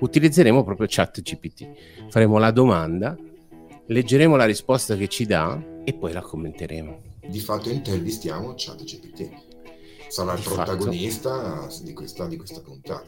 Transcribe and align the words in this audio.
utilizzeremo 0.00 0.64
proprio 0.64 0.86
ChatGPT. 0.88 2.08
Faremo 2.08 2.38
la 2.38 2.50
domanda, 2.50 3.16
leggeremo 3.86 4.36
la 4.36 4.44
risposta 4.44 4.96
che 4.96 5.08
ci 5.08 5.26
dà 5.26 5.62
e 5.84 5.94
poi 5.94 6.12
la 6.12 6.20
commenteremo. 6.20 7.02
Di 7.26 7.40
fatto 7.40 7.70
intervistiamo 7.70 8.54
ChatGPT 8.56 9.48
sarà 10.10 10.34
il 10.34 10.42
protagonista 10.42 11.68
di 11.82 11.92
questa, 11.92 12.26
di 12.26 12.36
questa 12.36 12.60
puntata. 12.60 13.04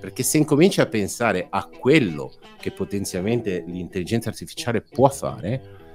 Perché 0.00 0.22
se 0.22 0.38
incominci 0.38 0.80
a 0.80 0.86
pensare 0.86 1.46
a 1.50 1.66
quello 1.66 2.32
che 2.58 2.70
potenzialmente 2.70 3.62
l'intelligenza 3.66 4.30
artificiale 4.30 4.80
può 4.80 5.08
fare, 5.10 5.85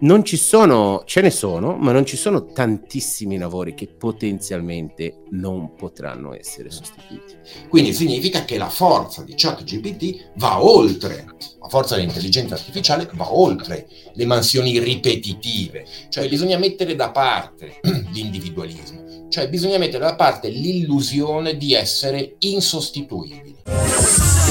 non 0.00 0.24
ci 0.24 0.36
sono, 0.36 1.02
ce 1.06 1.20
ne 1.20 1.30
sono, 1.30 1.76
ma 1.76 1.92
non 1.92 2.06
ci 2.06 2.16
sono 2.16 2.46
tantissimi 2.46 3.36
lavori 3.36 3.74
che 3.74 3.86
potenzialmente 3.86 5.22
non 5.30 5.74
potranno 5.74 6.34
essere 6.34 6.70
sostituiti. 6.70 7.36
Quindi 7.68 7.92
significa 7.92 8.44
che 8.44 8.58
la 8.58 8.68
forza 8.68 9.22
di 9.22 9.34
ChatGPT 9.36 10.30
va 10.36 10.64
oltre, 10.64 11.26
la 11.60 11.68
forza 11.68 11.96
dell'intelligenza 11.96 12.54
artificiale 12.54 13.08
va 13.14 13.34
oltre 13.34 13.88
le 14.12 14.24
mansioni 14.24 14.78
ripetitive, 14.78 15.84
cioè 16.10 16.28
bisogna 16.28 16.58
mettere 16.58 16.94
da 16.94 17.10
parte 17.10 17.80
l'individualismo, 18.12 19.28
cioè 19.28 19.48
bisogna 19.48 19.78
mettere 19.78 20.04
da 20.04 20.14
parte 20.14 20.48
l'illusione 20.48 21.56
di 21.56 21.74
essere 21.74 22.36
insostituibili. 22.38 24.41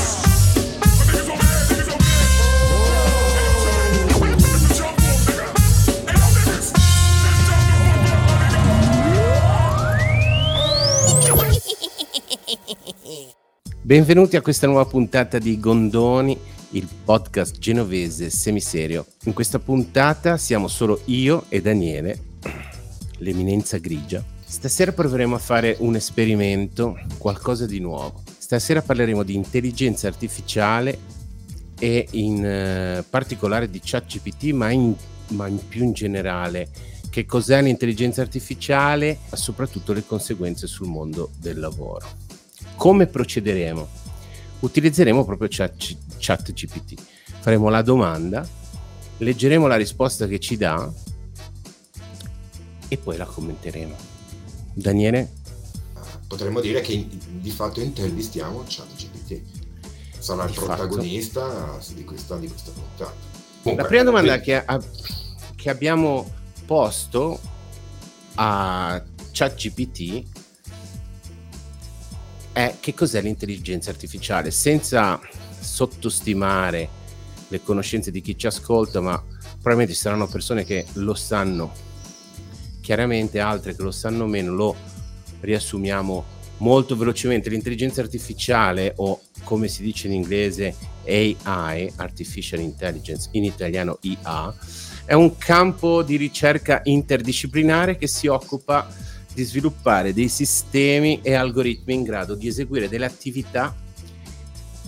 Benvenuti 13.81 14.35
a 14.35 14.41
questa 14.41 14.67
nuova 14.67 14.85
puntata 14.85 15.39
di 15.39 15.59
Gondoni, 15.59 16.37
il 16.71 16.87
podcast 17.03 17.57
genovese 17.57 18.29
semiserio. 18.29 19.05
In 19.23 19.33
questa 19.33 19.59
puntata 19.59 20.37
siamo 20.37 20.67
solo 20.67 21.01
io 21.05 21.45
e 21.49 21.61
Daniele, 21.61 22.19
l'eminenza 23.17 23.77
grigia. 23.77 24.23
Stasera 24.45 24.91
proveremo 24.91 25.35
a 25.35 25.39
fare 25.39 25.75
un 25.79 25.95
esperimento, 25.95 26.99
qualcosa 27.17 27.65
di 27.65 27.79
nuovo. 27.79 28.21
Stasera 28.37 28.81
parleremo 28.81 29.23
di 29.23 29.35
intelligenza 29.35 30.07
artificiale 30.07 30.97
e 31.79 32.07
in 32.11 32.99
uh, 32.99 33.03
particolare 33.09 33.69
di 33.69 33.79
ChatGPT, 33.83 34.51
ma 34.51 34.69
ma 35.31 35.47
in 35.47 35.67
più 35.67 35.83
in 35.83 35.93
generale 35.93 36.67
che 37.09 37.25
cos'è 37.25 37.61
l'intelligenza 37.61 38.21
artificiale, 38.21 39.19
ma 39.29 39.37
soprattutto 39.37 39.91
le 39.91 40.05
conseguenze 40.05 40.65
sul 40.65 40.87
mondo 40.87 41.31
del 41.37 41.59
lavoro. 41.59 42.05
Come 42.81 43.05
procederemo? 43.05 43.87
Utilizzeremo 44.61 45.23
proprio 45.23 45.47
chat, 45.51 45.97
chat 46.17 46.51
GPT. 46.51 46.99
Faremo 47.39 47.69
la 47.69 47.83
domanda, 47.83 48.43
leggeremo 49.17 49.67
la 49.67 49.75
risposta 49.75 50.25
che 50.25 50.39
ci 50.39 50.57
dà 50.57 50.91
e 52.87 52.97
poi 52.97 53.17
la 53.17 53.25
commenteremo. 53.25 53.95
Daniele? 54.73 55.31
Potremmo 56.25 56.59
dire 56.59 56.81
che 56.81 57.07
di 57.29 57.51
fatto 57.51 57.81
intervistiamo 57.81 58.63
ChatGPT. 58.67 59.41
Sarà 60.17 60.45
il 60.45 60.53
protagonista 60.53 61.77
di 61.93 62.03
questa, 62.03 62.37
di 62.37 62.47
questa 62.47 62.71
puntata. 62.71 63.13
Comunque, 63.61 63.83
la 63.83 63.87
prima 63.87 64.03
domanda 64.03 64.39
che, 64.39 64.55
a, 64.55 64.81
che 65.55 65.69
abbiamo 65.69 66.31
posto 66.65 67.39
a 68.33 69.03
ChatGPT 69.31 70.40
è 72.53 72.75
che 72.79 72.93
cos'è 72.93 73.21
l'intelligenza 73.21 73.89
artificiale, 73.89 74.51
senza 74.51 75.19
sottostimare 75.59 76.89
le 77.47 77.61
conoscenze 77.61 78.11
di 78.11 78.21
chi 78.21 78.37
ci 78.37 78.47
ascolta, 78.47 79.01
ma 79.01 79.21
probabilmente 79.51 79.93
ci 79.93 79.99
saranno 79.99 80.27
persone 80.27 80.63
che 80.63 80.85
lo 80.93 81.13
sanno 81.13 81.71
chiaramente, 82.81 83.39
altre 83.39 83.75
che 83.75 83.81
lo 83.81 83.91
sanno 83.91 84.25
meno, 84.25 84.53
lo 84.53 84.75
riassumiamo 85.41 86.39
molto 86.57 86.95
velocemente. 86.95 87.49
L'intelligenza 87.49 88.01
artificiale 88.01 88.93
o 88.97 89.21
come 89.43 89.67
si 89.67 89.83
dice 89.83 90.07
in 90.07 90.13
inglese 90.13 90.75
AI, 91.05 91.91
Artificial 91.95 92.59
Intelligence, 92.59 93.29
in 93.33 93.43
italiano 93.43 93.97
IA, 94.01 94.53
è 95.05 95.13
un 95.13 95.37
campo 95.37 96.03
di 96.03 96.15
ricerca 96.15 96.81
interdisciplinare 96.83 97.97
che 97.97 98.07
si 98.07 98.27
occupa 98.27 98.87
di 99.33 99.43
sviluppare 99.43 100.13
dei 100.13 100.27
sistemi 100.27 101.19
e 101.21 101.33
algoritmi 101.33 101.93
in 101.93 102.03
grado 102.03 102.35
di 102.35 102.47
eseguire 102.47 102.89
delle 102.89 103.05
attività 103.05 103.75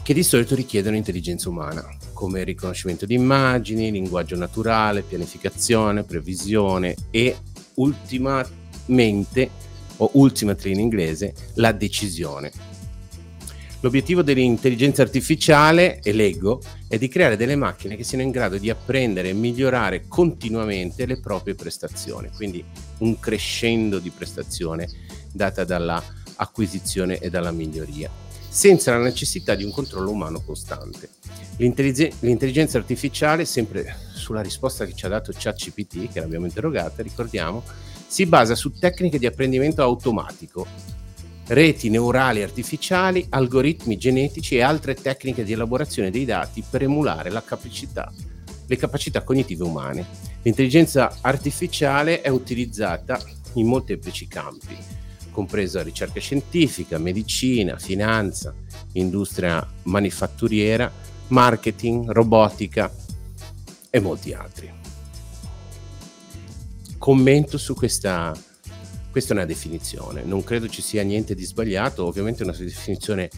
che 0.03 0.13
di 0.13 0.23
solito 0.23 0.53
richiedono 0.53 0.97
intelligenza 0.97 1.47
umana, 1.47 1.87
come 2.11 2.43
riconoscimento 2.43 3.05
di 3.05 3.13
immagini, 3.13 3.89
linguaggio 3.89 4.35
naturale, 4.35 5.01
pianificazione, 5.01 6.03
previsione 6.03 6.95
e 7.09 7.37
ultimamente, 7.75 9.49
o 9.97 10.09
ultimately 10.13 10.73
in 10.73 10.79
inglese, 10.81 11.33
la 11.55 11.71
decisione. 11.71 12.51
L'obiettivo 13.79 14.21
dell'intelligenza 14.21 15.01
artificiale, 15.01 15.99
e 16.01 16.13
leggo, 16.13 16.61
è 16.87 16.97
di 16.97 17.07
creare 17.07 17.35
delle 17.35 17.55
macchine 17.55 17.95
che 17.95 18.03
siano 18.03 18.23
in 18.23 18.31
grado 18.31 18.57
di 18.57 18.69
apprendere 18.69 19.29
e 19.29 19.33
migliorare 19.33 20.05
continuamente 20.07 21.05
le 21.05 21.19
proprie 21.19 21.55
prestazioni, 21.55 22.29
quindi 22.33 22.63
un 23.03 23.19
crescendo 23.19 23.99
di 23.99 24.09
prestazione 24.09 24.89
data 25.31 25.63
dall'acquisizione 25.63 27.19
e 27.19 27.29
dalla 27.29 27.51
miglioria, 27.51 28.09
senza 28.49 28.91
la 28.91 29.03
necessità 29.03 29.55
di 29.55 29.63
un 29.63 29.71
controllo 29.71 30.09
umano 30.09 30.41
costante. 30.41 31.09
L'intelligenza 31.57 32.77
artificiale, 32.77 33.45
sempre 33.45 33.95
sulla 34.13 34.41
risposta 34.41 34.85
che 34.85 34.93
ci 34.93 35.05
ha 35.05 35.09
dato 35.09 35.31
ChatGPT, 35.35 36.11
che 36.11 36.19
l'abbiamo 36.19 36.45
interrogata, 36.45 37.03
ricordiamo, 37.03 37.63
si 38.07 38.25
basa 38.25 38.55
su 38.55 38.71
tecniche 38.71 39.19
di 39.19 39.25
apprendimento 39.25 39.81
automatico 39.81 40.65
reti 41.47 41.89
neurali 41.89 42.41
artificiali, 42.41 43.25
algoritmi 43.29 43.97
genetici 43.97 44.55
e 44.55 44.61
altre 44.61 44.93
tecniche 44.93 45.43
di 45.43 45.51
elaborazione 45.51 46.09
dei 46.09 46.23
dati 46.23 46.63
per 46.67 46.83
emulare 46.83 47.29
capacità, 47.41 48.11
le 48.65 48.77
capacità 48.77 49.23
cognitive 49.23 49.63
umane. 49.63 50.31
L'intelligenza 50.43 51.17
artificiale 51.21 52.21
è 52.21 52.29
utilizzata 52.29 53.19
in 53.53 53.67
molteplici 53.67 54.27
campi, 54.27 54.75
compresa 55.31 55.81
ricerca 55.81 56.19
scientifica, 56.19 56.97
medicina, 56.97 57.77
finanza, 57.77 58.53
industria 58.93 59.65
manifatturiera, 59.83 60.91
marketing, 61.27 62.09
robotica 62.11 62.91
e 63.89 63.99
molti 63.99 64.33
altri. 64.33 64.71
Commento 66.97 67.57
su 67.57 67.73
questa 67.73 68.37
questa 69.13 69.33
è 69.33 69.37
una 69.37 69.45
definizione, 69.45 70.23
non 70.23 70.43
credo 70.43 70.67
ci 70.67 70.81
sia 70.81 71.03
niente 71.03 71.35
di 71.35 71.45
sbagliato, 71.45 72.03
ovviamente 72.03 72.41
è 72.41 72.47
una 72.47 72.57
definizione 72.57 73.29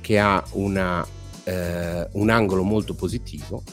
che 0.00 0.20
ha 0.20 0.40
una, 0.52 1.04
eh, 1.42 2.06
un 2.12 2.30
angolo 2.30 2.62
molto 2.62 2.94
positivo, 2.94 3.64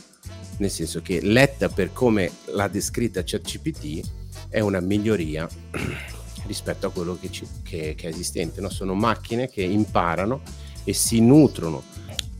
nel 0.57 0.71
senso 0.71 1.01
che 1.01 1.21
letta 1.21 1.69
per 1.69 1.93
come 1.93 2.31
l'ha 2.45 2.67
descritta 2.67 3.23
ChatGPT 3.23 4.09
è 4.49 4.59
una 4.59 4.79
miglioria 4.79 5.47
rispetto 6.45 6.87
a 6.87 6.91
quello 6.91 7.17
che, 7.19 7.31
ci, 7.31 7.47
che, 7.63 7.95
che 7.95 8.07
è 8.07 8.09
esistente. 8.09 8.61
No? 8.61 8.69
Sono 8.69 8.93
macchine 8.93 9.49
che 9.49 9.61
imparano 9.61 10.41
e 10.83 10.93
si 10.93 11.19
nutrono 11.19 11.83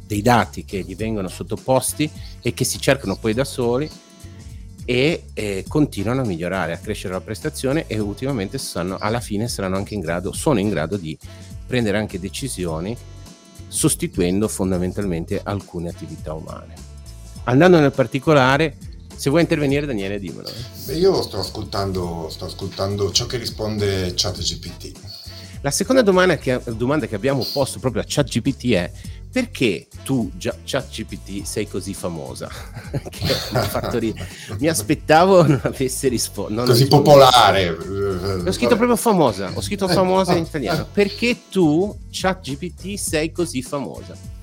dei 0.06 0.22
dati 0.22 0.64
che 0.64 0.82
gli 0.82 0.96
vengono 0.96 1.28
sottoposti 1.28 2.10
e 2.42 2.54
che 2.54 2.64
si 2.64 2.80
cercano 2.80 3.18
poi 3.18 3.34
da 3.34 3.44
soli 3.44 3.90
e 4.86 5.24
eh, 5.34 5.66
continuano 5.68 6.22
a 6.22 6.26
migliorare, 6.26 6.72
a 6.72 6.78
crescere 6.78 7.14
la 7.14 7.20
prestazione 7.20 7.88
e 7.88 8.00
ultimamente 8.00 8.58
sanno, 8.58 8.96
alla 8.98 9.20
fine 9.20 9.50
saranno 9.50 9.76
anche 9.76 9.96
in 9.96 10.00
grado, 10.00 10.32
sono 10.32 10.60
in 10.60 10.70
grado 10.70 10.96
di 10.96 11.18
prendere 11.66 11.98
anche 11.98 12.20
decisioni 12.20 12.96
sostituendo 13.68 14.48
fondamentalmente 14.48 15.42
alcune 15.44 15.90
attività 15.90 16.34
umane. 16.34 16.87
Andando 17.50 17.80
nel 17.80 17.92
particolare, 17.92 18.76
se 19.16 19.30
vuoi 19.30 19.42
intervenire 19.42 19.86
Daniele 19.86 20.20
dimmelo. 20.20 20.50
Eh. 20.88 20.96
Io 20.96 21.22
sto 21.22 21.40
ascoltando, 21.40 22.28
sto 22.30 22.46
ascoltando 22.46 23.10
ciò 23.12 23.26
che 23.26 23.38
risponde 23.38 24.14
ChatGPT. 24.14 24.92
La 25.62 25.72
seconda 25.72 26.02
domanda 26.02 26.38
che, 26.38 26.62
domanda 26.66 27.08
che 27.08 27.16
abbiamo 27.16 27.46
posto 27.54 27.80
proprio 27.80 28.02
a 28.02 28.06
ChatGPT 28.06 28.72
è 28.74 28.92
perché 29.32 29.88
tu, 30.04 30.30
ChatGPT, 30.38 31.44
sei 31.44 31.68
così 31.70 31.94
famosa? 31.94 32.50
mi, 34.02 34.14
mi 34.60 34.68
aspettavo 34.68 35.48
non 35.48 35.62
avesse 35.64 36.10
risposto. 36.10 36.64
Così 36.64 36.88
popolare. 36.88 37.70
Ho 37.70 38.52
scritto 38.52 38.76
proprio 38.76 38.98
famosa, 38.98 39.52
ho 39.54 39.62
scritto 39.62 39.88
famosa 39.88 40.34
in 40.36 40.44
italiano. 40.48 40.86
Perché 40.92 41.38
tu, 41.50 41.96
ChatGPT, 42.12 42.96
sei 42.96 43.32
così 43.32 43.62
famosa? 43.62 44.36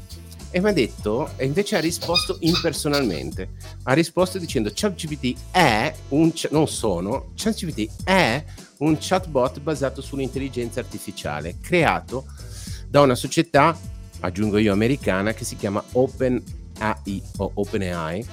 E 0.57 0.61
mi 0.61 0.69
ha 0.69 0.73
detto, 0.73 1.31
e 1.35 1.47
invece 1.47 1.75
ha 1.75 1.81
risposto 1.81 2.37
impersonalmente. 2.43 3.55
Ha 3.83 3.93
risposto 3.93 4.39
dicendo 4.39 4.71
ChatGPT 4.73 5.37
è 5.51 5.93
un, 6.11 6.33
non 6.53 6.69
sono, 6.69 7.33
ChatGPT 7.35 8.05
è 8.05 8.45
un 8.79 8.97
chatbot 9.01 9.59
basato 9.59 10.01
sull'intelligenza 10.01 10.79
artificiale 10.79 11.57
creato 11.61 12.27
da 12.89 13.01
una 13.01 13.17
società 13.17 13.77
aggiungo 14.21 14.59
io 14.59 14.73
americana, 14.73 15.35
che 15.35 15.45
si 15.45 15.57
chiama 15.57 15.83
OpenAI 15.91 17.23
o 17.39 17.51
OpenAI, 17.55 18.25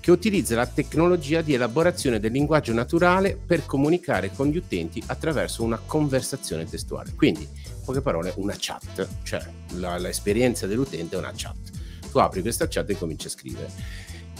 che 0.00 0.10
utilizza 0.10 0.56
la 0.56 0.66
tecnologia 0.66 1.42
di 1.42 1.54
elaborazione 1.54 2.18
del 2.18 2.32
linguaggio 2.32 2.72
naturale 2.72 3.36
per 3.36 3.64
comunicare 3.66 4.32
con 4.34 4.48
gli 4.48 4.56
utenti 4.56 5.00
attraverso 5.06 5.62
una 5.62 5.80
conversazione 5.86 6.64
testuale. 6.64 7.12
Quindi, 7.14 7.42
in 7.42 7.67
poche 7.88 8.02
parole, 8.02 8.34
una 8.36 8.54
chat, 8.58 9.08
cioè 9.22 9.40
la, 9.76 9.96
l'esperienza 9.96 10.66
dell'utente 10.66 11.16
è 11.16 11.18
una 11.18 11.32
chat. 11.34 11.56
Tu 12.10 12.18
apri 12.18 12.42
questa 12.42 12.68
chat 12.68 12.90
e 12.90 12.98
cominci 12.98 13.28
a 13.28 13.30
scrivere. 13.30 13.70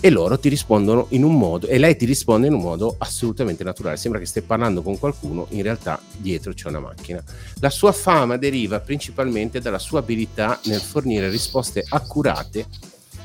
E 0.00 0.10
loro 0.10 0.38
ti 0.38 0.50
rispondono 0.50 1.06
in 1.10 1.24
un 1.24 1.36
modo 1.36 1.66
e 1.66 1.78
lei 1.78 1.96
ti 1.96 2.04
risponde 2.04 2.46
in 2.46 2.52
un 2.52 2.60
modo 2.60 2.96
assolutamente 2.98 3.64
naturale. 3.64 3.96
Sembra 3.96 4.20
che 4.20 4.26
stai 4.26 4.42
parlando 4.42 4.82
con 4.82 4.98
qualcuno 4.98 5.46
in 5.50 5.62
realtà 5.62 5.98
dietro 6.18 6.52
c'è 6.52 6.68
una 6.68 6.78
macchina. 6.78 7.24
La 7.60 7.70
sua 7.70 7.92
fama 7.92 8.36
deriva 8.36 8.80
principalmente 8.80 9.60
dalla 9.60 9.78
sua 9.78 10.00
abilità 10.00 10.60
nel 10.66 10.80
fornire 10.80 11.30
risposte 11.30 11.84
accurate 11.88 12.66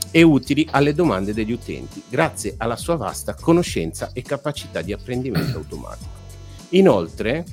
e 0.10 0.22
utili 0.24 0.66
alle 0.72 0.94
domande 0.94 1.34
degli 1.34 1.52
utenti 1.52 2.02
grazie 2.08 2.56
alla 2.58 2.78
sua 2.78 2.96
vasta 2.96 3.36
conoscenza 3.36 4.12
e 4.14 4.22
capacità 4.22 4.82
di 4.82 4.94
apprendimento 4.94 5.58
automatico. 5.58 6.10
Inoltre 6.70 7.46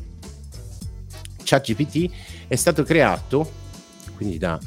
ChatGPT 1.51 2.30
è 2.51 2.57
stato 2.57 2.83
creato 2.83 3.49
quindi 4.17 4.39
da 4.39 4.59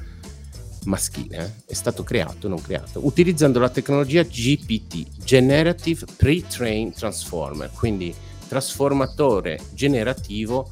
maschile 0.86 1.38
eh, 1.38 1.52
è 1.68 1.74
stato 1.74 2.04
creato, 2.04 2.48
non 2.48 2.62
creato, 2.62 3.06
utilizzando 3.06 3.60
la 3.60 3.70
tecnologia 3.70 4.24
GPT, 4.24 5.06
Generative 5.24 6.06
Pre-Trained 6.16 6.94
Transformer, 6.94 7.70
quindi 7.72 8.14
trasformatore 8.48 9.60
generativo 9.74 10.72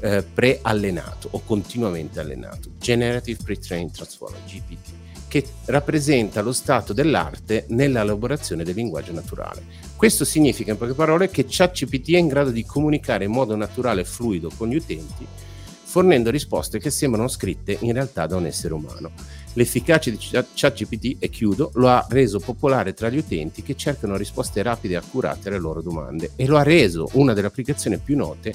eh, 0.00 0.22
pre-allenato 0.22 1.28
o 1.32 1.42
continuamente 1.44 2.20
allenato, 2.20 2.70
Generative 2.78 3.42
Pre-Trained 3.42 3.90
Transformer, 3.92 4.40
GPT, 4.46 4.90
che 5.28 5.44
rappresenta 5.66 6.40
lo 6.40 6.52
stato 6.52 6.92
dell'arte 6.92 7.66
nell'elaborazione 7.68 8.64
del 8.64 8.74
linguaggio 8.74 9.12
naturale. 9.12 9.62
Questo 9.96 10.24
significa 10.24 10.70
in 10.70 10.78
poche 10.78 10.94
parole 10.94 11.28
che 11.28 11.44
ChatGPT 11.48 12.12
è 12.12 12.18
in 12.18 12.28
grado 12.28 12.50
di 12.50 12.64
comunicare 12.64 13.24
in 13.24 13.32
modo 13.32 13.56
naturale 13.56 14.02
e 14.02 14.04
fluido 14.04 14.50
con 14.56 14.68
gli 14.68 14.76
utenti 14.76 15.26
fornendo 15.88 16.30
risposte 16.30 16.78
che 16.78 16.90
sembrano 16.90 17.28
scritte 17.28 17.78
in 17.80 17.94
realtà 17.94 18.26
da 18.26 18.36
un 18.36 18.44
essere 18.44 18.74
umano. 18.74 19.10
L'efficacia 19.54 20.10
di 20.10 20.18
ChatGPT, 20.18 21.16
e 21.18 21.30
chiudo, 21.30 21.70
lo 21.74 21.88
ha 21.88 22.06
reso 22.10 22.38
popolare 22.40 22.92
tra 22.92 23.08
gli 23.08 23.16
utenti 23.16 23.62
che 23.62 23.74
cercano 23.74 24.18
risposte 24.18 24.62
rapide 24.62 24.94
e 24.94 24.96
accurate 24.98 25.48
alle 25.48 25.58
loro 25.58 25.80
domande 25.80 26.32
e 26.36 26.46
lo 26.46 26.58
ha 26.58 26.62
reso 26.62 27.08
una 27.14 27.32
delle 27.32 27.46
applicazioni 27.46 27.96
più 27.96 28.16
note 28.16 28.54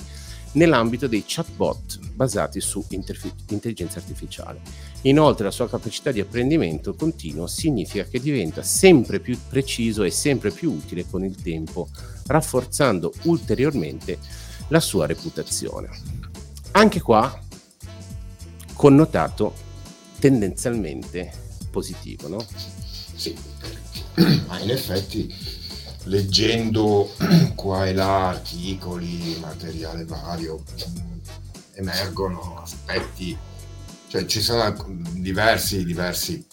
nell'ambito 0.53 1.07
dei 1.07 1.23
chatbot 1.25 2.11
basati 2.13 2.61
su 2.61 2.85
interfi- 2.89 3.33
intelligenza 3.49 3.97
artificiale. 3.97 4.61
Inoltre 5.01 5.45
la 5.45 5.51
sua 5.51 5.67
capacità 5.67 6.11
di 6.11 6.19
apprendimento 6.19 6.93
continuo 6.93 7.47
significa 7.47 8.03
che 8.03 8.19
diventa 8.19 8.61
sempre 8.61 9.19
più 9.19 9.35
preciso 9.49 10.03
e 10.03 10.11
sempre 10.11 10.51
più 10.51 10.71
utile 10.71 11.07
con 11.09 11.25
il 11.25 11.41
tempo, 11.41 11.89
rafforzando 12.27 13.11
ulteriormente 13.23 14.19
la 14.67 14.79
sua 14.79 15.07
reputazione. 15.07 16.22
Anche 16.75 17.01
qua 17.01 17.39
connotato 18.73 19.53
tendenzialmente 20.17 21.31
positivo, 21.69 22.27
no? 22.27 22.45
Sì, 23.15 23.37
ma 24.47 24.59
in 24.59 24.71
effetti 24.71 25.31
leggendo 26.05 27.13
qua 27.55 27.85
e 27.85 27.93
là 27.93 28.29
articoli, 28.29 29.37
materiale 29.39 30.03
vario, 30.05 30.63
emergono 31.73 32.59
aspetti, 32.61 33.37
cioè 34.07 34.25
ci 34.25 34.41
sono 34.41 34.75
diversi, 35.11 35.85
diversi 35.85 36.43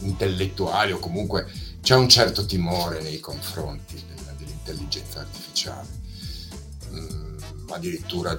intellettuali 0.00 0.92
o 0.92 0.98
comunque 0.98 1.50
c'è 1.80 1.94
un 1.94 2.08
certo 2.08 2.44
timore 2.44 3.00
nei 3.00 3.18
confronti 3.18 4.02
dell'intelligenza 4.36 5.20
artificiale, 5.20 5.88
mm, 6.90 7.38
addirittura 7.70 8.38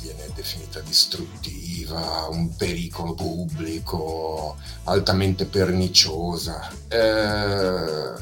viene 0.00 0.30
definita 0.34 0.80
distruttiva, 0.80 2.28
un 2.30 2.54
pericolo 2.54 3.14
pubblico, 3.14 4.56
altamente 4.84 5.44
perniciosa. 5.44 6.70
Eh, 6.88 8.12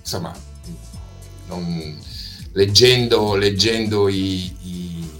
insomma, 0.00 0.34
non, 1.46 1.98
leggendo, 2.52 3.34
leggendo, 3.34 4.08
i, 4.08 4.56
i, 4.62 5.10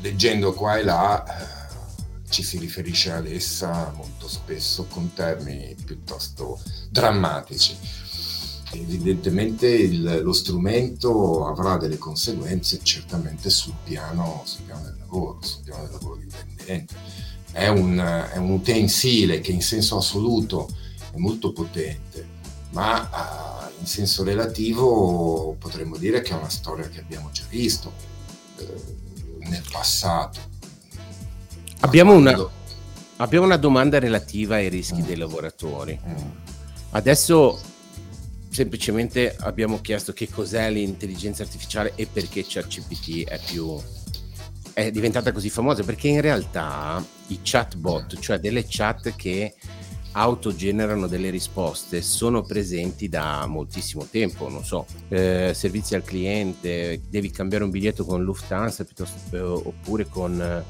leggendo 0.00 0.52
qua 0.52 0.76
e 0.78 0.84
là 0.84 1.24
eh, 1.24 2.30
ci 2.30 2.42
si 2.42 2.58
riferisce 2.58 3.12
ad 3.12 3.26
essa 3.26 3.92
molto 3.96 4.28
spesso 4.28 4.86
con 4.86 5.12
termini 5.12 5.74
piuttosto 5.84 6.60
drammatici 6.90 7.76
evidentemente 8.72 9.68
il, 9.68 10.20
lo 10.22 10.32
strumento 10.32 11.46
avrà 11.46 11.76
delle 11.76 11.98
conseguenze 11.98 12.80
certamente 12.82 13.50
sul 13.50 13.74
piano, 13.84 14.42
sul 14.44 14.62
piano 14.62 14.82
del 14.84 14.96
lavoro, 14.98 15.38
sul 15.42 15.62
piano 15.62 15.82
del 15.82 15.92
lavoro 15.92 16.16
dipendente. 16.16 16.94
È 17.50 17.68
un, 17.68 17.98
è 18.32 18.36
un 18.38 18.50
utensile 18.50 19.40
che 19.40 19.52
in 19.52 19.60
senso 19.60 19.98
assoluto 19.98 20.68
è 21.12 21.18
molto 21.18 21.52
potente, 21.52 22.26
ma 22.70 23.68
uh, 23.68 23.80
in 23.80 23.86
senso 23.86 24.24
relativo 24.24 25.54
potremmo 25.58 25.98
dire 25.98 26.22
che 26.22 26.32
è 26.32 26.36
una 26.36 26.48
storia 26.48 26.88
che 26.88 27.00
abbiamo 27.00 27.28
già 27.30 27.44
visto 27.50 27.92
uh, 28.58 29.48
nel 29.48 29.62
passato. 29.70 30.40
Abbiamo 31.80 32.14
una, 32.14 32.48
abbiamo 33.16 33.44
una, 33.44 33.56
domanda 33.56 33.98
relativa 33.98 34.54
ai 34.54 34.68
rischi 34.70 35.02
mm. 35.02 35.04
dei 35.04 35.16
lavoratori. 35.16 36.00
Mm. 36.02 36.30
Adesso 36.90 37.70
semplicemente 38.52 39.34
abbiamo 39.40 39.80
chiesto 39.80 40.12
che 40.12 40.28
cos'è 40.28 40.70
l'intelligenza 40.70 41.42
artificiale 41.42 41.92
e 41.94 42.06
perché 42.06 42.44
ChatGPT 42.46 43.26
è 43.26 43.40
più 43.44 43.80
è 44.74 44.90
diventata 44.90 45.32
così 45.32 45.50
famosa 45.50 45.82
perché 45.82 46.08
in 46.08 46.20
realtà 46.20 47.04
i 47.28 47.40
chatbot, 47.42 48.18
cioè 48.18 48.38
delle 48.38 48.64
chat 48.66 49.14
che 49.16 49.54
autogenerano 50.12 51.06
delle 51.06 51.30
risposte 51.30 52.02
sono 52.02 52.42
presenti 52.42 53.08
da 53.08 53.46
moltissimo 53.46 54.06
tempo, 54.10 54.48
non 54.48 54.64
so, 54.64 54.86
eh, 55.08 55.52
servizi 55.54 55.94
al 55.94 56.04
cliente, 56.04 57.00
devi 57.08 57.30
cambiare 57.30 57.64
un 57.64 57.70
biglietto 57.70 58.04
con 58.04 58.22
Lufthansa 58.22 58.86
eh, 59.30 59.38
oppure 59.40 60.06
con 60.08 60.40
eh, 60.40 60.64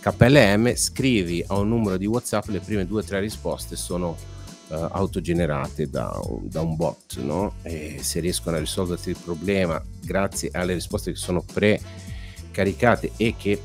KLM, 0.00 0.74
scrivi 0.74 1.44
a 1.46 1.56
un 1.58 1.68
numero 1.68 1.96
di 1.96 2.06
WhatsApp, 2.06 2.48
le 2.48 2.60
prime 2.60 2.86
due 2.86 3.00
o 3.00 3.04
tre 3.04 3.20
risposte 3.20 3.76
sono 3.76 4.16
uh, 4.70 4.88
autogenerate 4.90 5.88
da, 5.88 6.18
da, 6.42 6.60
un 6.60 6.76
bot, 6.76 7.18
no? 7.18 7.54
Se 7.62 8.20
riescono 8.20 8.56
a 8.56 8.60
risolverti 8.60 9.10
il 9.10 9.18
problema 9.22 9.82
grazie 10.02 10.50
alle 10.52 10.74
risposte 10.74 11.12
che 11.12 11.18
sono 11.18 11.42
pre-caricate 11.42 13.12
e 13.16 13.34
che 13.36 13.60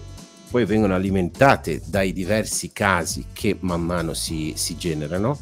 poi 0.49 0.65
vengono 0.65 0.95
alimentate 0.95 1.81
dai 1.85 2.13
diversi 2.13 2.71
casi 2.71 3.25
che 3.33 3.57
man 3.61 3.81
mano 3.81 4.13
si, 4.13 4.53
si 4.55 4.77
generano, 4.77 5.37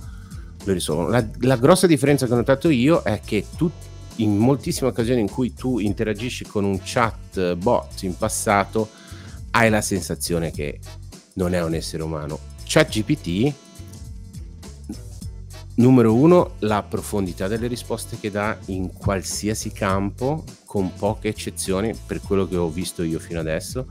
lo 0.63 0.73
risolvono. 0.73 1.09
La, 1.09 1.25
la, 1.41 1.57
grossa 1.57 1.87
differenza 1.87 2.25
che 2.25 2.33
ho 2.33 2.37
notato 2.37 2.69
io 2.69 3.01
è 3.03 3.19
che 3.23 3.45
tu, 3.55 3.69
in 4.17 4.37
moltissime 4.37 4.89
occasioni 4.89 5.21
in 5.21 5.29
cui 5.29 5.53
tu 5.53 5.79
interagisci 5.79 6.45
con 6.45 6.63
un 6.63 6.79
chat 6.83 7.55
bot 7.55 8.01
in 8.03 8.17
passato, 8.17 8.89
hai 9.51 9.69
la 9.69 9.81
sensazione 9.81 10.51
che 10.51 10.79
non 11.33 11.53
è 11.53 11.61
un 11.61 11.75
essere 11.75 12.03
umano. 12.03 12.39
ChatGPT 12.63 13.53
Numero 15.75 16.13
uno, 16.13 16.51
la 16.59 16.83
profondità 16.83 17.47
delle 17.47 17.65
risposte 17.65 18.17
che 18.19 18.29
dà 18.29 18.55
in 18.67 18.93
qualsiasi 18.93 19.71
campo, 19.71 20.43
con 20.65 20.93
poche 20.93 21.29
eccezioni 21.29 21.95
per 22.05 22.21
quello 22.21 22.47
che 22.47 22.57
ho 22.57 22.69
visto 22.69 23.01
io 23.01 23.17
fino 23.17 23.39
adesso. 23.39 23.87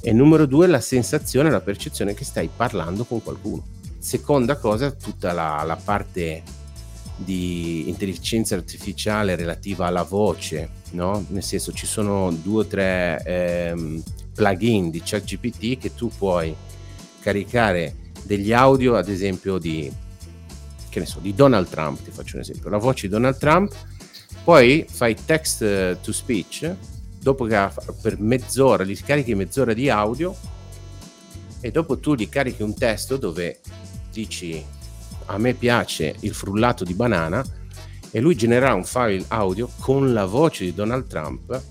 E 0.00 0.12
numero 0.12 0.46
due, 0.46 0.66
la 0.66 0.80
sensazione, 0.80 1.50
la 1.50 1.60
percezione 1.60 2.14
che 2.14 2.24
stai 2.24 2.48
parlando 2.54 3.04
con 3.04 3.22
qualcuno. 3.22 3.62
Seconda 3.98 4.56
cosa, 4.56 4.92
tutta 4.92 5.32
la, 5.32 5.62
la 5.66 5.76
parte 5.76 6.42
di 7.16 7.86
intelligenza 7.90 8.54
artificiale 8.54 9.36
relativa 9.36 9.86
alla 9.86 10.04
voce, 10.04 10.70
no? 10.92 11.22
Nel 11.28 11.42
senso 11.42 11.70
ci 11.72 11.84
sono 11.84 12.32
due 12.32 12.62
o 12.62 12.66
tre 12.66 13.22
ehm, 13.26 14.02
plugin 14.34 14.88
di 14.88 15.02
ChatGPT 15.04 15.76
che 15.76 15.94
tu 15.94 16.10
puoi 16.16 16.54
caricare 17.20 17.94
degli 18.24 18.54
audio, 18.54 18.96
ad 18.96 19.10
esempio 19.10 19.58
di 19.58 19.92
che 20.90 20.98
ne 20.98 21.06
so, 21.06 21.20
di 21.20 21.34
Donald 21.34 21.68
Trump, 21.68 22.02
ti 22.02 22.10
faccio 22.10 22.36
un 22.36 22.42
esempio, 22.42 22.68
la 22.68 22.76
voce 22.76 23.06
di 23.06 23.12
Donald 23.12 23.38
Trump, 23.38 23.72
poi 24.44 24.84
fai 24.90 25.16
text 25.24 25.62
eh, 25.62 25.96
to 26.02 26.12
speech, 26.12 26.74
dopo 27.18 27.46
che 27.46 27.68
per 28.02 28.18
mezz'ora, 28.20 28.84
gli 28.84 28.98
carichi 29.02 29.34
mezz'ora 29.34 29.72
di 29.72 29.88
audio 29.88 30.36
e 31.60 31.70
dopo 31.70 31.98
tu 31.98 32.14
gli 32.14 32.28
carichi 32.28 32.62
un 32.62 32.74
testo 32.74 33.16
dove 33.16 33.60
dici 34.10 34.62
a 35.26 35.38
me 35.38 35.54
piace 35.54 36.16
il 36.20 36.34
frullato 36.34 36.84
di 36.84 36.94
banana 36.94 37.44
e 38.10 38.20
lui 38.20 38.34
genererà 38.34 38.74
un 38.74 38.84
file 38.84 39.24
audio 39.28 39.70
con 39.78 40.12
la 40.12 40.24
voce 40.24 40.64
di 40.64 40.74
Donald 40.74 41.06
Trump 41.06 41.62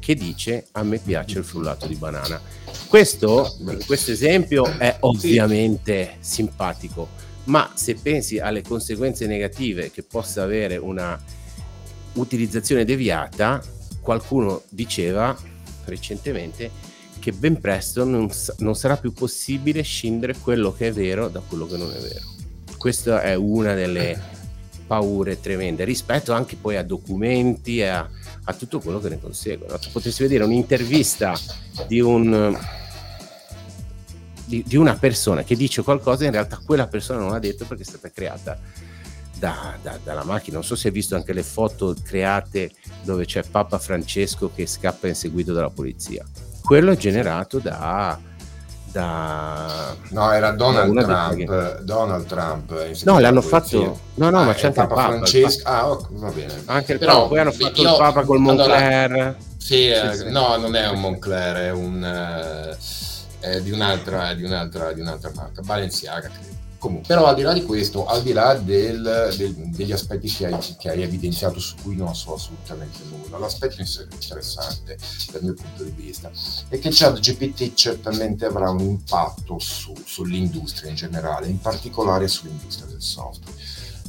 che 0.00 0.14
dice 0.14 0.66
a 0.72 0.82
me 0.82 0.98
piace 0.98 1.38
il 1.38 1.44
frullato 1.44 1.86
di 1.86 1.96
banana. 1.96 2.40
Questo, 2.88 3.56
questo 3.86 4.12
esempio 4.12 4.64
è 4.64 4.96
ovviamente 5.00 6.16
simpatico, 6.20 7.08
ma 7.46 7.70
se 7.74 7.94
pensi 7.94 8.38
alle 8.38 8.62
conseguenze 8.62 9.26
negative 9.26 9.90
che 9.90 10.02
possa 10.02 10.42
avere 10.42 10.76
una 10.76 11.18
utilizzazione 12.14 12.84
deviata, 12.84 13.62
qualcuno 14.00 14.62
diceva 14.68 15.36
recentemente 15.84 16.70
che 17.18 17.32
ben 17.32 17.58
presto 17.58 18.04
non, 18.04 18.30
non, 18.58 18.76
sarà 18.76 18.96
più 18.96 19.12
possibile 19.12 19.82
scindere 19.82 20.36
quello 20.36 20.72
che 20.72 20.88
è 20.88 20.92
vero 20.92 21.28
da 21.28 21.40
quello 21.40 21.66
che 21.66 21.76
non 21.76 21.90
è 21.90 21.98
vero. 21.98 22.24
Questa 22.78 23.22
è 23.22 23.34
una 23.34 23.74
delle 23.74 24.34
paure 24.86 25.40
tremende 25.40 25.82
rispetto 25.84 26.32
anche 26.32 26.56
poi 26.56 26.76
a 26.76 26.84
documenti 26.84 27.80
e 27.80 27.86
a, 27.86 28.08
a 28.44 28.52
tutto 28.54 28.78
quello 28.78 29.00
che 29.00 29.08
ne 29.08 29.20
consegue. 29.20 29.66
No? 29.68 29.78
Potresti 29.92 30.22
vedere 30.22 30.44
un'intervista 30.44 31.36
di, 31.88 32.00
un, 32.00 32.56
di, 34.46 34.64
di 34.66 34.76
una 34.76 34.96
persona 34.96 35.42
che 35.42 35.56
dice 35.56 35.82
qualcosa 35.82 36.24
in 36.24 36.30
realtà 36.30 36.60
quella 36.64 36.86
persona 36.86 37.20
non 37.20 37.30
l'ha 37.30 37.38
detto 37.38 37.64
perché 37.66 37.82
è 37.82 37.86
stata 37.86 38.10
creata 38.10 38.58
da, 39.38 39.76
da, 39.82 39.98
dalla 40.02 40.24
macchina. 40.24 40.56
Non 40.56 40.64
so 40.64 40.76
se 40.76 40.88
hai 40.88 40.94
visto 40.94 41.14
anche 41.14 41.32
le 41.32 41.42
foto 41.42 41.94
create 42.02 42.70
dove 43.02 43.24
c'è 43.24 43.42
Papa 43.42 43.78
Francesco 43.78 44.50
che 44.54 44.66
scappa 44.66 45.08
inseguito 45.08 45.52
dalla 45.52 45.70
polizia. 45.70 46.24
Quello 46.62 46.92
è 46.92 46.96
generato 46.96 47.58
da, 47.58 48.18
da 48.90 49.94
no 50.10 50.32
era 50.32 50.50
Donald 50.52 51.04
Trump 51.04 51.80
Donald 51.82 52.26
Trump 52.26 52.92
no 53.04 53.18
l'hanno 53.20 53.40
fatto 53.42 54.00
no 54.14 54.30
no 54.30 54.40
ah, 54.40 54.44
ma 54.44 54.54
c'è 54.54 54.66
anche 54.66 54.80
Papa, 54.80 54.94
Papa 54.94 55.08
Francesco 55.08 55.68
ah 55.68 55.90
oh, 55.90 56.08
va 56.10 56.30
bene. 56.30 56.62
Anche 56.64 56.92
il 56.94 56.98
Però, 56.98 57.12
Papa 57.12 57.28
poi 57.28 57.38
hanno 57.38 57.52
fatto 57.52 57.82
io, 57.82 57.90
il 57.90 57.96
Papa 57.96 58.24
col 58.24 58.38
Moncler. 58.40 59.10
allora, 59.10 59.36
sì, 59.58 59.88
eh, 59.88 60.14
sì, 60.14 60.30
no 60.30 60.56
non 60.56 60.74
è 60.74 60.88
un 60.88 61.00
Moncler 61.00 61.56
è 61.56 61.70
un 61.70 62.76
eh, 63.46 63.62
di 63.62 63.70
un'altra 63.70 64.34
di 64.34 64.42
un'altra 64.42 64.92
di 64.92 65.00
un'altra 65.00 65.30
marca 65.34 65.62
Balenciaga 65.62 66.30
Comunque, 66.78 67.14
però 67.14 67.26
al 67.26 67.34
di 67.34 67.42
là 67.42 67.54
di 67.54 67.64
questo, 67.64 68.06
al 68.06 68.22
di 68.22 68.32
là 68.32 68.54
del, 68.54 69.34
del, 69.36 69.54
degli 69.70 69.92
aspetti 69.92 70.28
che 70.28 70.46
hai, 70.46 70.76
che 70.78 70.90
hai, 70.90 71.02
evidenziato 71.02 71.58
su 71.58 71.74
cui 71.82 71.96
non 71.96 72.14
so 72.14 72.34
assolutamente 72.34 72.98
nulla, 73.10 73.38
l'aspetto 73.38 73.80
interessante 73.80 74.98
dal 75.32 75.42
mio 75.42 75.54
punto 75.54 75.82
di 75.82 75.90
vista 75.90 76.30
è 76.68 76.78
che 76.78 76.90
ChatGPT 76.92 77.72
certamente 77.72 78.44
avrà 78.44 78.68
un 78.70 78.80
impatto 78.80 79.58
su, 79.58 79.94
sull'industria 80.04 80.90
in 80.90 80.96
generale, 80.96 81.46
in 81.46 81.58
particolare 81.58 82.28
sull'industria 82.28 82.86
del 82.86 83.00
software. 83.02 83.56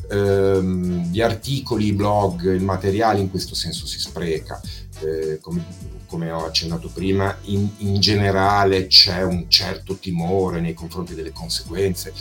Ehm, 0.10 1.12
gli 1.12 1.22
articoli, 1.22 1.88
i 1.88 1.94
blog, 1.94 2.54
il 2.54 2.64
materiale 2.64 3.20
in 3.20 3.30
questo 3.30 3.56
senso 3.56 3.86
si 3.86 4.00
spreca. 4.00 4.60
Eh, 5.00 5.40
come, 5.42 5.64
come, 6.08 6.32
ho 6.32 6.46
accennato 6.46 6.90
prima, 6.90 7.36
in, 7.44 7.68
in 7.78 8.00
generale 8.00 8.88
c'è 8.88 9.24
un 9.24 9.50
certo 9.50 9.96
timore 9.98 10.60
nei 10.60 10.74
confronti 10.74 11.14
delle 11.14 11.32
conseguenze 11.32 12.14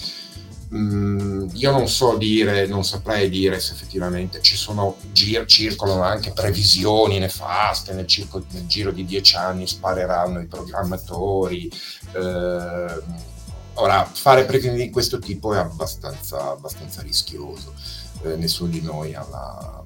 Mm, 0.75 1.49
io 1.53 1.71
non 1.71 1.89
so 1.89 2.17
dire, 2.17 2.67
non 2.67 2.85
saprei 2.85 3.29
dire 3.29 3.61
se 3.61 3.73
effettivamente 3.73 4.43
ci 4.43 4.57
sono, 4.57 4.97
gir, 5.13 5.45
circolano 5.47 6.03
anche 6.03 6.33
previsioni 6.33 7.21
nefaste 7.21 7.93
nel, 7.93 8.07
circo, 8.07 8.45
nel, 8.51 8.67
giro 8.67 8.91
di 8.91 9.05
dieci 9.05 9.37
anni 9.37 9.67
spareranno 9.69 10.41
i 10.41 10.47
programmatori. 10.47 11.71
Eh, 12.13 13.35
ora, 13.77 14.05
fare 14.05 14.45
previsioni 14.45 14.77
di 14.77 14.91
questo 14.91 15.19
tipo 15.19 15.55
è 15.55 15.59
abbastanza, 15.59 16.51
abbastanza 16.51 17.03
rischioso, 17.03 17.75
eh, 18.23 18.37
nessuno 18.37 18.71
di 18.71 18.81
noi 18.81 19.15
ha 19.15 19.27
la, 19.31 19.85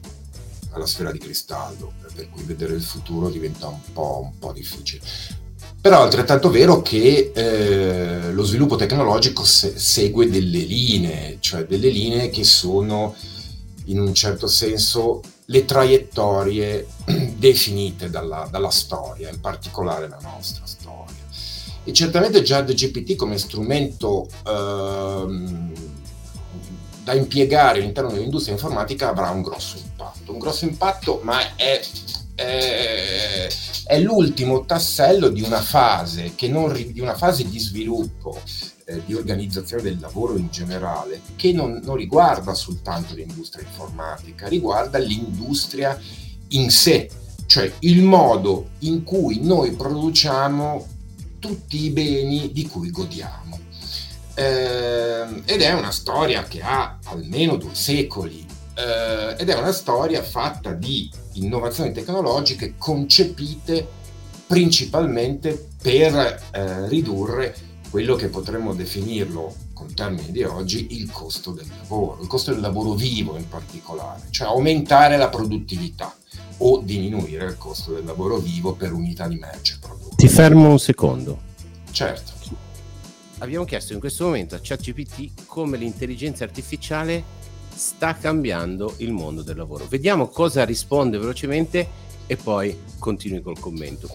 ha 0.70 0.78
la, 0.78 0.86
sfera 0.86 1.12
di 1.12 1.18
cristallo, 1.18 1.92
per 2.14 2.28
cui 2.30 2.42
vedere 2.42 2.74
il 2.74 2.82
futuro 2.82 3.28
diventa 3.28 3.68
un 3.68 3.80
po', 3.92 4.20
un 4.22 4.38
po 4.38 4.52
difficile. 4.52 5.00
Però 5.80 5.98
è 5.98 6.02
altrettanto 6.02 6.50
vero 6.50 6.82
che 6.82 7.32
eh, 7.34 8.32
lo 8.32 8.42
sviluppo 8.42 8.76
tecnologico 8.76 9.44
se- 9.44 9.78
segue 9.78 10.28
delle 10.28 10.58
linee, 10.58 11.38
cioè 11.40 11.64
delle 11.64 11.88
linee 11.88 12.28
che 12.28 12.44
sono 12.44 13.14
in 13.84 13.98
un 13.98 14.12
certo 14.12 14.46
senso 14.46 15.22
le 15.46 15.64
traiettorie 15.64 16.86
definite 17.36 18.10
dalla, 18.10 18.46
dalla 18.50 18.70
storia, 18.70 19.30
in 19.30 19.40
particolare 19.40 20.08
la 20.08 20.18
nostra 20.22 20.64
storia. 20.66 20.79
E 21.90 21.92
certamente 21.92 22.42
già 22.42 22.62
GPT 22.62 23.16
come 23.16 23.36
strumento 23.36 24.28
ehm, 24.46 25.72
da 27.02 27.14
impiegare 27.14 27.80
all'interno 27.80 28.12
dell'industria 28.12 28.54
informatica 28.54 29.08
avrà 29.08 29.30
un 29.30 29.42
grosso 29.42 29.76
impatto. 29.76 30.30
Un 30.30 30.38
grosso 30.38 30.66
impatto, 30.66 31.18
ma 31.24 31.56
è 31.56 31.80
eh, 32.36 33.50
è 33.86 33.98
l'ultimo 33.98 34.64
tassello 34.64 35.30
di 35.30 35.42
una 35.42 35.60
fase, 35.60 36.32
non, 36.42 36.72
di, 36.72 37.00
una 37.00 37.16
fase 37.16 37.48
di 37.48 37.58
sviluppo, 37.58 38.40
eh, 38.84 39.02
di 39.04 39.14
organizzazione 39.14 39.82
del 39.82 39.98
lavoro 39.98 40.36
in 40.36 40.48
generale, 40.48 41.20
che 41.34 41.50
non, 41.52 41.80
non 41.82 41.96
riguarda 41.96 42.54
soltanto 42.54 43.14
l'industria 43.14 43.66
informatica, 43.66 44.46
riguarda 44.46 44.98
l'industria 44.98 46.00
in 46.50 46.70
sé, 46.70 47.10
cioè 47.46 47.70
il 47.80 48.04
modo 48.04 48.68
in 48.78 49.02
cui 49.02 49.40
noi 49.42 49.72
produciamo 49.72 50.98
tutti 51.40 51.82
i 51.84 51.90
beni 51.90 52.52
di 52.52 52.68
cui 52.68 52.90
godiamo. 52.90 53.58
Eh, 54.34 55.42
ed 55.44 55.60
è 55.60 55.72
una 55.72 55.90
storia 55.90 56.44
che 56.44 56.62
ha 56.62 56.98
almeno 57.06 57.56
due 57.56 57.74
secoli 57.74 58.46
eh, 58.74 59.34
ed 59.36 59.48
è 59.48 59.54
una 59.54 59.72
storia 59.72 60.22
fatta 60.22 60.72
di 60.72 61.10
innovazioni 61.32 61.92
tecnologiche 61.92 62.74
concepite 62.78 63.98
principalmente 64.46 65.68
per 65.82 66.42
eh, 66.52 66.88
ridurre 66.88 67.54
quello 67.90 68.14
che 68.14 68.28
potremmo 68.28 68.72
definirlo 68.72 69.54
con 69.74 69.94
termini 69.94 70.30
di 70.30 70.44
oggi 70.44 70.88
il 70.98 71.10
costo 71.10 71.50
del 71.52 71.66
lavoro, 71.68 72.20
il 72.20 72.28
costo 72.28 72.52
del 72.52 72.60
lavoro 72.60 72.94
vivo 72.94 73.36
in 73.36 73.48
particolare, 73.48 74.22
cioè 74.30 74.48
aumentare 74.48 75.16
la 75.16 75.28
produttività 75.28 76.14
o 76.62 76.80
diminuire 76.82 77.46
il 77.46 77.56
costo 77.56 77.92
del 77.92 78.04
lavoro 78.04 78.38
vivo 78.38 78.74
per 78.74 78.92
unità 78.92 79.28
di 79.28 79.36
merce 79.36 79.78
prodotta. 79.80 80.16
Ti 80.16 80.28
fermo 80.28 80.70
un 80.70 80.78
secondo. 80.78 81.38
Certo. 81.90 82.32
Abbiamo 83.38 83.64
chiesto 83.64 83.94
in 83.94 84.00
questo 84.00 84.24
momento 84.24 84.54
a 84.54 84.60
ChatGPT 84.62 85.46
come 85.46 85.78
l'intelligenza 85.78 86.44
artificiale 86.44 87.38
sta 87.74 88.14
cambiando 88.14 88.94
il 88.98 89.12
mondo 89.12 89.42
del 89.42 89.56
lavoro. 89.56 89.86
Vediamo 89.88 90.28
cosa 90.28 90.64
risponde 90.64 91.16
velocemente 91.16 91.88
e 92.26 92.36
poi 92.36 92.78
continui 92.98 93.40
col 93.40 93.58
commento. 93.58 94.10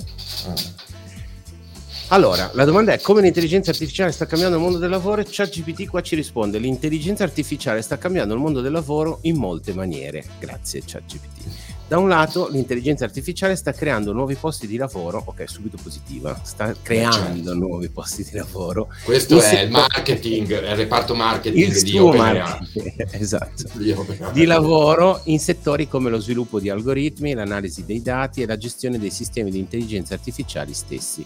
Allora, 2.09 2.51
la 2.53 2.65
domanda 2.65 2.93
è 2.93 3.01
come 3.01 3.21
l'intelligenza 3.21 3.71
artificiale 3.71 4.11
sta 4.11 4.27
cambiando 4.27 4.57
il 4.57 4.61
mondo 4.61 4.77
del 4.77 4.91
lavoro? 4.91 5.23
ChatGPT 5.27 5.87
qua 5.87 6.01
ci 6.01 6.13
risponde, 6.13 6.59
l'intelligenza 6.59 7.23
artificiale 7.23 7.81
sta 7.81 7.97
cambiando 7.97 8.35
il 8.35 8.39
mondo 8.39 8.61
del 8.61 8.71
lavoro 8.71 9.17
in 9.23 9.37
molte 9.37 9.73
maniere. 9.73 10.23
Grazie 10.37 10.83
ChatGPT. 10.85 11.64
Da 11.87 11.99
un 11.99 12.09
lato 12.09 12.49
l'intelligenza 12.49 13.05
artificiale 13.05 13.55
sta 13.55 13.71
creando 13.71 14.11
nuovi 14.11 14.33
posti 14.33 14.65
di 14.65 14.75
lavoro, 14.75 15.21
ok, 15.23 15.47
subito 15.47 15.77
positiva, 15.79 16.35
sta 16.41 16.73
creando 16.81 17.51
certo. 17.51 17.53
nuovi 17.53 17.89
posti 17.89 18.23
di 18.23 18.31
lavoro. 18.31 18.87
Questo 19.03 19.39
è 19.39 19.61
il 19.61 19.69
marketing, 19.69 20.49
il 20.49 20.75
reparto 20.75 21.13
marketing 21.13 21.63
il 21.63 21.83
di 21.83 21.99
marketing, 21.99 23.07
esatto, 23.13 23.65
di, 23.73 23.95
di 24.33 24.45
lavoro 24.45 25.21
in 25.25 25.39
settori 25.39 25.87
come 25.87 26.09
lo 26.09 26.19
sviluppo 26.19 26.59
di 26.59 26.69
algoritmi, 26.69 27.35
l'analisi 27.35 27.85
dei 27.85 28.01
dati 28.01 28.41
e 28.41 28.47
la 28.47 28.57
gestione 28.57 28.97
dei 28.97 29.11
sistemi 29.11 29.51
di 29.51 29.59
intelligenza 29.59 30.15
artificiali 30.15 30.73
stessi. 30.73 31.23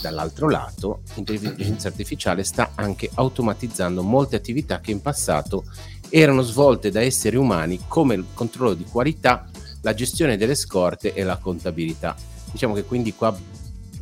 Dall'altro 0.00 0.48
lato, 0.48 1.00
l'intelligenza 1.14 1.88
artificiale 1.88 2.44
sta 2.44 2.72
anche 2.76 3.10
automatizzando 3.12 4.04
molte 4.04 4.36
attività 4.36 4.78
che 4.78 4.92
in 4.92 5.02
passato 5.02 5.64
erano 6.10 6.42
svolte 6.42 6.90
da 6.90 7.00
esseri 7.00 7.36
umani 7.36 7.80
come 7.88 8.14
il 8.14 8.24
controllo 8.34 8.74
di 8.74 8.84
qualità 8.84 9.49
la 9.82 9.94
gestione 9.94 10.36
delle 10.36 10.54
scorte 10.54 11.12
e 11.14 11.22
la 11.22 11.36
contabilità. 11.36 12.14
Diciamo 12.50 12.74
che 12.74 12.84
quindi 12.84 13.14
qua 13.14 13.36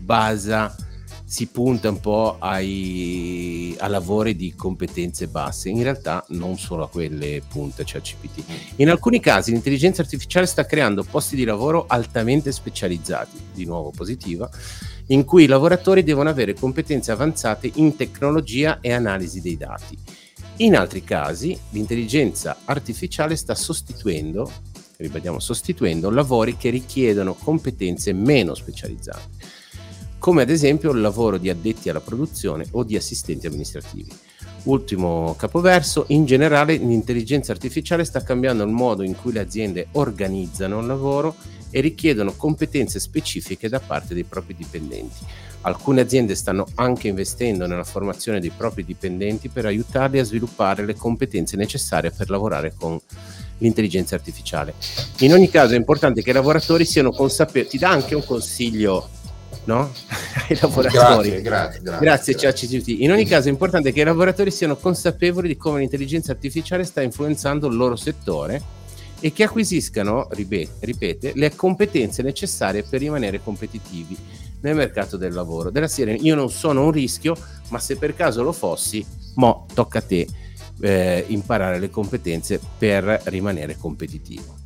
basa 0.00 0.74
si 1.28 1.48
punta 1.48 1.90
un 1.90 2.00
po' 2.00 2.36
ai, 2.38 3.76
a 3.80 3.86
lavori 3.86 4.34
di 4.34 4.54
competenze 4.54 5.26
basse, 5.26 5.68
in 5.68 5.82
realtà 5.82 6.24
non 6.28 6.56
solo 6.56 6.84
a 6.84 6.88
quelle 6.88 7.42
punte, 7.46 7.84
cioè 7.84 8.00
CPT. 8.00 8.44
In 8.76 8.88
alcuni 8.88 9.20
casi 9.20 9.50
l'intelligenza 9.50 10.00
artificiale 10.00 10.46
sta 10.46 10.64
creando 10.64 11.04
posti 11.04 11.36
di 11.36 11.44
lavoro 11.44 11.84
altamente 11.86 12.50
specializzati, 12.50 13.38
di 13.52 13.66
nuovo 13.66 13.90
positiva, 13.90 14.48
in 15.08 15.26
cui 15.26 15.44
i 15.44 15.48
lavoratori 15.48 16.02
devono 16.02 16.30
avere 16.30 16.54
competenze 16.54 17.12
avanzate 17.12 17.70
in 17.74 17.94
tecnologia 17.94 18.78
e 18.80 18.92
analisi 18.94 19.42
dei 19.42 19.58
dati. 19.58 19.98
In 20.60 20.76
altri 20.76 21.04
casi 21.04 21.56
l'intelligenza 21.72 22.56
artificiale 22.64 23.36
sta 23.36 23.54
sostituendo 23.54 24.50
ribadiamo, 25.00 25.38
sostituendo 25.38 26.10
lavori 26.10 26.56
che 26.56 26.70
richiedono 26.70 27.34
competenze 27.34 28.12
meno 28.12 28.54
specializzate, 28.54 29.28
come 30.18 30.42
ad 30.42 30.50
esempio 30.50 30.90
il 30.90 31.00
lavoro 31.00 31.38
di 31.38 31.48
addetti 31.48 31.88
alla 31.88 32.00
produzione 32.00 32.66
o 32.72 32.82
di 32.82 32.96
assistenti 32.96 33.46
amministrativi. 33.46 34.12
Ultimo 34.64 35.36
capoverso, 35.38 36.06
in 36.08 36.24
generale 36.24 36.74
l'intelligenza 36.74 37.52
artificiale 37.52 38.04
sta 38.04 38.24
cambiando 38.24 38.64
il 38.64 38.70
modo 38.70 39.04
in 39.04 39.14
cui 39.14 39.32
le 39.32 39.38
aziende 39.38 39.86
organizzano 39.92 40.80
il 40.80 40.86
lavoro 40.86 41.36
e 41.70 41.80
richiedono 41.80 42.34
competenze 42.34 42.98
specifiche 42.98 43.68
da 43.68 43.78
parte 43.78 44.14
dei 44.14 44.24
propri 44.24 44.56
dipendenti. 44.56 45.24
Alcune 45.60 46.00
aziende 46.00 46.34
stanno 46.34 46.66
anche 46.74 47.06
investendo 47.06 47.68
nella 47.68 47.84
formazione 47.84 48.40
dei 48.40 48.50
propri 48.50 48.84
dipendenti 48.84 49.48
per 49.48 49.66
aiutarli 49.66 50.18
a 50.18 50.24
sviluppare 50.24 50.84
le 50.84 50.94
competenze 50.94 51.56
necessarie 51.56 52.10
per 52.10 52.30
lavorare 52.30 52.74
con 52.76 52.98
l'intelligenza 53.58 54.14
artificiale. 54.14 54.74
In 55.18 55.32
ogni 55.32 55.48
caso 55.48 55.74
è 55.74 55.76
importante 55.76 56.22
che 56.22 56.30
i 56.30 56.34
lavoratori 56.34 56.84
siano 56.84 57.10
consapevoli, 57.10 57.70
ti 57.70 57.78
dà 57.78 57.90
anche 57.90 58.14
un 58.14 58.24
consiglio 58.24 59.08
no? 59.64 59.92
ai 60.48 60.58
lavoratori. 60.60 61.28
Grazie, 61.28 61.42
grazie, 61.42 61.80
grazie. 61.82 62.04
Grazie, 62.04 62.34
ChatGPT. 62.34 62.88
In 63.00 63.12
ogni 63.12 63.24
caso 63.24 63.48
è 63.48 63.50
importante 63.50 63.92
che 63.92 64.00
i 64.00 64.04
lavoratori 64.04 64.50
siano 64.50 64.76
consapevoli 64.76 65.48
di 65.48 65.56
come 65.56 65.80
l'intelligenza 65.80 66.32
artificiale 66.32 66.84
sta 66.84 67.02
influenzando 67.02 67.68
il 67.68 67.76
loro 67.76 67.96
settore 67.96 68.76
e 69.20 69.32
che 69.32 69.44
acquisiscano, 69.44 70.28
ripete, 70.30 71.32
le 71.34 71.54
competenze 71.54 72.22
necessarie 72.22 72.84
per 72.84 73.00
rimanere 73.00 73.42
competitivi 73.42 74.16
nel 74.60 74.74
mercato 74.74 75.16
del 75.16 75.32
lavoro. 75.32 75.70
Della 75.70 75.88
serie, 75.88 76.14
io 76.14 76.34
non 76.34 76.50
sono 76.50 76.84
un 76.84 76.90
rischio, 76.90 77.36
ma 77.68 77.78
se 77.78 77.96
per 77.96 78.14
caso 78.14 78.42
lo 78.42 78.52
fossi, 78.52 79.04
mo 79.34 79.66
tocca 79.72 79.98
a 79.98 80.02
te 80.02 80.26
eh, 80.80 81.24
imparare 81.28 81.78
le 81.78 81.90
competenze 81.90 82.60
per 82.78 83.22
rimanere 83.24 83.76
competitivo. 83.76 84.56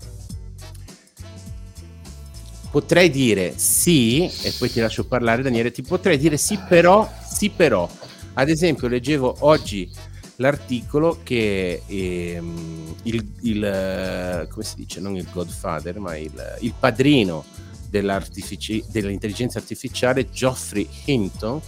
Potrei 2.70 3.10
dire 3.10 3.52
sì, 3.56 4.24
e 4.24 4.52
poi 4.58 4.70
ti 4.70 4.80
lascio 4.80 5.04
parlare 5.04 5.42
Daniele, 5.42 5.70
ti 5.70 5.82
potrei 5.82 6.16
dire 6.16 6.38
sì 6.38 6.58
però, 6.58 7.10
sì 7.22 7.50
però. 7.50 7.88
Ad 8.34 8.48
esempio 8.48 8.88
leggevo 8.88 9.36
oggi 9.40 9.90
l'articolo 10.36 11.20
che 11.22 11.82
ehm, 11.86 12.94
il, 13.02 13.32
il, 13.42 14.48
come 14.50 14.64
si 14.64 14.76
dice, 14.76 15.00
non 15.00 15.16
il 15.16 15.28
godfather, 15.30 15.98
ma 15.98 16.16
il, 16.16 16.32
il 16.60 16.72
padrino 16.78 17.44
dell'intelligenza 17.90 19.58
artificiale, 19.58 20.30
Geoffrey 20.30 20.88
Hinton, 21.04 21.60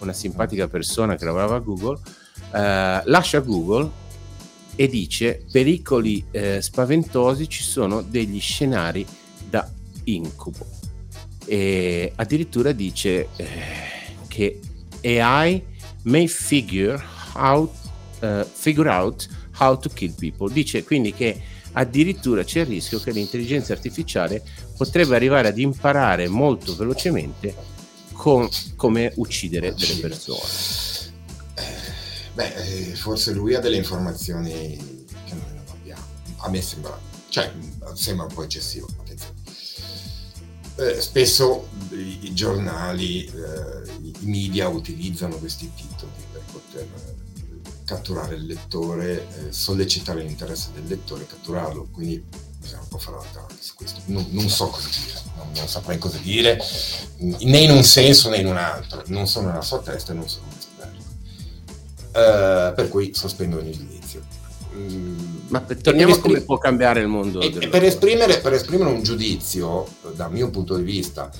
una 0.00 0.12
simpatica 0.12 0.68
persona 0.68 1.16
che 1.16 1.24
lavorava 1.24 1.56
a 1.56 1.60
Google, 1.60 1.98
eh, 2.52 3.02
lascia 3.04 3.40
Google 3.40 3.90
e 4.74 4.88
dice 4.88 5.44
pericoli 5.50 6.24
eh, 6.30 6.62
spaventosi 6.62 7.48
ci 7.48 7.62
sono 7.62 8.02
degli 8.02 8.40
scenari 8.40 9.06
da 9.48 9.68
incubo. 10.04 10.66
E 11.44 12.12
addirittura 12.14 12.72
dice 12.72 13.28
eh, 13.36 13.46
che 14.28 14.60
AI 15.02 15.62
may 16.02 16.26
figure 16.26 17.02
out, 17.34 17.70
uh, 18.20 18.44
figure 18.44 18.88
out 18.88 19.28
how 19.58 19.78
to 19.78 19.88
kill 19.88 20.14
people. 20.14 20.52
Dice 20.52 20.84
quindi 20.84 21.12
che 21.12 21.40
addirittura 21.72 22.44
c'è 22.44 22.60
il 22.60 22.66
rischio 22.66 23.00
che 23.00 23.10
l'intelligenza 23.12 23.72
artificiale 23.72 24.42
potrebbe 24.76 25.16
arrivare 25.16 25.48
ad 25.48 25.58
imparare 25.58 26.28
molto 26.28 26.76
velocemente 26.76 27.54
com- 28.12 28.48
come 28.76 29.12
uccidere 29.16 29.74
delle 29.74 29.94
persone 30.00 30.91
Beh, 32.34 32.54
eh, 32.54 32.94
forse 32.94 33.32
lui 33.32 33.54
ha 33.54 33.60
delle 33.60 33.76
informazioni 33.76 35.04
che 35.24 35.34
noi 35.34 35.54
non 35.54 35.64
abbiamo. 35.70 36.02
A 36.38 36.48
me 36.48 36.62
sembra, 36.62 36.98
cioè, 37.28 37.52
sembra 37.94 38.26
un 38.26 38.32
po' 38.32 38.42
eccessivo. 38.42 38.88
Eh, 40.76 41.00
spesso 41.02 41.68
i, 41.90 42.32
giornali, 42.32 43.26
eh, 43.26 43.90
i 44.00 44.16
media 44.22 44.68
utilizzano 44.68 45.36
questi 45.36 45.70
titoli 45.74 46.10
per 46.32 46.40
poter 46.50 46.82
eh, 46.82 47.84
catturare 47.84 48.36
il 48.36 48.46
lettore, 48.46 49.20
eh, 49.20 49.52
sollecitare 49.52 50.22
l'interesse 50.22 50.70
del 50.72 50.84
lettore, 50.86 51.26
catturarlo. 51.26 51.88
Quindi 51.92 52.24
bisogna 52.58 52.80
un 52.80 52.88
po' 52.88 52.98
fare 52.98 53.18
la 53.18 53.24
tardi 53.32 53.56
su 53.60 53.74
questo. 53.74 54.00
Non, 54.06 54.26
non, 54.30 54.48
so 54.48 54.68
cosa 54.68 54.88
dire, 54.88 55.20
non, 55.36 55.48
non 55.54 55.68
saprei 55.68 55.98
cosa 55.98 56.16
dire, 56.18 56.58
né 57.18 57.58
in 57.58 57.70
un 57.70 57.84
senso 57.84 58.30
né 58.30 58.38
in 58.38 58.46
un 58.46 58.56
altro. 58.56 59.02
Non 59.08 59.28
sono 59.28 59.48
nella 59.48 59.60
sua 59.60 59.80
testa 59.80 60.12
e 60.12 60.14
non 60.14 60.28
sono 60.28 60.46
eh, 62.12 62.72
per 62.74 62.88
cui 62.88 63.14
sospendo 63.14 63.58
ogni 63.58 63.72
giudizio. 63.72 64.22
Mm, 64.74 65.48
Ma 65.48 65.60
torniamo 65.60 66.14
a 66.14 66.18
come 66.20 66.40
può 66.40 66.58
cambiare 66.58 67.00
il 67.00 67.08
mondo. 67.08 67.40
E, 67.40 67.52
e 67.58 67.68
per, 67.68 67.84
esprimere, 67.84 68.38
per, 68.38 68.52
esprimere, 68.54 68.90
un 68.90 69.02
giudizio, 69.02 69.86
dal 70.14 70.32
mio 70.32 70.50
punto 70.50 70.76
di 70.76 70.82
vista, 70.82 71.30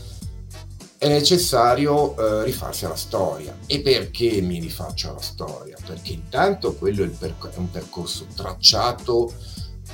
è 0.98 1.08
necessario 1.08 2.16
eh, 2.16 2.44
rifarsi 2.44 2.84
alla 2.84 2.96
storia. 2.96 3.56
E 3.66 3.80
perché 3.80 4.40
mi 4.40 4.60
rifaccio 4.60 5.10
alla 5.10 5.20
storia? 5.20 5.76
Perché 5.84 6.12
intanto 6.12 6.74
quello 6.74 7.04
è, 7.04 7.08
perc- 7.08 7.54
è 7.54 7.58
un 7.58 7.70
percorso 7.70 8.26
tracciato 8.34 9.32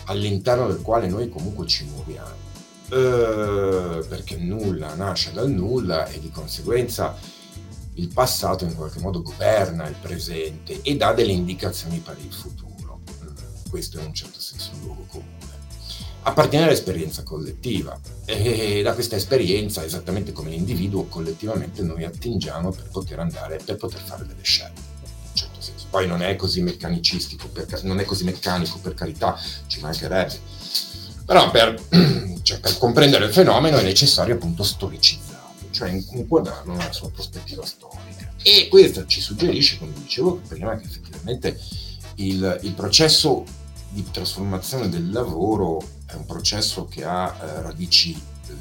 all'interno 0.06 0.66
del 0.66 0.82
quale 0.82 1.08
noi 1.08 1.28
comunque 1.28 1.66
ci 1.66 1.84
muoviamo. 1.84 2.46
Eh, 2.90 4.04
perché 4.08 4.36
nulla 4.36 4.94
nasce 4.94 5.32
dal 5.32 5.50
nulla 5.50 6.06
e 6.06 6.20
di 6.20 6.30
conseguenza 6.30 7.14
il 7.98 8.08
passato 8.08 8.64
in 8.64 8.74
qualche 8.74 9.00
modo 9.00 9.22
governa 9.22 9.86
il 9.88 9.96
presente 10.00 10.80
e 10.82 10.96
dà 10.96 11.12
delle 11.12 11.32
indicazioni 11.32 11.98
per 11.98 12.16
il 12.24 12.32
futuro. 12.32 13.00
Mm, 13.22 13.70
questo 13.70 13.98
è 13.98 14.00
in 14.00 14.08
un 14.08 14.14
certo 14.14 14.40
senso 14.40 14.70
un 14.74 14.80
luogo 14.82 15.04
comune. 15.08 15.36
Appartiene 16.22 16.66
all'esperienza 16.66 17.22
collettiva 17.22 17.98
e 18.24 18.82
da 18.82 18.92
questa 18.92 19.16
esperienza, 19.16 19.84
esattamente 19.84 20.32
come 20.32 20.50
l'individuo, 20.50 21.04
collettivamente 21.04 21.82
noi 21.82 22.04
attingiamo 22.04 22.70
per 22.70 22.88
poter 22.90 23.18
andare, 23.18 23.58
per 23.64 23.76
poter 23.76 24.00
fare 24.00 24.26
delle 24.26 24.42
scelte. 24.42 24.80
Certo. 25.32 25.58
Poi 25.90 26.06
non 26.06 26.22
è 26.22 26.36
così 26.36 26.60
meccanicistico, 26.60 27.48
per, 27.48 27.82
non 27.84 27.98
è 27.98 28.04
così 28.04 28.24
meccanico 28.24 28.78
per 28.78 28.94
carità, 28.94 29.38
ci 29.66 29.80
mancherebbe. 29.80 30.38
Però 31.24 31.50
per, 31.50 31.82
cioè, 32.42 32.60
per 32.60 32.78
comprendere 32.78 33.24
il 33.26 33.32
fenomeno 33.32 33.78
è 33.78 33.82
necessario 33.82 34.34
appunto 34.34 34.62
storicizzare 34.62 35.37
cioè 35.78 35.90
inquadrarlo 35.90 36.74
nella 36.74 36.92
sua 36.92 37.08
prospettiva 37.10 37.64
storica. 37.64 38.32
E 38.42 38.66
questo 38.68 39.06
ci 39.06 39.20
suggerisce, 39.20 39.78
come 39.78 39.92
dicevo 39.92 40.40
prima, 40.48 40.76
che 40.76 40.86
effettivamente 40.86 41.56
il, 42.16 42.58
il 42.62 42.72
processo 42.72 43.44
di 43.90 44.04
trasformazione 44.10 44.88
del 44.88 45.12
lavoro 45.12 45.80
è 46.06 46.14
un 46.14 46.26
processo 46.26 46.86
che 46.86 47.04
ha 47.04 47.32
eh, 47.32 47.62
radici 47.62 48.12
eh, 48.12 48.52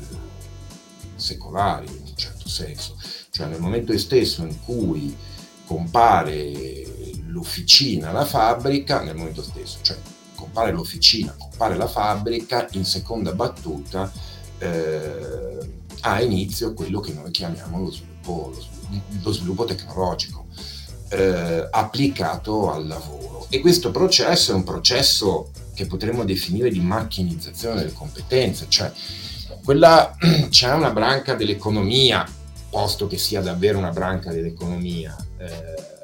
secolari 1.15 1.87
in 1.87 2.03
un 2.05 2.15
certo 2.15 2.47
senso, 2.47 2.95
cioè 3.31 3.47
nel 3.47 3.59
momento 3.59 3.97
stesso 3.97 4.43
in 4.43 4.63
cui 4.63 5.17
compare 5.65 6.85
l'officina, 7.25 8.11
la 8.11 8.25
fabbrica, 8.25 9.01
nel 9.01 9.15
momento 9.15 9.41
stesso, 9.41 9.79
cioè 9.81 9.97
compare 10.35 10.71
l'officina, 10.71 11.35
compare 11.35 11.75
la 11.75 11.87
fabbrica, 11.87 12.67
in 12.73 12.85
seconda 12.85 13.33
battuta 13.33 14.11
eh, 14.59 15.85
ha 16.11 16.21
inizio 16.21 16.73
quello 16.73 16.99
che 16.99 17.13
noi 17.13 17.31
chiamiamo 17.31 17.79
lo 17.79 17.91
sviluppo, 17.91 18.51
lo 18.53 18.61
sviluppo, 18.61 19.03
lo 19.23 19.31
sviluppo 19.31 19.65
tecnologico 19.65 20.45
eh, 21.09 21.67
applicato 21.71 22.71
al 22.71 22.87
lavoro. 22.87 23.45
E 23.49 23.59
questo 23.59 23.91
processo 23.91 24.51
è 24.51 24.55
un 24.55 24.63
processo 24.63 25.51
che 25.73 25.85
potremmo 25.85 26.25
definire 26.25 26.69
di 26.69 26.79
macchinizzazione 26.79 27.75
delle 27.75 27.93
competenze, 27.93 28.65
cioè 28.67 28.91
quella, 29.63 30.15
c'è 30.49 30.73
una 30.73 30.91
branca 30.91 31.35
dell'economia, 31.35 32.25
posto 32.69 33.07
che 33.07 33.17
sia 33.17 33.41
davvero 33.41 33.77
una 33.77 33.91
branca 33.91 34.31
dell'economia, 34.31 35.15
eh, 35.37 35.95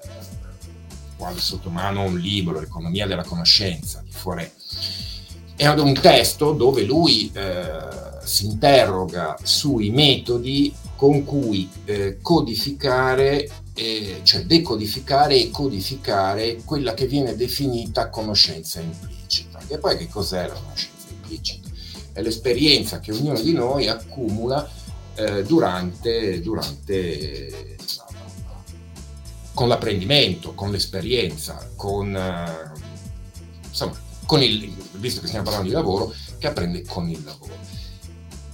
quale 1.17 1.39
sotto 1.39 1.69
mano 1.69 2.03
un 2.03 2.17
libro, 2.17 2.59
L'economia 2.59 3.07
della 3.07 3.23
conoscenza 3.23 4.01
di 4.03 4.11
Foret, 4.11 4.51
è 5.55 5.67
un 5.67 5.93
testo 5.93 6.51
dove 6.53 6.83
lui 6.83 7.31
eh, 7.33 8.02
si 8.23 8.45
interroga 8.45 9.36
sui 9.41 9.89
metodi 9.89 10.73
con 10.95 11.25
cui 11.25 11.69
eh, 11.86 12.19
codificare, 12.21 13.49
eh, 13.73 14.21
cioè 14.23 14.45
decodificare 14.45 15.36
e 15.36 15.49
codificare 15.51 16.62
quella 16.63 16.93
che 16.93 17.07
viene 17.07 17.36
definita 17.36 18.09
conoscenza 18.09 18.79
implicita. 18.79 19.59
E 19.67 19.77
poi 19.77 19.97
che 19.97 20.07
cos'è 20.07 20.47
la 20.47 20.53
conoscenza 20.53 21.07
implicita? 21.09 21.69
È 22.13 22.21
l'esperienza 22.21 22.99
che 22.99 23.12
ognuno 23.12 23.39
di 23.39 23.53
noi 23.53 23.88
accumula 23.89 24.69
eh, 25.15 25.43
durante, 25.43 26.39
durante 26.41 27.75
con 29.53 29.67
l'apprendimento, 29.67 30.53
con 30.53 30.71
l'esperienza, 30.71 31.69
con, 31.75 32.15
eh, 32.15 32.71
insomma, 33.67 33.99
con 34.25 34.41
il, 34.41 34.73
visto 34.93 35.19
che 35.19 35.27
stiamo 35.27 35.43
parlando 35.43 35.69
di 35.69 35.75
lavoro, 35.75 36.13
che 36.38 36.47
apprende 36.47 36.86
con 36.86 37.09
il 37.09 37.21
lavoro 37.25 37.81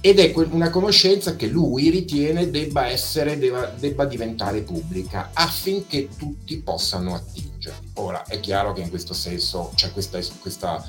ed 0.02 0.18
è 0.18 0.32
una 0.34 0.70
conoscenza 0.70 1.36
che 1.36 1.46
lui 1.46 1.90
ritiene 1.90 2.50
debba 2.50 2.86
essere, 2.86 3.38
debba, 3.38 3.66
debba, 3.78 4.06
diventare 4.06 4.62
pubblica 4.62 5.30
affinché 5.34 6.08
tutti 6.16 6.56
possano 6.58 7.14
attingerli. 7.14 7.90
Ora 7.94 8.24
è 8.24 8.40
chiaro 8.40 8.72
che 8.72 8.80
in 8.80 8.88
questo 8.88 9.12
senso 9.12 9.72
c'è 9.74 9.92
questa, 9.92 10.18
questa, 10.40 10.82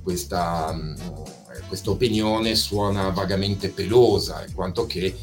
questa, 0.00 0.72
mm, 0.72 0.94
questa 1.66 1.90
opinione 1.90 2.54
suona 2.54 3.08
vagamente 3.08 3.68
pelosa, 3.68 4.44
in 4.46 4.54
quanto 4.54 4.86
che 4.86 5.16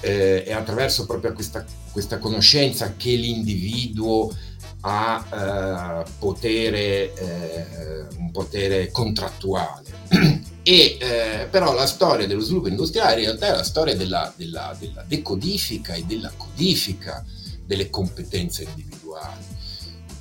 eh, 0.00 0.42
è 0.42 0.52
attraverso 0.52 1.06
proprio 1.06 1.32
questa, 1.32 1.64
questa 1.92 2.18
conoscenza 2.18 2.94
che 2.96 3.12
l'individuo 3.14 4.34
ha 4.80 6.02
eh, 6.04 6.10
potere, 6.18 7.14
eh, 7.14 8.06
un 8.16 8.30
potere 8.32 8.90
contrattuale 8.90 9.98
E, 10.70 10.98
eh, 11.00 11.48
però 11.50 11.74
la 11.74 11.84
storia 11.84 12.28
dello 12.28 12.42
sviluppo 12.42 12.68
industriale 12.68 13.22
in 13.22 13.26
realtà 13.26 13.48
è 13.48 13.56
la 13.56 13.64
storia 13.64 13.96
della, 13.96 14.32
della, 14.36 14.76
della 14.78 15.04
decodifica 15.04 15.94
e 15.94 16.04
della 16.04 16.30
codifica 16.36 17.24
delle 17.66 17.90
competenze 17.90 18.62
individuali. 18.62 19.58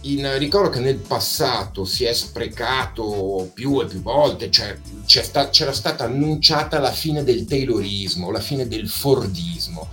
In, 0.02 0.40
ricordo 0.40 0.70
che 0.70 0.80
nel 0.80 0.96
passato 0.96 1.86
si 1.86 2.06
è 2.06 2.14
sprecato 2.14 3.52
più 3.54 3.80
e 3.80 3.86
più 3.86 4.02
volte, 4.02 4.50
cioè 4.50 4.76
sta, 5.06 5.50
c'era 5.50 5.72
stata 5.72 6.06
annunciata 6.06 6.80
la 6.80 6.92
fine 6.94 7.24
del 7.24 7.46
Taylorismo, 7.46 8.32
la 8.32 8.40
fine 8.40 8.68
del 8.68 8.90
Fordismo. 8.90 9.88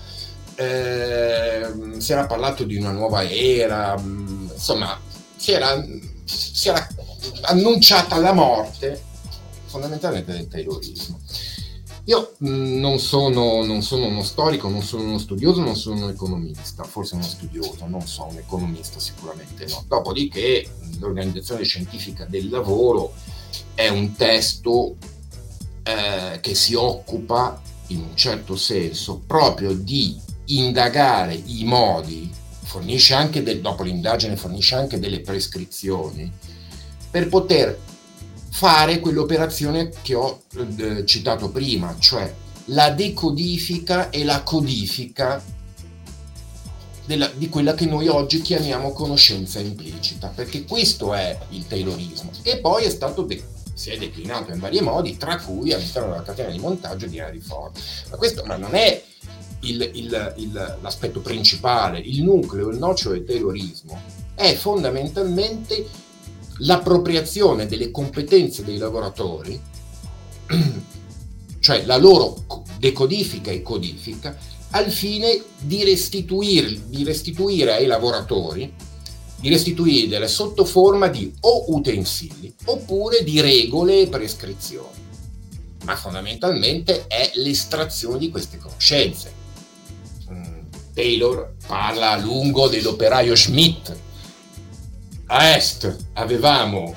Eh, 0.54 1.70
si 1.98 2.12
era 2.12 2.24
parlato 2.24 2.64
di 2.64 2.76
una 2.76 2.92
nuova 2.92 3.28
era, 3.28 3.94
insomma, 4.00 4.98
si 5.36 5.52
era, 5.52 5.84
si 6.24 6.68
era 6.68 6.88
annunciata 7.42 8.16
la 8.16 8.32
morte 8.32 9.14
fondamentalmente 9.66 10.32
del 10.32 10.48
Taylorismo. 10.48 11.18
Io 12.04 12.34
mm, 12.44 12.78
non 12.78 12.98
sono, 12.98 13.64
non 13.64 13.82
sono, 13.82 14.06
uno 14.06 14.22
storico, 14.22 14.68
non 14.68 14.82
sono 14.82 15.02
uno 15.02 15.18
studioso, 15.18 15.60
non 15.60 15.74
sono 15.74 16.04
un 16.04 16.10
economista, 16.10 16.84
forse 16.84 17.16
uno 17.16 17.24
studioso, 17.24 17.86
non 17.86 18.06
so, 18.06 18.26
un 18.30 18.36
economista 18.36 19.00
sicuramente 19.00 19.66
no. 19.66 19.84
Dopodiché 19.88 20.68
l'Organizzazione 21.00 21.64
Scientifica 21.64 22.24
del 22.24 22.48
Lavoro 22.48 23.12
è 23.74 23.88
un 23.88 24.14
testo 24.14 24.96
eh, 25.82 26.38
che 26.40 26.54
si 26.54 26.74
occupa 26.74 27.60
in 27.88 27.98
un 28.00 28.16
certo 28.16 28.56
senso 28.56 29.22
proprio 29.26 29.72
di 29.72 30.16
indagare 30.46 31.34
i 31.34 31.64
modi, 31.64 32.30
fornisce 32.62 33.14
anche 33.14 33.42
del, 33.42 33.60
dopo 33.60 33.82
l'indagine 33.82 34.36
fornisce 34.36 34.76
anche 34.76 34.98
delle 34.98 35.20
prescrizioni 35.20 36.30
per 37.10 37.28
poter 37.28 37.78
fare 38.50 39.00
quell'operazione 39.00 39.90
che 40.02 40.14
ho 40.14 40.42
eh, 40.56 41.04
citato 41.04 41.50
prima, 41.50 41.96
cioè 41.98 42.32
la 42.66 42.90
decodifica 42.90 44.10
e 44.10 44.24
la 44.24 44.42
codifica 44.42 45.42
della, 47.04 47.30
di 47.34 47.48
quella 47.48 47.74
che 47.74 47.86
noi 47.86 48.08
oggi 48.08 48.40
chiamiamo 48.40 48.92
conoscenza 48.92 49.60
implicita, 49.60 50.32
perché 50.34 50.64
questo 50.64 51.14
è 51.14 51.38
il 51.50 51.66
Taylorismo, 51.66 52.30
che 52.42 52.58
poi 52.58 52.84
è 52.84 52.90
stato 52.90 53.22
de- 53.22 53.54
si 53.72 53.90
è 53.90 53.98
declinato 53.98 54.52
in 54.52 54.58
vari 54.58 54.80
modi, 54.80 55.16
tra 55.16 55.36
cui 55.36 55.72
all'interno 55.72 56.10
della 56.10 56.22
catena 56.22 56.50
di 56.50 56.58
montaggio 56.58 57.06
di 57.06 57.18
Henry 57.18 57.40
Ford. 57.40 57.76
Ma 58.10 58.16
questo 58.16 58.42
ma 58.44 58.56
non 58.56 58.74
è 58.74 59.02
il, 59.60 59.90
il, 59.94 60.34
il, 60.38 60.78
l'aspetto 60.80 61.20
principale, 61.20 61.98
il 61.98 62.22
nucleo, 62.22 62.70
il 62.70 62.78
nocciolo 62.78 63.14
del 63.14 63.24
Taylorismo, 63.24 64.00
è 64.34 64.54
fondamentalmente 64.54 65.86
l'appropriazione 66.58 67.66
delle 67.66 67.90
competenze 67.90 68.64
dei 68.64 68.78
lavoratori, 68.78 69.60
cioè 71.60 71.84
la 71.84 71.96
loro 71.96 72.64
decodifica 72.78 73.50
e 73.50 73.62
codifica, 73.62 74.36
al 74.70 74.90
fine 74.90 75.42
di 75.58 75.84
restituire, 75.84 76.88
di 76.88 77.04
restituire 77.04 77.74
ai 77.74 77.86
lavoratori, 77.86 78.72
di 79.38 79.48
restituirle 79.48 80.26
sotto 80.28 80.64
forma 80.64 81.08
di 81.08 81.32
o 81.40 81.72
utensili 81.74 82.52
oppure 82.64 83.22
di 83.22 83.40
regole 83.40 84.00
e 84.00 84.08
prescrizioni. 84.08 85.04
Ma 85.84 85.94
fondamentalmente 85.94 87.06
è 87.06 87.30
l'estrazione 87.34 88.18
di 88.18 88.30
queste 88.30 88.58
conoscenze. 88.58 89.32
Mm, 90.30 90.58
Taylor 90.92 91.54
parla 91.66 92.12
a 92.12 92.18
lungo 92.18 92.66
dell'operaio 92.66 93.36
Schmidt, 93.36 93.96
a 95.26 95.56
est 95.56 95.96
avevamo 96.14 96.94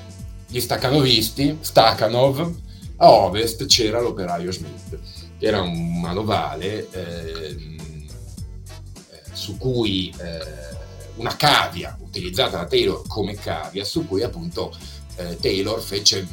gli 0.48 0.60
staccanovisti, 0.60 1.58
Stakhanov, 1.62 2.56
a 2.98 3.12
ovest 3.12 3.66
c'era 3.66 4.02
l'operaio 4.02 4.52
Schmidt, 4.52 5.00
che 5.38 5.46
era 5.46 5.62
un 5.62 6.00
manovale 6.00 6.88
ehm, 6.92 7.78
eh, 9.12 9.22
su 9.32 9.58
cui 9.58 10.14
eh, 10.20 10.78
una 11.16 11.36
cavia 11.36 11.96
utilizzata 12.02 12.58
da 12.58 12.66
Taylor 12.66 13.04
come 13.08 13.36
cavia, 13.36 13.84
su 13.84 14.08
cui 14.08 14.24
appunto 14.24 14.76
eh, 15.16 15.38
Taylor 15.40 15.82
fece, 15.82 16.28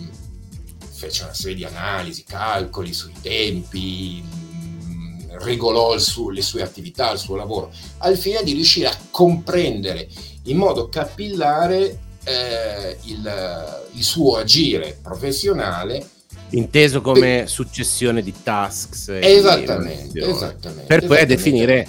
fece, 0.92 1.24
una 1.24 1.34
serie 1.34 1.56
di 1.56 1.64
analisi, 1.64 2.24
calcoli 2.24 2.92
sui 2.92 3.14
tempi, 3.20 4.22
mh, 4.22 5.38
regolò 5.44 5.98
su, 5.98 6.30
le 6.30 6.42
sue 6.42 6.62
attività, 6.62 7.10
il 7.12 7.18
suo 7.18 7.36
lavoro, 7.36 7.70
al 7.98 8.16
fine 8.16 8.42
di 8.42 8.52
riuscire 8.52 8.88
a 8.88 8.98
comprendere 9.10 10.08
in 10.46 10.56
modo 10.56 10.88
capillare 10.88 11.98
eh, 12.24 12.96
il, 13.04 13.88
il, 13.92 14.02
suo 14.02 14.36
agire 14.36 14.98
professionale. 15.00 16.08
Inteso 16.50 17.00
come 17.00 17.38
per... 17.40 17.48
successione 17.48 18.22
di 18.22 18.34
tasks. 18.42 19.08
Esattamente, 19.20 20.20
esattamente, 20.20 20.86
Per 20.86 21.06
poi 21.06 21.26
definire 21.26 21.86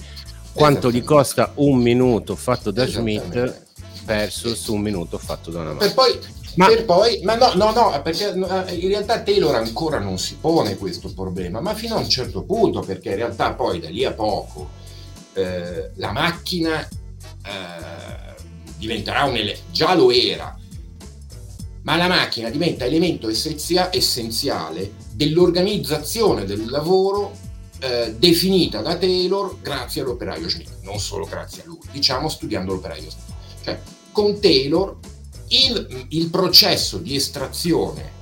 quanto 0.53 0.91
gli 0.91 1.03
costa 1.03 1.51
un 1.55 1.77
minuto 1.77 2.35
fatto 2.35 2.71
da 2.71 2.87
Schmidt 2.87 3.65
versus 4.05 4.67
un 4.67 4.81
minuto 4.81 5.17
fatto 5.17 5.51
da 5.51 5.61
una 5.61 5.73
macchina. 5.73 5.93
Per 5.93 5.93
poi, 5.93 6.19
ma... 6.55 6.67
Per 6.67 6.85
poi, 6.85 7.19
ma 7.23 7.35
no, 7.35 7.53
no, 7.53 7.71
no, 7.71 8.01
perché 8.01 8.29
eh, 8.29 8.73
in 8.75 8.87
realtà 8.87 9.21
Taylor 9.21 9.55
ancora 9.55 9.99
non 9.99 10.17
si 10.17 10.37
pone 10.39 10.77
questo 10.77 11.13
problema, 11.13 11.59
ma 11.61 11.73
fino 11.75 11.95
a 11.95 11.99
un 11.99 12.09
certo 12.09 12.43
punto, 12.43 12.81
perché 12.81 13.09
in 13.09 13.15
realtà 13.15 13.53
poi 13.53 13.79
da 13.79 13.89
lì 13.89 14.05
a 14.05 14.13
poco 14.13 14.69
eh, 15.33 15.91
la 15.95 16.11
macchina 16.11 16.87
eh, 17.45 18.26
diventerà 18.77 19.23
un 19.23 19.35
ele- 19.35 19.59
già 19.71 19.93
lo 19.95 20.11
era, 20.11 20.57
ma 21.83 21.95
la 21.95 22.07
macchina 22.07 22.49
diventa 22.49 22.85
elemento 22.85 23.29
essenzia- 23.29 23.93
essenziale 23.93 24.93
dell'organizzazione 25.13 26.45
del 26.45 26.69
lavoro 26.69 27.45
eh, 27.79 28.15
definita 28.17 28.81
da 28.81 28.97
Taylor 28.97 29.61
grazie 29.61 30.01
all'operaio 30.01 30.49
Schmidt, 30.49 30.81
non 30.81 30.99
solo 30.99 31.25
grazie 31.25 31.63
a 31.63 31.65
lui, 31.67 31.79
diciamo 31.91 32.27
studiando 32.27 32.73
l'operaio 32.73 33.09
Schmidt. 33.09 33.35
Cioè, 33.63 33.79
con 34.11 34.39
Taylor 34.39 34.97
il, 35.49 36.05
il 36.09 36.29
processo 36.29 36.97
di 36.97 37.15
estrazione 37.15 38.15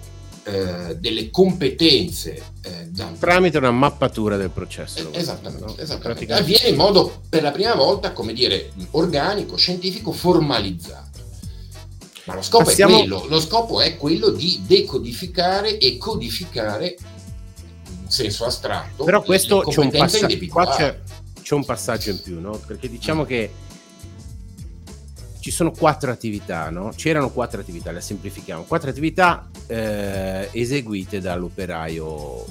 eh, 0.48 0.96
delle 1.00 1.32
competenze 1.32 2.42
eh, 2.62 2.86
da... 2.90 3.12
tramite 3.18 3.58
una 3.58 3.72
mappatura 3.72 4.38
del 4.38 4.52
processo. 4.52 5.12
Eh, 5.12 5.18
esattamente, 5.18 5.66
no? 5.66 5.76
esattamente. 5.76 6.32
avviene 6.34 6.68
in 6.68 6.76
modo 6.76 7.22
per 7.28 7.42
la 7.42 7.50
prima 7.50 7.74
volta, 7.74 8.12
come 8.12 8.32
dire, 8.32 8.72
organico, 8.92 9.58
scientifico, 9.58 10.12
formalizzato. 10.12 11.20
Ma 12.26 12.36
lo 12.36 12.44
scopo 12.44 12.66
Passiamo... 12.66 12.96
è 12.96 13.00
quello, 13.00 13.26
lo 13.28 13.40
scopo 13.40 13.82
è 13.82 13.98
quello 13.98 14.30
di 14.30 14.62
decodificare 14.68 15.80
e 15.80 15.98
codificare 15.98 16.96
in 18.04 18.10
senso 18.10 18.46
astratto. 18.46 19.04
Però 19.04 19.24
questo 19.24 19.62
c'è 19.62 19.80
un, 19.80 19.90
passa... 19.90 20.28
c'è, 20.28 21.00
c'è 21.42 21.54
un 21.56 21.66
passaggio 21.66 22.12
in 22.12 22.22
più, 22.22 22.40
no? 22.40 22.62
Perché 22.66 22.88
diciamo 22.88 23.24
mm. 23.24 23.26
che 23.26 23.52
ci 25.46 25.52
sono 25.52 25.70
quattro 25.70 26.10
attività, 26.10 26.72
no? 26.72 26.92
C'erano 26.96 27.30
quattro 27.30 27.62
attività, 27.62 27.92
le 27.92 28.02
semplifichiamo. 28.02 28.64
Quattro 28.64 28.90
attività 28.90 29.48
eh, 29.68 30.50
eseguite 30.52 31.22
dall'operaio 31.22 32.44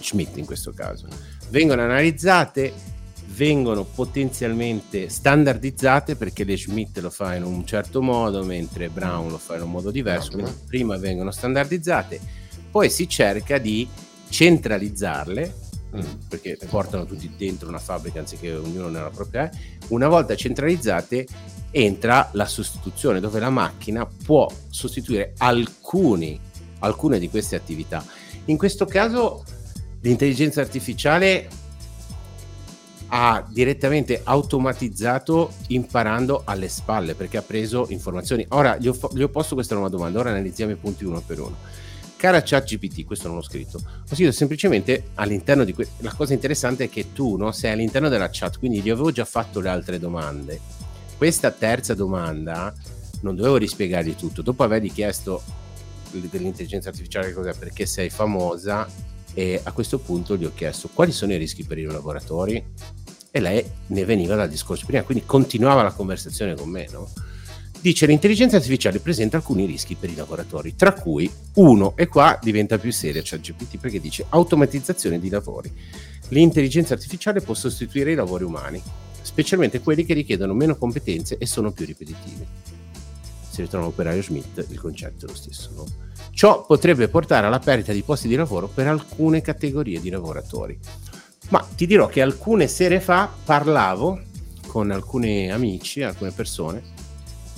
Schmidt 0.00 0.36
in 0.38 0.44
questo 0.44 0.72
caso. 0.72 1.06
Vengono 1.50 1.82
analizzate, 1.82 2.72
vengono 3.26 3.84
potenzialmente 3.84 5.08
standardizzate 5.08 6.16
perché 6.16 6.42
le 6.42 6.56
Schmidt 6.56 6.98
lo 6.98 7.10
fa 7.10 7.36
in 7.36 7.44
un 7.44 7.64
certo 7.64 8.02
modo, 8.02 8.42
mentre 8.42 8.88
Brown 8.88 9.30
lo 9.30 9.38
fa 9.38 9.54
in 9.54 9.62
un 9.62 9.70
modo 9.70 9.92
diverso. 9.92 10.32
Quindi 10.32 10.50
prima 10.66 10.96
vengono 10.96 11.30
standardizzate, 11.30 12.18
poi 12.68 12.90
si 12.90 13.08
cerca 13.08 13.58
di 13.58 13.86
centralizzarle 14.28 15.54
mm. 15.96 16.28
perché 16.28 16.58
portano 16.68 17.04
tutti 17.04 17.30
dentro 17.36 17.68
una 17.68 17.78
fabbrica 17.78 18.20
anziché 18.20 18.54
ognuno 18.54 18.88
nella 18.88 19.10
propria. 19.10 19.50
Una 19.88 20.08
volta 20.08 20.34
centralizzate 20.34 21.26
entra 21.70 22.28
la 22.32 22.46
sostituzione 22.46 23.20
dove 23.20 23.40
la 23.40 23.50
macchina 23.50 24.06
può 24.06 24.50
sostituire 24.68 25.34
alcuni, 25.38 26.38
alcune 26.80 27.18
di 27.18 27.28
queste 27.28 27.56
attività. 27.56 28.04
In 28.46 28.56
questo 28.56 28.86
caso 28.86 29.44
l'intelligenza 30.00 30.60
artificiale 30.60 31.48
ha 33.08 33.46
direttamente 33.48 34.20
automatizzato 34.24 35.52
imparando 35.68 36.42
alle 36.44 36.68
spalle 36.68 37.14
perché 37.14 37.36
ha 37.36 37.42
preso 37.42 37.86
informazioni. 37.90 38.44
Ora 38.50 38.76
gli 38.76 38.88
ho, 38.88 38.96
gli 39.12 39.22
ho 39.22 39.28
posto 39.28 39.54
questa 39.54 39.74
nuova 39.74 39.88
domanda, 39.88 40.18
ora 40.18 40.30
analizziamo 40.30 40.72
i 40.72 40.76
punti 40.76 41.04
uno 41.04 41.20
per 41.20 41.40
uno. 41.40 41.56
Cara 42.24 42.42
ChatGPT, 42.42 43.04
questo 43.04 43.28
non 43.28 43.36
l'ho 43.36 43.42
scritto, 43.42 43.76
ho 43.76 44.14
scritto 44.14 44.32
semplicemente 44.32 45.08
all'interno 45.16 45.62
di 45.62 45.74
questo. 45.74 45.96
La 45.98 46.14
cosa 46.14 46.32
interessante 46.32 46.84
è 46.84 46.88
che 46.88 47.12
tu 47.12 47.36
no, 47.36 47.52
sei 47.52 47.72
all'interno 47.72 48.08
della 48.08 48.30
chat, 48.32 48.58
quindi 48.58 48.80
gli 48.80 48.88
avevo 48.88 49.12
già 49.12 49.26
fatto 49.26 49.60
le 49.60 49.68
altre 49.68 49.98
domande 49.98 50.58
questa 51.18 51.50
terza 51.50 51.92
domanda 51.92 52.72
non 53.20 53.36
dovevo 53.36 53.58
rispiegargli 53.58 54.16
tutto. 54.16 54.40
Dopo 54.40 54.62
avergli 54.62 54.90
chiesto 54.90 55.42
dell'intelligenza 56.12 56.88
artificiale 56.88 57.30
cos'è, 57.34 57.52
perché 57.52 57.84
sei 57.84 58.08
famosa, 58.08 58.88
e 59.34 59.60
a 59.62 59.72
questo 59.72 59.98
punto 59.98 60.34
gli 60.38 60.46
ho 60.46 60.52
chiesto 60.54 60.88
quali 60.94 61.12
sono 61.12 61.34
i 61.34 61.36
rischi 61.36 61.64
per 61.64 61.76
i 61.76 61.84
lavoratori 61.84 62.64
e 63.30 63.40
lei 63.40 63.62
ne 63.88 64.04
veniva 64.06 64.34
dal 64.34 64.48
discorso 64.48 64.86
prima, 64.86 65.02
quindi 65.02 65.26
continuava 65.26 65.82
la 65.82 65.92
conversazione 65.92 66.54
con 66.54 66.70
me, 66.70 66.88
no? 66.90 67.10
Dice 67.84 68.06
l'intelligenza 68.06 68.56
artificiale 68.56 68.98
presenta 68.98 69.36
alcuni 69.36 69.66
rischi 69.66 69.94
per 69.94 70.08
i 70.08 70.14
lavoratori, 70.14 70.74
tra 70.74 70.94
cui 70.94 71.30
uno, 71.56 71.92
e 71.96 72.06
qua 72.06 72.38
diventa 72.40 72.78
più 72.78 72.90
seria 72.90 73.20
ChatGPT 73.22 73.76
perché 73.76 74.00
dice 74.00 74.24
automatizzazione 74.26 75.20
di 75.20 75.28
lavori. 75.28 75.70
L'intelligenza 76.28 76.94
artificiale 76.94 77.42
può 77.42 77.52
sostituire 77.52 78.12
i 78.12 78.14
lavori 78.14 78.42
umani, 78.42 78.80
specialmente 79.20 79.80
quelli 79.80 80.06
che 80.06 80.14
richiedono 80.14 80.54
meno 80.54 80.78
competenze 80.78 81.36
e 81.36 81.44
sono 81.44 81.72
più 81.72 81.84
ripetitivi. 81.84 82.46
Se 83.50 83.60
ritorna 83.60 83.84
operaio 83.84 84.22
Schmidt, 84.22 84.64
il 84.70 84.80
concetto 84.80 85.26
è 85.26 85.28
lo 85.28 85.34
stesso. 85.34 85.70
No? 85.74 85.84
Ciò 86.30 86.64
potrebbe 86.64 87.08
portare 87.08 87.46
alla 87.46 87.58
perdita 87.58 87.92
di 87.92 88.00
posti 88.00 88.28
di 88.28 88.34
lavoro 88.34 88.66
per 88.66 88.86
alcune 88.86 89.42
categorie 89.42 90.00
di 90.00 90.08
lavoratori. 90.08 90.78
Ma 91.50 91.60
ti 91.76 91.86
dirò 91.86 92.06
che 92.06 92.22
alcune 92.22 92.66
sere 92.66 92.98
fa 92.98 93.30
parlavo 93.44 94.22
con 94.68 94.90
alcuni 94.90 95.52
amici, 95.52 96.02
alcune 96.02 96.30
persone, 96.30 96.93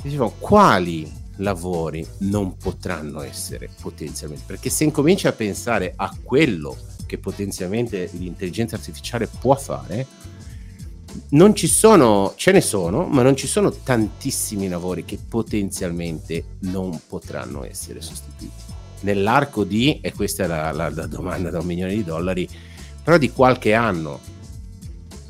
dicevano 0.03 0.35
quali 0.39 1.11
lavori 1.37 2.07
non 2.19 2.57
potranno 2.57 3.23
essere 3.23 3.69
potenzialmente, 3.81 4.45
perché 4.47 4.71
se 4.71 4.85
incominci 4.85 5.27
a 5.27 5.33
pensare 5.33 5.93
a 5.97 6.15
quello 6.23 6.77
che 7.07 7.19
potenzialmente 7.19 8.09
l'intelligenza 8.13 8.77
artificiale 8.77 9.29
può 9.29 9.55
fare, 9.55 10.07
non 11.31 11.55
ci 11.55 11.67
sono, 11.67 12.35
ce 12.37 12.53
ne 12.53 12.61
sono, 12.61 13.07
ma 13.07 13.23
non 13.23 13.37
ci 13.37 13.47
sono 13.47 13.71
tantissimi 13.71 14.69
lavori 14.69 15.05
che 15.05 15.19
potenzialmente 15.19 16.57
non 16.61 17.01
potranno 17.07 17.65
essere 17.65 18.01
sostituiti. 18.01 18.75
Nell'arco 19.01 19.65
di, 19.65 20.01
e 20.01 20.13
questa 20.13 20.45
è 20.45 20.47
la, 20.47 20.73
la, 20.73 20.91
la 20.91 21.07
domanda 21.07 21.51
da 21.51 21.61
un 21.61 21.67
milione 21.67 21.95
di 21.95 22.05
dollari, 22.05 22.49
però 23.03 23.19
di 23.19 23.31
qualche 23.31 23.75
anno. 23.75 24.21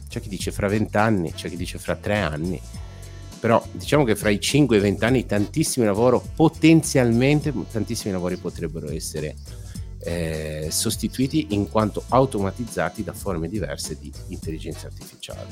C'è 0.09 0.21
chi 0.21 0.29
dice 0.29 0.51
fra 0.51 0.69
vent'anni, 0.69 1.33
c'è 1.33 1.49
chi 1.49 1.57
dice 1.57 1.79
fra 1.79 1.95
tre 1.95 2.19
anni, 2.21 2.61
però 3.47 3.65
diciamo 3.71 4.03
che 4.03 4.17
fra 4.17 4.29
i 4.29 4.41
5 4.41 4.75
e 4.75 4.79
i 4.81 4.83
20 4.83 5.05
anni 5.05 5.25
tantissimi 5.25 5.87
lavori, 5.87 6.19
potenzialmente 6.35 7.55
tantissimi 7.71 8.11
lavori 8.11 8.37
potrebbero 8.39 8.91
essere 8.91 9.37
eh, 10.01 10.67
sostituiti 10.69 11.47
in 11.51 11.71
quanto 11.71 12.03
automatizzati 12.09 13.05
da 13.05 13.13
forme 13.13 13.49
diverse 13.49 13.97
di 14.01 14.13
intelligenza 14.31 14.89
artificiale. 14.89 15.47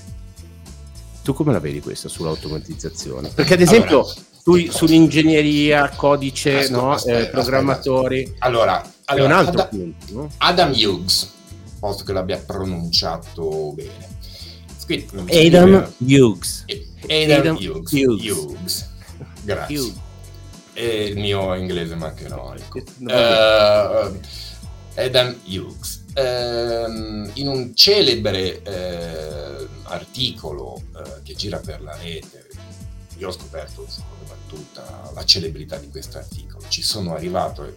Tu 1.23 1.35
come 1.35 1.53
la 1.53 1.61
vedi 1.61 1.79
questa 1.81 2.09
sull'automatizzazione? 2.09 3.29
Perché 3.29 3.55
ad 3.55 3.61
esempio 3.61 4.01
allora, 4.01 4.15
tu, 4.43 4.57
sull'ingegneria, 4.73 5.91
codice, 5.91 6.59
aspetta, 6.59 6.77
no? 6.77 6.93
aspetta, 6.95 7.19
eh, 7.21 7.31
programmatori... 7.31 8.23
Aspetta. 8.25 8.45
Allora, 8.45 8.93
allora, 9.05 9.23
è 9.23 9.27
un 9.27 9.33
altro 9.39 9.63
Adam, 9.63 9.69
punto. 9.69 10.13
No? 10.15 10.31
Adam 10.39 10.73
Hughes, 10.73 11.33
posto 11.79 12.03
che 12.03 12.13
l'abbia 12.13 12.39
pronunciato 12.39 13.73
bene. 13.73 14.19
Scritto, 14.77 15.25
Adam 15.29 15.93
Hughes. 15.99 16.65
Adam, 16.67 16.93
Adam 17.09 17.57
Hughes. 17.57 17.93
Hughes. 17.93 18.23
Hughes. 18.25 18.91
Grazie. 19.43 19.79
Hughes. 19.79 19.95
E 20.73 21.05
il 21.05 21.17
mio 21.19 21.55
inglese 21.55 21.95
maccheronico. 21.95 22.83
Uh, 23.01 24.19
Adam 24.97 25.37
Hughes. 25.45 26.03
Uh, 26.15 27.31
in 27.35 27.49
un 27.49 27.75
celebre 27.75 28.63
uh, 28.65 29.69
articolo 29.85 30.81
eh, 30.97 31.23
che 31.25 31.35
gira 31.35 31.59
per 31.59 31.83
la 31.83 31.97
rete, 31.97 32.47
io 33.19 33.29
ho 33.29 33.33
scoperto, 33.33 33.87
battuta, 34.29 35.11
la 35.13 35.25
celebrità 35.25 35.77
di 35.77 35.89
questo 35.91 36.19
articolo. 36.19 36.65
Ci 36.69 36.83
sono 36.83 37.15
arrivato, 37.15 37.75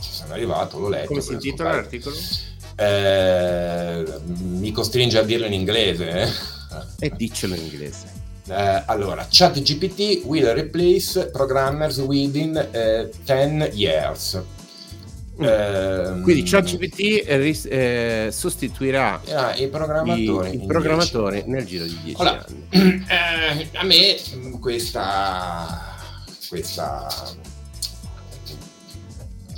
ci 0.00 0.10
sono 0.10 0.32
arrivato, 0.32 0.78
l'ho 0.78 0.88
letto. 0.88 1.06
Come 1.08 1.20
si 1.20 1.34
intitola 1.34 1.74
l'articolo? 1.74 2.16
Eh, 2.76 4.04
mi 4.26 4.72
costringe 4.72 5.18
a 5.18 5.22
dirlo 5.22 5.46
in 5.46 5.52
inglese. 5.52 6.10
Eh? 6.10 6.28
E 6.98 7.12
diccelo 7.16 7.54
in 7.54 7.62
inglese. 7.62 8.24
Eh, 8.48 8.82
allora, 8.86 9.26
ChatGPT 9.28 10.22
will 10.24 10.52
replace 10.54 11.30
programmers 11.30 11.98
within 11.98 12.68
10 13.24 13.70
uh, 13.72 13.74
years. 13.74 14.40
Eh, 15.38 16.20
Quindi 16.22 16.44
ChatGPT 16.44 17.26
eh, 17.26 17.58
eh, 17.68 18.28
sostituirà 18.30 19.20
ah, 19.34 19.54
i 19.54 19.68
programmatori, 19.68 20.50
i, 20.52 20.62
i 20.62 20.66
programmatori 20.66 21.42
nel 21.46 21.66
giro 21.66 21.84
di 21.84 21.98
10 22.04 22.20
allora, 22.22 22.46
anni. 22.46 23.04
Eh, 23.08 23.68
a 23.74 23.84
me 23.84 24.16
questa, 24.60 25.96
questa, 26.48 27.06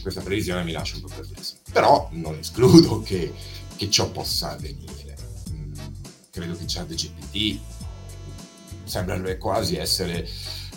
questa 0.03 0.21
previsione 0.21 0.65
mi 0.65 0.73
lascia 0.73 0.97
un 0.97 1.03
po' 1.03 1.11
perplesso. 1.15 1.55
Però 1.73 2.09
non 2.13 2.39
escludo 2.39 3.01
che, 3.03 3.33
che 3.77 3.89
ciò 3.91 4.11
possa 4.11 4.53
avvenire. 4.53 5.15
Mm, 5.53 5.75
credo 6.31 6.57
che 6.57 6.65
ChatGPT 6.67 7.61
sembrerebbe 8.89 9.39
quasi 9.39 9.77
essere, 9.77 10.29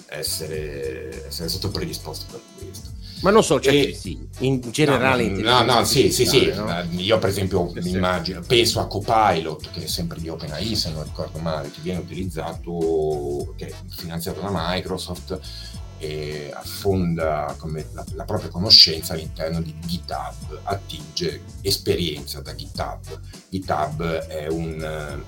essere, 0.07 1.27
essere 1.27 1.49
sotto 1.49 1.69
predisposto 1.69 2.25
per 2.29 2.41
questo 2.57 2.99
ma 3.21 3.29
non 3.29 3.43
solo, 3.43 3.61
cioè, 3.61 3.73
e, 3.73 3.93
sì, 3.93 4.27
in 4.39 4.61
generale. 4.71 5.27
No, 5.27 5.63
no, 5.63 5.75
no 5.75 5.85
sì, 5.85 6.11
sì, 6.11 6.25
sì. 6.25 6.51
No? 6.53 6.83
Io 6.91 7.19
per 7.19 7.29
esempio 7.29 7.71
mi 7.75 7.91
immagino, 7.91 8.41
penso 8.41 8.79
a 8.79 8.87
Copilot, 8.87 9.69
che 9.71 9.83
è 9.83 9.87
sempre 9.87 10.19
di 10.19 10.27
OpenAI, 10.27 10.75
se 10.75 10.91
non 10.91 11.03
ricordo 11.03 11.37
male, 11.37 11.69
che 11.69 11.81
viene 11.81 11.99
utilizzato, 11.99 13.53
che 13.57 13.67
è 13.67 13.73
finanziato 13.89 14.41
da 14.41 14.49
Microsoft 14.51 15.39
e 15.99 16.51
affonda 16.51 17.55
la, 17.93 18.05
la, 18.15 18.23
propria 18.23 18.49
conoscenza 18.49 19.13
all'interno 19.13 19.61
di 19.61 19.75
GitHub, 19.85 20.61
attinge 20.63 21.41
esperienza 21.61 22.41
da 22.41 22.55
GitHub. 22.55 23.19
GitHub 23.49 24.03
è 24.03 24.47
un 24.47 25.23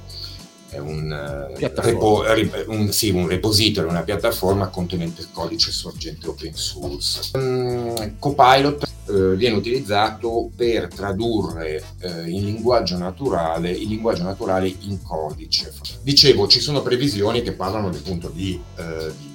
è 0.73 0.79
un, 0.79 1.11
eh, 1.11 1.71
repo, 1.75 2.23
un, 2.67 2.91
sì, 2.91 3.11
un 3.11 3.27
repository, 3.27 3.87
una 3.87 4.01
piattaforma 4.01 4.67
contenente 4.67 5.27
codice 5.31 5.71
sorgente 5.71 6.27
open 6.27 6.55
source. 6.55 7.29
Um, 7.33 8.17
Copilot 8.17 8.91
eh, 9.07 9.35
viene 9.35 9.55
utilizzato 9.55 10.49
per 10.55 10.87
tradurre 10.87 11.83
eh, 11.99 12.29
in 12.29 12.45
linguaggio 12.45 12.97
naturale 12.97 13.69
il 13.69 13.87
linguaggio 13.87 14.23
naturale 14.23 14.67
in 14.67 15.01
codice. 15.03 15.71
Dicevo, 16.01 16.47
ci 16.47 16.59
sono 16.59 16.81
previsioni 16.81 17.43
che 17.43 17.53
parlano 17.53 17.89
appunto 17.89 18.29
di, 18.29 18.59
eh, 18.75 19.11
di 19.17 19.31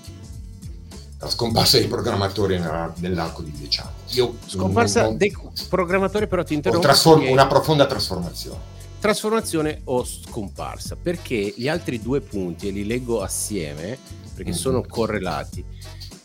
la 1.20 1.28
scomparsa 1.28 1.78
dei 1.78 1.88
programmatori 1.88 2.60
nell'arco 2.96 3.42
di 3.42 3.50
dieci 3.50 3.80
anni. 3.80 3.90
Io 4.10 4.36
scomparsa 4.46 5.00
non, 5.00 5.08
non, 5.10 5.18
dei 5.18 5.36
programmatori 5.68 6.28
però 6.28 6.44
ti 6.44 6.54
interrompo. 6.54 6.86
Trasform- 6.86 7.28
una 7.28 7.46
profonda 7.48 7.86
trasformazione 7.86 8.76
trasformazione 8.98 9.80
o 9.84 10.04
scomparsa, 10.04 10.96
perché 10.96 11.54
gli 11.56 11.68
altri 11.68 12.00
due 12.00 12.20
punti, 12.20 12.68
e 12.68 12.70
li 12.70 12.86
leggo 12.86 13.22
assieme, 13.22 13.98
perché 14.34 14.50
mm-hmm. 14.50 14.60
sono 14.60 14.82
correlati, 14.82 15.64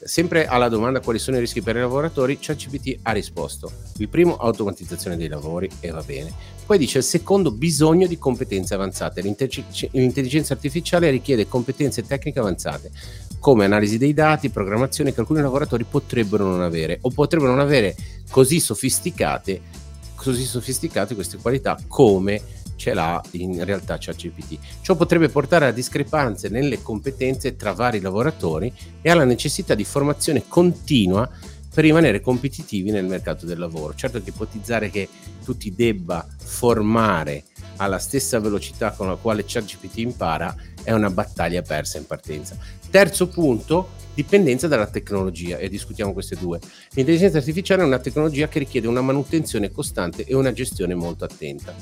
sempre 0.04 0.46
alla 0.48 0.68
domanda 0.70 1.00
quali 1.00 1.20
sono 1.20 1.38
i 1.38 1.40
rischi 1.40 1.62
per 1.62 1.76
i 1.76 1.80
lavoratori, 1.80 2.38
ChatGPT 2.40 3.00
ha 3.04 3.12
risposto. 3.12 3.72
Il 3.98 4.10
primo, 4.10 4.38
automatizzazione 4.38 5.16
dei 5.16 5.28
lavori, 5.28 5.70
e 5.80 5.92
va 5.92 6.02
bene. 6.02 6.34
Poi 6.66 6.78
dice 6.78 7.00
il 7.00 7.04
secondo, 7.04 7.52
bisogno 7.52 8.08
di 8.08 8.18
competenze 8.18 8.74
avanzate. 8.74 9.22
L'intelligenza 9.22 10.54
artificiale 10.54 11.10
richiede 11.10 11.48
competenze 11.48 12.04
tecniche 12.04 12.40
avanzate, 12.40 12.92
come 13.40 13.66
analisi 13.66 13.98
dei 13.98 14.14
dati, 14.14 14.50
programmazione 14.50 15.14
che 15.14 15.20
alcuni 15.20 15.42
lavoratori 15.42 15.84
potrebbero 15.84 16.46
non 16.46 16.62
avere, 16.62 16.98
o 17.02 17.10
potrebbero 17.10 17.52
non 17.52 17.60
avere 17.60 17.96
così 18.30 18.60
sofisticate 18.60 19.82
così 20.24 20.46
sofisticate 20.46 21.16
queste 21.16 21.38
qualità 21.38 21.78
come 21.86 22.42
ce 22.84 22.94
l'ha 22.94 23.22
in 23.32 23.64
realtà 23.64 23.98
ChatGPT. 23.98 24.58
Ciò 24.82 24.96
potrebbe 24.96 25.30
portare 25.30 25.68
a 25.68 25.72
discrepanze 25.72 26.50
nelle 26.50 26.82
competenze 26.82 27.56
tra 27.56 27.72
vari 27.72 28.02
lavoratori 28.02 28.74
e 29.02 29.10
alla 29.10 29.24
necessità 29.24 29.74
di 29.74 29.86
formazione 29.86 30.44
continua 30.50 31.30
per 31.74 31.86
rimanere 31.86 32.20
competitivi 32.20 32.92
nel 32.92 33.06
mercato 33.06 33.46
del 33.46 33.58
lavoro. 33.58 33.96
Certo 33.96 34.22
che 34.22 34.30
ipotizzare 34.30 34.90
che 34.90 35.08
tu 35.46 35.56
ti 35.56 35.74
debba 35.74 36.28
formare 36.38 37.46
alla 37.78 38.00
stessa 38.00 38.40
velocità 38.40 38.92
con 38.92 39.08
la 39.08 39.16
quale 39.16 39.46
ChatGPT 39.48 40.00
impara 40.00 40.54
è 40.84 40.92
una 40.92 41.10
battaglia 41.10 41.62
persa 41.62 41.98
in 41.98 42.06
partenza. 42.06 42.58
Terzo 42.92 43.30
punto, 43.30 43.92
dipendenza 44.14 44.68
dalla 44.68 44.88
tecnologia 44.88 45.58
e 45.58 45.70
discutiamo 45.70 46.12
queste 46.12 46.36
due. 46.36 46.60
L'intelligenza 46.92 47.38
artificiale 47.38 47.82
è 47.82 47.86
una 47.86 48.00
tecnologia 48.00 48.50
che 48.50 48.60
richiede 48.60 48.88
una 48.88 49.02
manutenzione 49.02 49.72
costante 49.72 50.26
e 50.26 50.36
una 50.36 50.52
gestione 50.52 50.94
molto 50.94 51.24
attenta. 51.24 51.74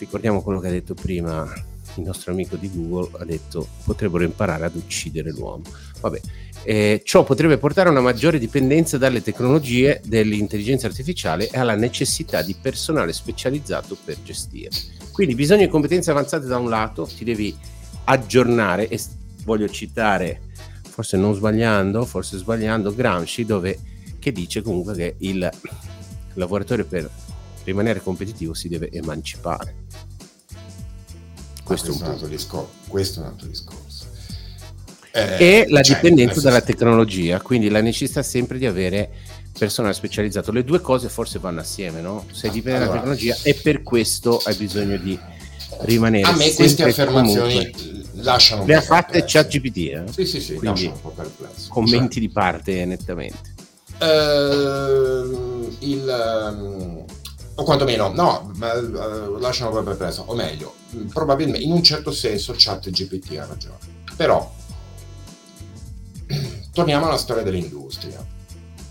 Ricordiamo 0.00 0.40
quello 0.40 0.60
che 0.60 0.68
ha 0.68 0.70
detto 0.70 0.94
prima 0.94 1.46
il 1.96 2.04
nostro 2.04 2.32
amico 2.32 2.56
di 2.56 2.70
Google, 2.72 3.20
ha 3.20 3.24
detto 3.26 3.68
potrebbero 3.84 4.24
imparare 4.24 4.64
ad 4.64 4.74
uccidere 4.74 5.30
l'uomo. 5.30 5.64
Vabbè, 6.00 6.20
eh, 6.62 7.02
ciò 7.04 7.22
potrebbe 7.22 7.58
portare 7.58 7.88
a 7.88 7.92
una 7.92 8.00
maggiore 8.00 8.38
dipendenza 8.38 8.96
dalle 8.96 9.20
tecnologie 9.20 10.00
dell'intelligenza 10.04 10.86
artificiale 10.86 11.50
e 11.50 11.58
alla 11.58 11.74
necessità 11.74 12.40
di 12.40 12.56
personale 12.58 13.12
specializzato 13.12 13.94
per 14.02 14.22
gestire. 14.22 14.70
Quindi 15.12 15.34
bisogno 15.34 15.64
di 15.64 15.68
competenze 15.68 16.10
avanzate 16.10 16.46
da 16.46 16.56
un 16.56 16.70
lato, 16.70 17.04
ti 17.04 17.22
devi 17.22 17.54
aggiornare 18.04 18.88
e 18.88 18.98
voglio 19.44 19.68
citare, 19.68 20.40
forse 20.82 21.18
non 21.18 21.34
sbagliando, 21.34 22.06
forse 22.06 22.38
sbagliando, 22.38 22.94
Gramsci, 22.94 23.44
dove, 23.44 23.78
che 24.18 24.32
dice 24.32 24.62
comunque 24.62 24.94
che 24.94 25.14
il 25.18 25.50
lavoratore 26.34 26.84
per 26.84 27.10
rimanere 27.70 28.02
competitivo 28.02 28.54
si 28.54 28.68
deve 28.68 28.90
emancipare. 28.90 29.74
Questo, 31.64 31.92
questo, 31.92 32.04
è, 32.04 32.22
un 32.22 32.28
discor- 32.28 32.68
questo 32.88 33.20
è 33.20 33.22
un 33.22 33.28
altro 33.28 33.46
discorso. 33.46 34.06
Eh, 35.12 35.36
e 35.38 35.66
la 35.68 35.82
cioè, 35.82 35.96
dipendenza 35.96 36.40
dalla 36.40 36.60
tecnologia, 36.60 37.40
quindi 37.40 37.68
la 37.68 37.80
necessità 37.80 38.22
sempre 38.22 38.58
di 38.58 38.66
avere 38.66 39.10
personale 39.56 39.94
specializzato. 39.94 40.52
Le 40.52 40.64
due 40.64 40.80
cose 40.80 41.08
forse 41.08 41.38
vanno 41.38 41.60
assieme, 41.60 42.00
no? 42.00 42.24
Sei 42.32 42.50
dipendente 42.50 42.90
allora, 42.90 43.04
dalla 43.04 43.16
tecnologia 43.16 43.36
e 43.48 43.54
per 43.54 43.82
questo 43.82 44.40
hai 44.44 44.54
bisogno 44.54 44.96
di 44.96 45.18
rimanere. 45.80 46.28
A 46.28 46.36
me 46.36 46.52
queste 46.54 46.84
affermazioni 46.84 47.70
comunque. 47.70 48.22
lasciano. 48.22 48.64
Le 48.64 48.74
ha 48.74 48.80
fatte 48.80 49.24
ChatGPT, 49.26 49.76
eh? 49.76 50.04
Sì, 50.10 50.26
sì, 50.26 50.40
sì, 50.40 50.54
quindi 50.54 50.90
commenti 51.68 52.14
cioè, 52.14 52.22
di 52.22 52.28
parte 52.30 52.84
nettamente. 52.84 53.58
Uh, 54.00 55.76
il, 55.80 56.54
um, 56.58 57.04
o 57.60 57.64
quantomeno, 57.64 58.08
no, 58.08 58.52
uh, 58.54 59.38
lasciano 59.38 59.70
proprio 59.70 59.94
preso, 59.94 60.24
o 60.26 60.34
meglio, 60.34 60.76
probabilmente 61.12 61.62
in 61.62 61.72
un 61.72 61.82
certo 61.82 62.10
senso 62.10 62.54
ChatGPT 62.56 63.36
ha 63.36 63.44
ragione. 63.44 63.76
Però 64.16 64.50
torniamo 66.72 67.06
alla 67.06 67.18
storia 67.18 67.42
dell'industria. 67.42 68.18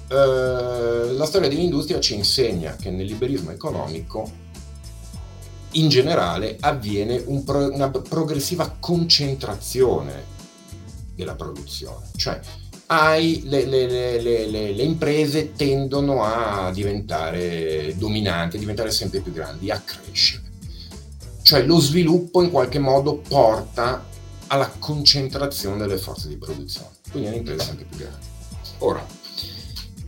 Uh, 0.08 1.16
la 1.18 1.26
storia 1.26 1.50
dell'industria 1.50 2.00
ci 2.00 2.14
insegna 2.14 2.76
che 2.76 2.92
nel 2.92 3.08
liberismo 3.08 3.50
economico 3.50 4.48
in 5.72 5.90
generale 5.90 6.58
avviene 6.60 7.24
un 7.26 7.44
pro, 7.44 7.74
una 7.74 7.90
progressiva 7.90 8.76
concentrazione 8.80 10.38
della 11.16 11.36
produzione, 11.36 12.08
cioè 12.16 12.40
hai, 12.92 13.44
le, 13.46 13.66
le, 13.66 13.88
le, 14.20 14.48
le, 14.48 14.84
imprese 14.84 15.54
tendono 15.54 16.24
a 16.24 16.72
diventare 16.72 17.96
dominanti, 17.98 18.56
a 18.56 18.60
diventare 18.60 18.92
sempre 18.92 19.20
più 19.20 19.32
grandi, 19.32 19.70
a 19.70 19.80
crescere. 19.80 20.44
Cioè 21.42 21.64
lo 21.64 21.80
sviluppo 21.80 22.42
in 22.42 22.50
qualche 22.50 22.80
modo 22.80 23.18
porta 23.18 24.06
alla 24.48 24.70
concentrazione 24.80 25.78
delle 25.78 25.98
forze 25.98 26.28
di 26.28 26.38
produzione, 26.38 26.90
quindi 27.12 27.28
alle 27.30 27.38
imprese 27.38 27.66
sempre 27.66 27.86
più 27.86 27.98
grandi. 27.98 28.26
Ora, 28.80 29.06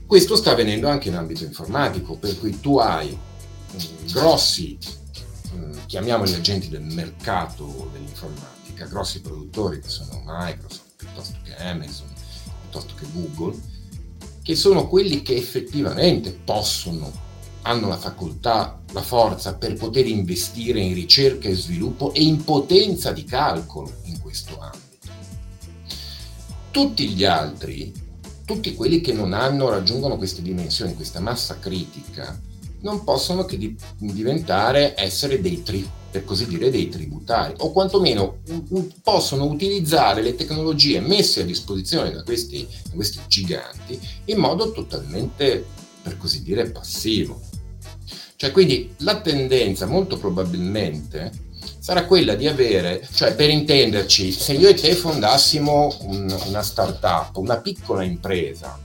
questo 0.05 0.35
sta 0.35 0.51
avvenendo 0.51 0.87
anche 0.87 1.09
in 1.09 1.15
ambito 1.15 1.43
informatico, 1.43 2.15
per 2.15 2.37
cui 2.39 2.59
tu 2.59 2.79
hai 2.79 3.09
mh, 3.09 4.11
grossi 4.11 4.77
chiamiamoli 5.91 6.33
agenti 6.33 6.69
del 6.69 6.83
mercato 6.83 7.89
dell'informatica, 7.91 8.85
grossi 8.85 9.19
produttori 9.19 9.81
che 9.81 9.89
sono 9.89 10.23
Microsoft 10.25 10.91
piuttosto 10.95 11.37
che 11.43 11.53
Amazon, 11.57 12.07
piuttosto 12.71 12.93
che 12.95 13.05
Google, 13.11 13.59
che 14.41 14.55
sono 14.55 14.87
quelli 14.87 15.21
che 15.21 15.35
effettivamente 15.35 16.31
possono, 16.31 17.11
hanno 17.63 17.89
la 17.89 17.97
facoltà, 17.97 18.81
la 18.93 19.01
forza 19.01 19.55
per 19.55 19.75
poter 19.75 20.07
investire 20.07 20.79
in 20.79 20.93
ricerca 20.93 21.49
e 21.49 21.53
sviluppo 21.53 22.13
e 22.13 22.23
in 22.23 22.43
potenza 22.43 23.11
di 23.11 23.25
calcolo 23.25 23.91
in 24.05 24.19
questo 24.19 24.57
ambito. 24.57 24.79
Tutti 26.71 27.09
gli 27.09 27.25
altri, 27.25 27.93
tutti 28.45 28.73
quelli 28.73 29.01
che 29.01 29.11
non 29.11 29.33
hanno, 29.33 29.69
raggiungono 29.69 30.17
queste 30.17 30.41
dimensioni, 30.41 30.95
questa 30.95 31.19
massa 31.19 31.59
critica, 31.59 32.39
non 32.79 33.03
possono 33.03 33.43
che 33.43 33.57
di, 33.57 33.75
diventare, 33.97 34.95
essere 34.99 35.39
dei 35.41 35.61
tri, 35.61 35.87
per 36.11 36.25
così 36.25 36.45
dire, 36.45 36.69
dei 36.69 36.89
tributari, 36.89 37.53
o 37.59 37.71
quantomeno 37.71 38.39
possono 39.01 39.45
utilizzare 39.45 40.21
le 40.21 40.35
tecnologie 40.35 40.99
messe 40.99 41.41
a 41.41 41.45
disposizione 41.45 42.11
da 42.11 42.21
questi, 42.23 42.67
da 42.89 42.95
questi 42.95 43.19
giganti 43.27 43.99
in 44.25 44.37
modo 44.37 44.71
totalmente, 44.71 45.65
per 46.03 46.17
così 46.17 46.43
dire, 46.43 46.69
passivo. 46.69 47.39
Cioè, 48.35 48.51
quindi 48.51 48.93
la 48.97 49.21
tendenza 49.21 49.85
molto 49.85 50.17
probabilmente 50.17 51.31
sarà 51.79 52.05
quella 52.05 52.35
di 52.35 52.47
avere, 52.47 53.07
cioè 53.13 53.33
per 53.33 53.49
intenderci, 53.49 54.31
se 54.31 54.53
io 54.53 54.67
e 54.67 54.73
te 54.73 54.93
fondassimo 54.93 55.95
un, 56.01 56.39
una 56.47 56.61
startup, 56.61 57.37
una 57.37 57.57
piccola 57.57 58.03
impresa, 58.03 58.77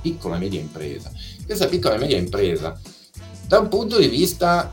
piccola 0.00 0.36
media 0.36 0.60
impresa, 0.60 1.12
questa 1.46 1.66
piccola 1.66 1.96
media 1.96 2.16
impresa 2.16 2.78
da 3.46 3.58
un 3.58 3.68
punto 3.68 3.98
di 3.98 4.08
vista 4.08 4.72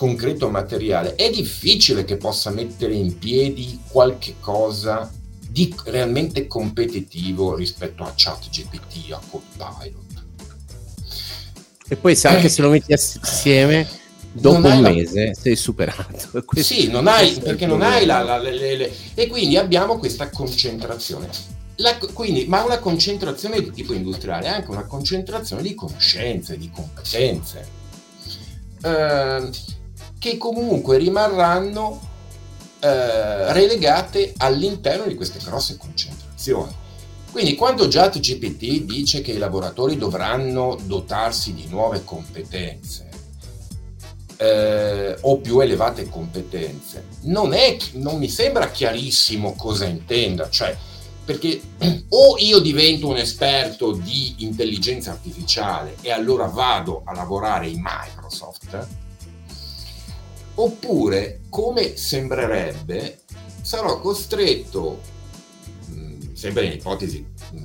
concreto 0.00 0.48
materiale 0.48 1.14
è 1.14 1.28
difficile 1.28 2.06
che 2.06 2.16
possa 2.16 2.48
mettere 2.48 2.94
in 2.94 3.18
piedi 3.18 3.78
qualche 3.86 4.36
cosa 4.40 5.12
di 5.46 5.74
realmente 5.84 6.46
competitivo 6.46 7.54
rispetto 7.54 8.02
a 8.04 8.14
ChatGPT, 8.16 9.12
a 9.12 9.20
Copilot. 9.28 10.24
E 11.86 11.96
poi 11.96 12.16
se 12.16 12.28
anche 12.28 12.46
eh, 12.46 12.48
se 12.48 12.62
lo 12.62 12.70
metti 12.70 12.94
assieme 12.94 13.86
dopo 14.32 14.68
un 14.68 14.80
mese 14.80 15.26
la... 15.26 15.34
sei 15.34 15.54
superato. 15.54 16.44
sì, 16.56 16.88
non 16.88 17.06
hai, 17.06 17.32
perché 17.34 17.66
non 17.66 17.82
hai 17.82 18.06
la, 18.06 18.22
la, 18.22 18.38
le, 18.38 18.76
le, 18.76 18.90
e 19.12 19.26
quindi 19.26 19.58
abbiamo 19.58 19.98
questa 19.98 20.30
concentrazione. 20.30 21.28
La, 21.76 21.98
quindi, 22.14 22.46
ma 22.46 22.64
una 22.64 22.78
concentrazione 22.78 23.60
di 23.60 23.70
tipo 23.70 23.92
industriale 23.92 24.46
è 24.46 24.48
anche 24.48 24.70
una 24.70 24.86
concentrazione 24.86 25.60
di 25.60 25.74
conoscenze, 25.74 26.56
di 26.56 26.70
competenze 26.70 27.80
eh, 28.82 29.50
che 30.20 30.36
comunque 30.36 30.98
rimarranno 30.98 31.98
eh, 32.78 33.52
relegate 33.54 34.34
all'interno 34.36 35.06
di 35.06 35.14
queste 35.14 35.40
grosse 35.42 35.78
concentrazioni. 35.78 36.76
Quindi 37.32 37.54
quando 37.54 37.88
GPT 37.88 38.82
dice 38.82 39.22
che 39.22 39.32
i 39.32 39.38
lavoratori 39.38 39.96
dovranno 39.96 40.78
dotarsi 40.84 41.54
di 41.54 41.66
nuove 41.68 42.04
competenze 42.04 43.08
eh, 44.36 45.16
o 45.20 45.38
più 45.38 45.60
elevate 45.60 46.08
competenze, 46.08 47.06
non, 47.22 47.54
è, 47.54 47.78
non 47.92 48.18
mi 48.18 48.28
sembra 48.28 48.70
chiarissimo 48.70 49.54
cosa 49.54 49.86
intenda, 49.86 50.50
cioè 50.50 50.76
perché 51.24 51.60
o 52.10 52.36
io 52.38 52.58
divento 52.58 53.08
un 53.08 53.16
esperto 53.16 53.92
di 53.92 54.34
intelligenza 54.38 55.12
artificiale 55.12 55.96
e 56.02 56.10
allora 56.10 56.44
vado 56.46 57.02
a 57.06 57.14
lavorare 57.14 57.68
in 57.68 57.80
Microsoft, 57.80 58.86
oppure, 60.62 61.40
come 61.48 61.96
sembrerebbe, 61.96 63.20
sarò 63.62 64.00
costretto, 64.00 65.00
mh, 65.86 66.34
sempre 66.34 66.66
in 66.66 66.72
ipotesi 66.72 67.24
mh, 67.52 67.64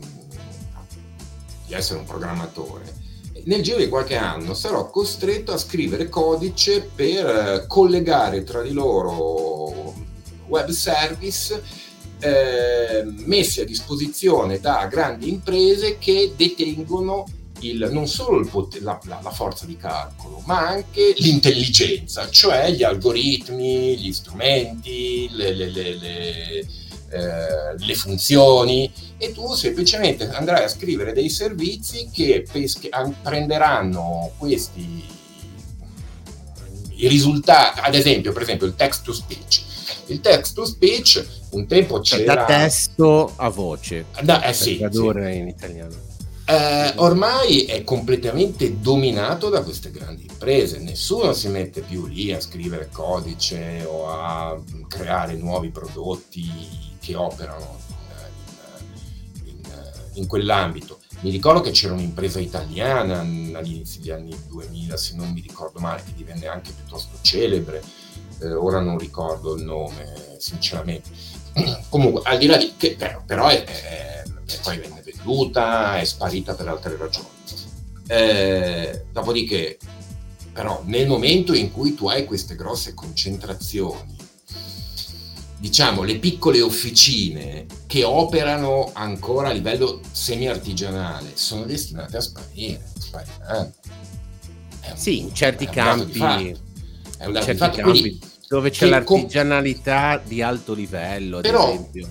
di 1.67 1.73
essere 1.73 1.99
un 1.99 2.05
programmatore, 2.05 3.03
nel 3.45 3.61
giro 3.61 3.77
di 3.77 3.89
qualche 3.89 4.15
anno 4.15 4.53
sarò 4.53 4.89
costretto 4.89 5.51
a 5.51 5.57
scrivere 5.57 6.09
codice 6.09 6.81
per 6.81 7.65
collegare 7.67 8.43
tra 8.43 8.61
di 8.63 8.71
loro 8.71 9.93
web 10.47 10.69
service 10.69 11.61
eh, 12.19 13.03
messi 13.03 13.61
a 13.61 13.65
disposizione 13.65 14.59
da 14.59 14.87
grandi 14.89 15.29
imprese 15.29 15.97
che 15.99 16.33
detengono 16.35 17.25
il, 17.59 17.89
non 17.91 18.07
solo 18.07 18.45
pot- 18.45 18.79
la, 18.79 18.99
la, 19.05 19.19
la, 19.23 19.31
forza 19.31 19.65
di 19.65 19.77
calcolo, 19.77 20.41
ma 20.45 20.67
anche 20.67 21.13
l'intelligenza, 21.17 22.29
cioè 22.29 22.71
gli 22.71 22.83
algoritmi, 22.83 23.97
gli 23.97 24.11
strumenti, 24.11 25.29
le, 25.31 25.53
le, 25.53 25.69
le, 25.69 26.59
eh, 26.59 27.75
le 27.77 27.95
funzioni 27.95 28.91
e 29.17 29.31
tu 29.31 29.53
semplicemente 29.53 30.29
andrai 30.29 30.63
a 30.63 30.67
scrivere 30.67 31.13
dei 31.13 31.29
servizi 31.29 32.09
che 32.11 32.45
pesche- 32.51 32.89
prenderanno 33.21 34.31
questi 34.37 35.13
i 36.97 37.07
risultati, 37.09 37.81
ad 37.81 37.93
esempio, 37.93 38.31
per 38.31 38.43
esempio 38.43 38.67
il 38.67 38.75
text 38.75 39.03
to 39.03 39.13
speech 39.13 39.63
il 40.07 40.21
text 40.21 40.53
to 40.53 40.65
speech 40.65 41.25
un 41.51 41.65
tempo 41.67 42.01
cioè, 42.01 42.19
c'era... 42.19 42.35
Da 42.35 42.45
testo 42.45 43.33
a 43.35 43.49
voce. 43.49 44.05
Da, 44.21 44.43
eh 44.43 44.53
sì, 44.53 44.77
sì. 44.77 45.37
in 45.37 45.47
italiano. 45.47 45.95
Eh, 46.47 46.93
ormai 46.97 47.63
è 47.63 47.83
completamente 47.83 48.79
dominato 48.79 49.49
da 49.49 49.63
queste 49.63 49.89
grandi 49.89 50.27
imprese, 50.29 50.77
nessuno 50.77 51.33
si 51.33 51.47
mette 51.47 51.81
più 51.81 52.05
lì 52.05 52.31
a 52.31 52.39
scrivere 52.39 52.89
codice 52.91 53.83
o 53.83 54.07
a 54.07 54.61
creare 54.87 55.33
nuovi 55.33 55.71
prodotti 55.71 56.47
che 56.99 57.15
operano 57.15 57.79
in, 59.43 59.55
in, 59.55 59.61
in 60.13 60.27
quell'ambito. 60.27 60.99
Mi 61.21 61.31
ricordo 61.31 61.61
che 61.61 61.71
c'era 61.71 61.93
un'impresa 61.93 62.39
italiana 62.39 63.21
all'inizio 63.21 64.01
degli 64.01 64.11
anni 64.11 64.37
2000, 64.47 64.97
se 64.97 65.15
non 65.15 65.31
mi 65.31 65.41
ricordo 65.41 65.79
male, 65.79 66.03
che 66.05 66.13
divenne 66.13 66.45
anche 66.45 66.71
piuttosto 66.71 67.17
celebre, 67.21 67.81
eh, 68.41 68.53
ora 68.53 68.79
non 68.81 68.99
ricordo 68.99 69.55
il 69.55 69.63
nome 69.63 70.35
sinceramente. 70.37 71.09
Comunque, 71.89 72.21
al 72.25 72.37
di 72.37 72.45
là 72.45 72.57
di 72.57 72.73
che 72.77 72.95
però, 72.95 73.23
però 73.25 73.47
è, 73.47 73.63
è, 73.63 74.23
è, 74.45 74.59
poi 74.61 74.77
venne 74.77 75.01
venduta, 75.03 75.99
è 75.99 76.03
sparita 76.03 76.55
per 76.55 76.67
altre 76.67 76.97
ragioni. 76.97 77.27
Eh, 78.07 79.05
dopodiché, 79.11 79.77
però, 80.53 80.81
nel 80.85 81.07
momento 81.07 81.53
in 81.53 81.71
cui 81.71 81.95
tu 81.95 82.07
hai 82.07 82.25
queste 82.25 82.55
grosse 82.55 82.93
concentrazioni, 82.93 84.15
diciamo 85.57 86.03
le 86.03 86.19
piccole 86.19 86.61
officine 86.61 87.65
che 87.87 88.03
operano 88.03 88.91
ancora 88.93 89.49
a 89.49 89.51
livello 89.51 90.01
semi-artigianale 90.11 91.31
sono 91.33 91.65
destinate 91.65 92.17
a 92.17 92.21
sparire, 92.21 92.85
spariranno. 92.97 93.73
Sì, 94.93 95.21
in 95.21 95.33
certi 95.33 95.65
campi 95.65 96.19
è 97.17 97.25
un 97.25 97.41
fatto. 97.57 97.81
Quindi, 97.81 98.19
dove 98.47 98.69
c'è 98.69 98.85
l'artigianalità 98.85 100.19
com- 100.19 100.27
di 100.27 100.41
alto 100.41 100.73
livello, 100.73 101.37
ad 101.37 101.43
però, 101.43 101.69
esempio. 101.69 102.07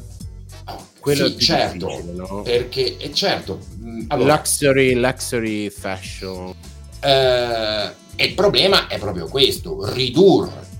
Quello 1.00 1.28
sì, 1.28 1.38
certo, 1.38 2.02
no? 2.12 2.42
perché 2.42 2.96
è 2.96 3.10
certo. 3.10 3.60
Mm, 3.78 4.04
allora, 4.08 4.36
luxury, 4.36 4.94
luxury 4.94 5.68
fashion. 5.68 6.54
Eh, 7.00 7.90
e 8.16 8.24
il 8.24 8.34
problema 8.34 8.86
è 8.86 8.98
proprio 8.98 9.26
questo, 9.26 9.92
ridurre 9.92 10.72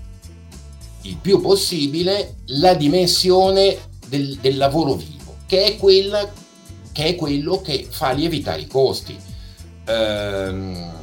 il 1.01 1.17
più 1.17 1.39
possibile 1.41 2.37
la 2.45 2.73
dimensione 2.73 3.77
del, 4.07 4.37
del 4.37 4.57
lavoro 4.57 4.95
vivo, 4.95 5.37
che 5.45 5.63
è, 5.65 5.77
quella, 5.77 6.27
che 6.91 7.05
è 7.05 7.15
quello 7.15 7.61
che 7.61 7.87
fa 7.89 8.11
lievitare 8.11 8.61
i 8.61 8.67
costi. 8.67 9.15
Ehm, 9.85 10.93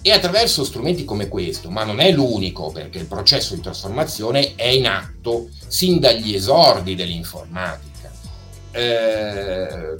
e 0.00 0.12
attraverso 0.12 0.64
strumenti 0.64 1.04
come 1.04 1.28
questo, 1.28 1.70
ma 1.70 1.84
non 1.84 2.00
è 2.00 2.12
l'unico 2.12 2.70
perché 2.70 2.98
il 2.98 3.06
processo 3.06 3.54
di 3.54 3.60
trasformazione 3.60 4.54
è 4.54 4.68
in 4.68 4.86
atto 4.86 5.48
sin 5.66 5.98
dagli 5.98 6.34
esordi 6.34 6.94
dell'informatica, 6.94 7.97
eh, 8.78 9.94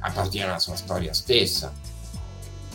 appartiene 0.00 0.48
alla 0.48 0.58
sua 0.58 0.76
storia 0.76 1.12
stessa. 1.12 1.72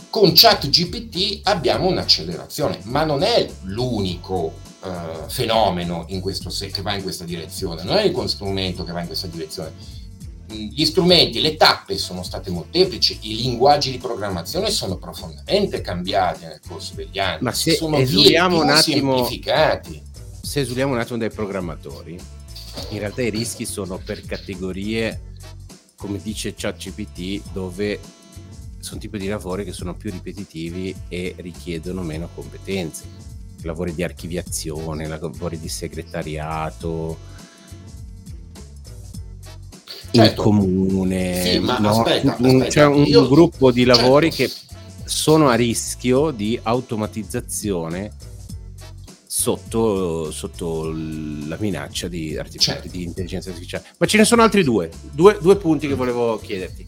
Con 0.08 0.32
ChatGPT 0.34 1.40
abbiamo 1.48 1.88
un'accelerazione, 1.88 2.80
ma 2.84 3.04
non 3.04 3.22
è 3.22 3.46
l'unico 3.62 4.54
eh, 4.82 5.28
fenomeno 5.28 6.04
in 6.08 6.20
questo, 6.20 6.50
che 6.50 6.82
va 6.82 6.94
in 6.94 7.02
questa 7.02 7.24
direzione, 7.24 7.82
non 7.82 7.96
è 7.96 8.02
l'unico 8.02 8.26
strumento 8.26 8.84
che 8.84 8.92
va 8.92 9.00
in 9.00 9.06
questa 9.06 9.26
direzione 9.26 10.04
gli 10.48 10.84
strumenti, 10.84 11.40
le 11.40 11.56
tappe 11.56 11.98
sono 11.98 12.22
state 12.22 12.50
molteplici, 12.50 13.18
i 13.22 13.36
linguaggi 13.36 13.90
di 13.90 13.98
programmazione 13.98 14.70
sono 14.70 14.96
profondamente 14.96 15.80
cambiati 15.80 16.44
nel 16.44 16.60
corso 16.66 16.94
degli 16.94 17.18
anni, 17.18 17.42
ma 17.42 17.52
se 17.52 17.74
sono 17.74 17.96
esuliamo 17.96 18.62
un 18.62 18.70
attimo, 18.70 19.16
semplificati. 19.16 20.02
Se 20.40 20.60
esuliamo 20.60 20.92
un 20.92 21.00
attimo 21.00 21.18
dai 21.18 21.30
programmatori, 21.30 22.18
in 22.90 22.98
realtà 22.98 23.22
i 23.22 23.30
rischi 23.30 23.64
sono 23.64 23.98
per 23.98 24.22
categorie, 24.22 25.34
come 25.96 26.20
dice 26.22 26.54
ChatGPT, 26.54 27.52
dove 27.52 27.98
sono 28.78 29.00
tipi 29.00 29.18
di 29.18 29.26
lavori 29.26 29.64
che 29.64 29.72
sono 29.72 29.94
più 29.94 30.10
ripetitivi 30.10 30.94
e 31.08 31.34
richiedono 31.38 32.02
meno 32.02 32.28
competenze. 32.34 33.04
Lavori 33.62 33.94
di 33.94 34.04
archiviazione, 34.04 35.08
lavori 35.08 35.58
di 35.58 35.68
segretariato, 35.68 37.18
certo. 40.12 40.42
comune, 40.42 41.42
sì, 41.42 41.58
ma 41.58 41.78
no? 41.78 42.00
aspetta, 42.00 42.32
aspetta, 42.34 42.64
c'è 42.66 42.84
un 42.86 43.04
io... 43.04 43.28
gruppo 43.28 43.70
di 43.70 43.84
lavori 43.84 44.30
certo. 44.32 44.54
che 44.54 45.08
sono 45.08 45.48
a 45.48 45.54
rischio 45.54 46.30
di 46.30 46.58
automatizzazione 46.62 48.12
sotto, 49.46 50.32
sotto 50.32 50.92
la 50.92 51.56
minaccia 51.60 52.08
di, 52.08 52.36
certo. 52.56 52.88
di, 52.88 53.04
intelligenza 53.04 53.50
artificiale. 53.50 53.84
Ma 53.98 54.06
ce 54.06 54.16
ne 54.16 54.24
sono 54.24 54.42
altri 54.42 54.64
due, 54.64 54.90
due, 55.12 55.38
due 55.40 55.56
punti 55.56 55.86
che 55.86 55.94
volevo 55.94 56.40
chiederti. 56.40 56.84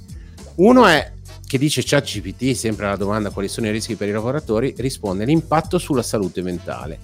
Uno 0.57 0.87
è 0.87 1.13
che 1.47 1.57
dice 1.57 1.85
ChatGPT, 1.85 2.55
sempre 2.55 2.87
alla 2.87 2.97
domanda 2.97 3.31
quali 3.31 3.47
sono 3.47 3.69
i 3.69 3.71
rischi 3.71 3.95
per 3.95 4.09
i 4.09 4.13
lavoratori, 4.13 4.75
risponde 4.77 5.25
l'impatto 5.25 5.79
sulla 5.79 6.03
salute 6.03 6.43
mentale 6.43 6.99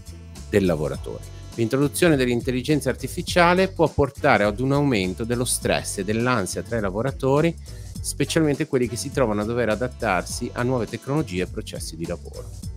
del 0.50 0.64
lavoratore. 0.64 1.22
L'introduzione 1.54 2.16
dell'intelligenza 2.16 2.90
artificiale 2.90 3.68
può 3.68 3.88
portare 3.88 4.42
ad 4.42 4.58
un 4.58 4.72
aumento 4.72 5.22
dello 5.22 5.44
stress 5.44 5.98
e 5.98 6.04
dell'ansia 6.04 6.62
tra 6.62 6.78
i 6.78 6.80
lavoratori, 6.80 7.54
specialmente 8.00 8.66
quelli 8.66 8.88
che 8.88 8.96
si 8.96 9.12
trovano 9.12 9.42
a 9.42 9.44
dover 9.44 9.68
adattarsi 9.68 10.50
a 10.52 10.64
nuove 10.64 10.86
tecnologie 10.86 11.44
e 11.44 11.46
processi 11.46 11.94
di 11.94 12.06
lavoro. 12.06 12.73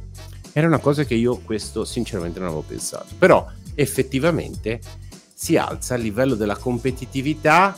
Era 0.57 0.65
una 0.65 0.79
cosa 0.79 1.03
che 1.03 1.13
io 1.13 1.37
questo 1.37 1.85
sinceramente 1.85 2.39
non 2.39 2.47
avevo 2.47 2.63
pensato, 2.67 3.13
però 3.19 3.47
effettivamente 3.75 4.81
si 5.31 5.55
alza 5.55 5.93
il 5.93 6.01
livello 6.01 6.33
della 6.33 6.57
competitività 6.57 7.77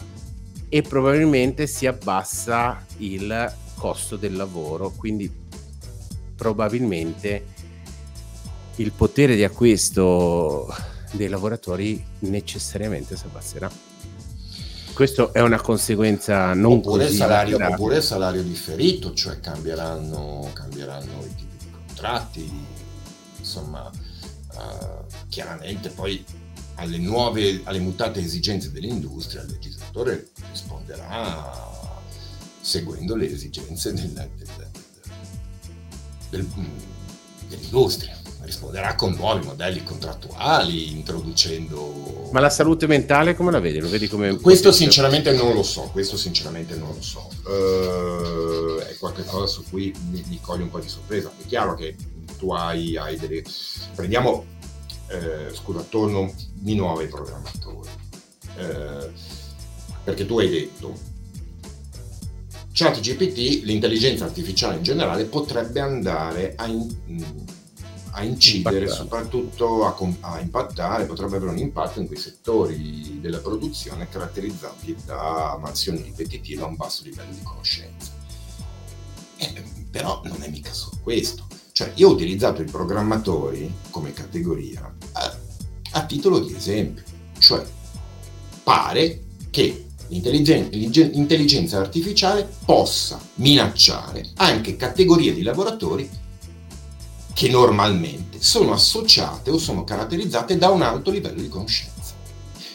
e 0.69 0.81
probabilmente 0.81 1.67
si 1.67 1.87
abbassa 1.87 2.81
il 2.99 3.53
costo 3.75 4.15
del 4.15 4.33
lavoro, 4.33 4.93
quindi 4.95 5.29
probabilmente 6.37 7.47
il 8.77 8.93
potere 8.93 9.35
di 9.35 9.43
acquisto 9.43 10.73
dei 11.11 11.27
lavoratori 11.27 12.01
necessariamente 12.19 13.17
si 13.17 13.25
abbasserà. 13.25 13.69
Questa 14.93 15.33
è 15.33 15.41
una 15.41 15.59
conseguenza 15.59 16.53
non 16.53 16.77
oppure 16.77 17.03
così 17.03 17.17
salario, 17.17 17.57
oppure 17.61 17.99
salario 17.99 18.41
differito, 18.41 19.13
cioè 19.13 19.41
cambieranno, 19.41 20.49
cambieranno 20.53 21.25
i 21.25 21.35
tipi 21.35 21.58
contratti, 21.99 22.49
insomma, 23.37 23.91
uh, 24.53 25.05
chiaramente. 25.27 25.89
Poi 25.89 26.23
alle 26.75 26.97
nuove, 26.97 27.61
alle 27.65 27.79
mutate 27.79 28.21
esigenze 28.21 28.71
dell'industria, 28.71 29.41
il 29.41 29.51
legislatore 29.51 30.29
risponderà 30.49 31.67
seguendo 32.61 33.15
le 33.15 33.29
esigenze 33.29 33.93
del, 33.93 34.11
del, 34.11 34.69
del, 36.29 36.47
dell'industria 37.49 38.18
risponderà 38.49 38.95
con 38.95 39.13
nuovi 39.13 39.45
modelli 39.45 39.83
contrattuali, 39.83 40.91
introducendo... 40.91 42.29
Ma 42.31 42.39
la 42.39 42.49
salute 42.49 42.87
mentale 42.87 43.35
come 43.35 43.51
la 43.51 43.59
vedi? 43.59 43.79
Lo 43.79 43.89
vedi 43.89 44.07
come... 44.07 44.35
Questo 44.37 44.71
sinceramente 44.71 45.31
non 45.31 45.53
lo 45.53 45.61
so, 45.61 45.89
questo 45.91 46.17
sinceramente 46.17 46.75
non 46.75 46.89
lo 46.89 47.01
so. 47.01 47.29
Uh, 47.45 48.79
è 48.79 48.97
qualcosa 48.97 49.45
su 49.45 49.63
cui 49.69 49.93
mi, 50.09 50.23
mi, 50.27 50.39
coglie 50.41 50.63
un 50.63 50.71
po' 50.71 50.79
di 50.79 50.89
sorpresa. 50.89 51.31
È 51.37 51.45
chiaro 51.45 51.75
che 51.75 51.95
tu 52.37 52.51
hai, 52.51 52.97
hai 52.97 53.17
delle... 53.17 53.43
Prendiamo, 53.93 54.45
eh, 55.07 55.53
scusa, 55.53 55.85
torno 55.87 56.33
di 56.53 56.73
nuovo 56.75 57.01
ai 57.01 57.07
programmatori. 57.07 57.89
Eh, 58.57 59.09
perché 60.03 60.25
tu 60.25 60.39
hai 60.39 60.49
detto 60.49 60.97
ChatGPT, 62.73 63.63
l'intelligenza 63.63 64.25
artificiale 64.25 64.77
in 64.77 64.83
generale, 64.83 65.25
potrebbe 65.25 65.81
andare 65.81 66.53
a, 66.55 66.65
in, 66.65 66.95
a 68.11 68.23
incidere, 68.23 68.79
impattare. 68.79 69.01
soprattutto 69.01 69.85
a, 69.85 69.95
a, 70.21 70.39
impattare, 70.39 71.05
potrebbe 71.05 71.37
avere 71.37 71.51
un 71.51 71.57
impatto 71.57 71.99
in 71.99 72.07
quei 72.07 72.19
settori 72.19 73.19
della 73.21 73.39
produzione 73.39 74.07
caratterizzati 74.09 74.95
da 75.05 75.57
mansioni 75.61 76.01
ripetitive 76.01 76.63
a 76.63 76.65
un 76.65 76.75
basso 76.75 77.03
livello 77.03 77.31
di 77.31 77.43
conoscenza. 77.43 78.11
Eh, 79.37 79.63
però 79.89 80.21
non 80.25 80.41
è 80.43 80.49
mica 80.49 80.73
solo 80.73 80.97
questo. 81.01 81.47
Cioè, 81.71 81.91
io 81.95 82.09
ho 82.09 82.11
utilizzato 82.11 82.61
i 82.61 82.65
programmatori 82.65 83.73
come 83.89 84.11
categoria 84.11 84.93
a, 85.13 85.37
a 85.91 86.05
titolo 86.05 86.39
di 86.39 86.53
esempio. 86.53 87.03
Cioè, 87.37 87.65
pare 88.63 89.21
che 89.49 89.85
l'intelligenza 90.09 91.79
artificiale 91.79 92.49
possa 92.65 93.19
minacciare 93.35 94.29
anche 94.35 94.75
categorie 94.75 95.33
di 95.33 95.43
lavoratori 95.43 96.09
che 97.33 97.49
normalmente 97.49 98.41
sono 98.41 98.73
associate 98.73 99.49
o 99.49 99.57
sono 99.57 99.83
caratterizzate 99.83 100.57
da 100.57 100.69
un 100.69 100.81
alto 100.81 101.11
livello 101.11 101.41
di 101.41 101.49
conoscenza. 101.49 102.13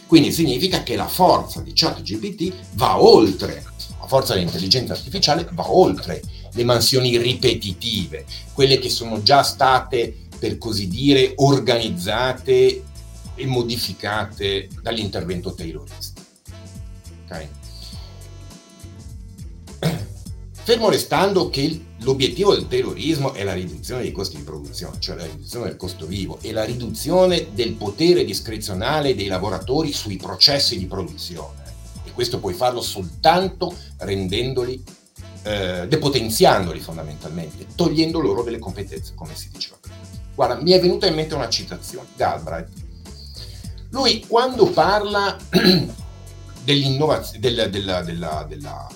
Quindi 0.06 0.32
significa 0.32 0.82
che 0.82 0.96
la 0.96 1.08
forza 1.08 1.60
di 1.60 1.72
ChatGPT 1.74 2.52
va 2.72 3.02
oltre, 3.02 3.64
la 3.98 4.06
forza 4.06 4.34
dell'intelligenza 4.34 4.92
artificiale 4.92 5.48
va 5.52 5.70
oltre 5.70 6.22
le 6.52 6.64
mansioni 6.64 7.16
ripetitive, 7.16 8.24
quelle 8.52 8.78
che 8.78 8.88
sono 8.88 9.22
già 9.22 9.42
state, 9.42 10.16
per 10.38 10.58
così 10.58 10.88
dire, 10.88 11.32
organizzate 11.36 12.84
e 13.34 13.46
modificate 13.46 14.68
dall'intervento 14.80 15.54
taylorista. 15.54 16.22
Okay? 17.24 17.48
Fermo 20.52 20.88
restando 20.90 21.50
che 21.50 21.84
l'obiettivo 22.04 22.54
del 22.54 22.68
terrorismo 22.68 23.32
è 23.32 23.42
la 23.44 23.54
riduzione 23.54 24.02
dei 24.02 24.12
costi 24.12 24.36
di 24.36 24.42
produzione, 24.42 25.00
cioè 25.00 25.16
la 25.16 25.24
riduzione 25.24 25.66
del 25.66 25.76
costo 25.76 26.06
vivo 26.06 26.38
e 26.42 26.52
la 26.52 26.64
riduzione 26.64 27.48
del 27.52 27.72
potere 27.72 28.24
discrezionale 28.24 29.14
dei 29.14 29.26
lavoratori 29.26 29.92
sui 29.92 30.16
processi 30.16 30.78
di 30.78 30.86
produzione. 30.86 31.62
E 32.04 32.12
questo 32.12 32.38
puoi 32.38 32.52
farlo 32.52 32.82
soltanto 32.82 33.74
rendendoli, 33.98 34.82
eh, 35.42 35.86
depotenziandoli 35.88 36.78
fondamentalmente, 36.78 37.66
togliendo 37.74 38.20
loro 38.20 38.42
delle 38.42 38.58
competenze, 38.58 39.14
come 39.14 39.34
si 39.34 39.48
diceva 39.50 39.76
prima. 39.80 39.96
Guarda, 40.34 40.60
mi 40.60 40.72
è 40.72 40.80
venuta 40.80 41.06
in 41.06 41.14
mente 41.14 41.34
una 41.34 41.48
citazione, 41.48 42.08
Galbraith. 42.16 42.68
Lui 43.90 44.24
quando 44.26 44.66
parla 44.66 45.38
dell'innovazione, 46.64 47.38
della, 47.38 47.66
della, 47.66 48.02
della, 48.02 48.44
della 48.46 48.88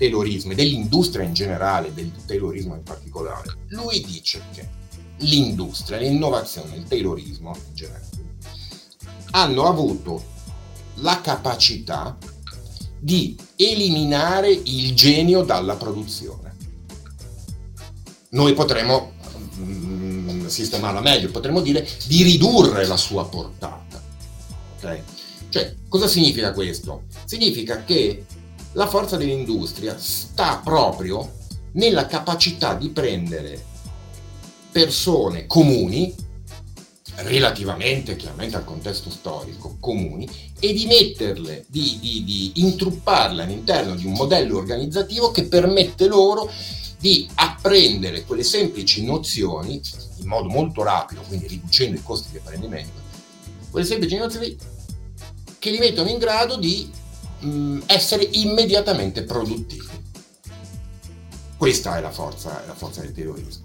taylorismo 0.00 0.52
e 0.52 0.54
dell'industria 0.54 1.26
in 1.26 1.34
generale, 1.34 1.92
del 1.92 2.10
taylorismo 2.24 2.74
in 2.74 2.82
particolare, 2.82 3.58
lui 3.68 4.00
dice 4.00 4.40
che 4.52 4.66
l'industria, 5.18 5.98
l'innovazione, 5.98 6.76
il 6.76 6.84
taylorismo 6.84 7.54
in 7.68 7.74
generale, 7.74 8.08
hanno 9.32 9.66
avuto 9.66 10.24
la 10.96 11.20
capacità 11.20 12.16
di 12.98 13.36
eliminare 13.56 14.50
il 14.50 14.94
genio 14.94 15.42
dalla 15.42 15.76
produzione. 15.76 16.56
Noi 18.30 18.54
potremmo 18.54 19.12
mm, 19.58 20.46
sistemarla 20.46 21.00
meglio, 21.00 21.30
potremmo 21.30 21.60
dire 21.60 21.86
di 22.06 22.22
ridurre 22.22 22.86
la 22.86 22.96
sua 22.96 23.28
portata. 23.28 24.02
Okay? 24.78 25.02
Cioè, 25.50 25.74
cosa 25.88 26.06
significa 26.06 26.52
questo? 26.52 27.04
Significa 27.24 27.84
che 27.84 28.24
la 28.72 28.86
forza 28.86 29.16
dell'industria 29.16 29.96
sta 29.98 30.60
proprio 30.62 31.38
nella 31.72 32.06
capacità 32.06 32.74
di 32.74 32.90
prendere 32.90 33.64
persone 34.70 35.46
comuni, 35.46 36.14
relativamente 37.16 38.16
chiaramente 38.16 38.56
al 38.56 38.64
contesto 38.64 39.10
storico, 39.10 39.76
comuni, 39.80 40.28
e 40.58 40.72
di 40.72 40.86
metterle, 40.86 41.64
di, 41.68 41.98
di, 42.00 42.24
di 42.24 42.52
intrupparle 42.56 43.42
all'interno 43.42 43.94
di 43.94 44.06
un 44.06 44.12
modello 44.12 44.56
organizzativo 44.56 45.30
che 45.30 45.44
permette 45.44 46.06
loro 46.06 46.50
di 46.98 47.28
apprendere 47.34 48.24
quelle 48.24 48.42
semplici 48.42 49.04
nozioni 49.04 49.80
in 50.18 50.26
modo 50.26 50.48
molto 50.48 50.82
rapido, 50.82 51.22
quindi 51.26 51.46
riducendo 51.46 51.96
i 51.96 52.02
costi 52.02 52.30
di 52.30 52.36
apprendimento, 52.36 53.00
quelle 53.70 53.86
semplici 53.86 54.16
nozioni 54.16 54.56
che 55.58 55.70
li 55.70 55.78
mettono 55.78 56.08
in 56.08 56.18
grado 56.18 56.56
di 56.56 56.90
mh, 57.40 57.80
essere 57.86 58.28
immediatamente 58.32 59.22
produttivi. 59.22 59.88
Questa 61.56 61.98
è 61.98 62.00
la 62.00 62.10
forza, 62.10 62.62
la 62.66 62.74
forza 62.74 63.02
del 63.02 63.12
terrorismo. 63.12 63.62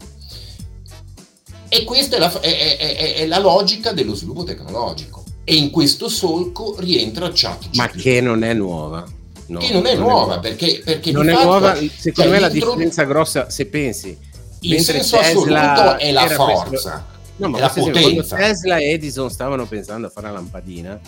E 1.70 1.84
questa 1.84 2.18
è 2.18 2.20
la, 2.20 2.40
è, 2.42 2.78
è, 2.78 3.14
è 3.16 3.26
la, 3.26 3.40
logica 3.40 3.92
dello 3.92 4.14
sviluppo 4.14 4.44
tecnologico. 4.44 5.24
E 5.44 5.56
in 5.56 5.70
questo 5.70 6.10
solco 6.10 6.76
rientra 6.80 7.32
ChatGPT. 7.34 7.76
Ma 7.76 7.88
che 7.88 8.22
non 8.22 8.44
è 8.44 8.54
nuova. 8.54 9.06
No, 9.48 9.60
che 9.60 9.72
non 9.72 9.86
è 9.86 9.96
non 9.96 10.08
nuova, 10.08 10.40
perché, 10.40 10.82
perché 10.84 11.12
non 11.12 11.30
è 11.30 11.34
fatto, 11.34 11.46
nuova. 11.46 11.78
Secondo 11.96 12.32
me 12.32 12.40
la 12.40 12.50
differenza 12.50 13.04
grossa, 13.04 13.50
se 13.50 13.68
pensi, 13.68 14.18
il 14.62 14.80
senso 14.82 15.18
Tesla 15.18 15.72
assoluto 15.72 15.98
è 15.98 16.12
la 16.12 16.28
forza. 16.30 16.68
Questo, 16.68 17.04
no, 17.36 17.50
ma 17.50 17.60
la 17.60 17.70
potenza. 17.70 18.36
Tesla 18.36 18.78
e 18.78 18.92
Edison 18.92 19.30
stavano 19.30 19.68
pensando 19.68 20.08
a 20.08 20.10
fare 20.10 20.28
la 20.28 20.34
lampadina, 20.34 21.00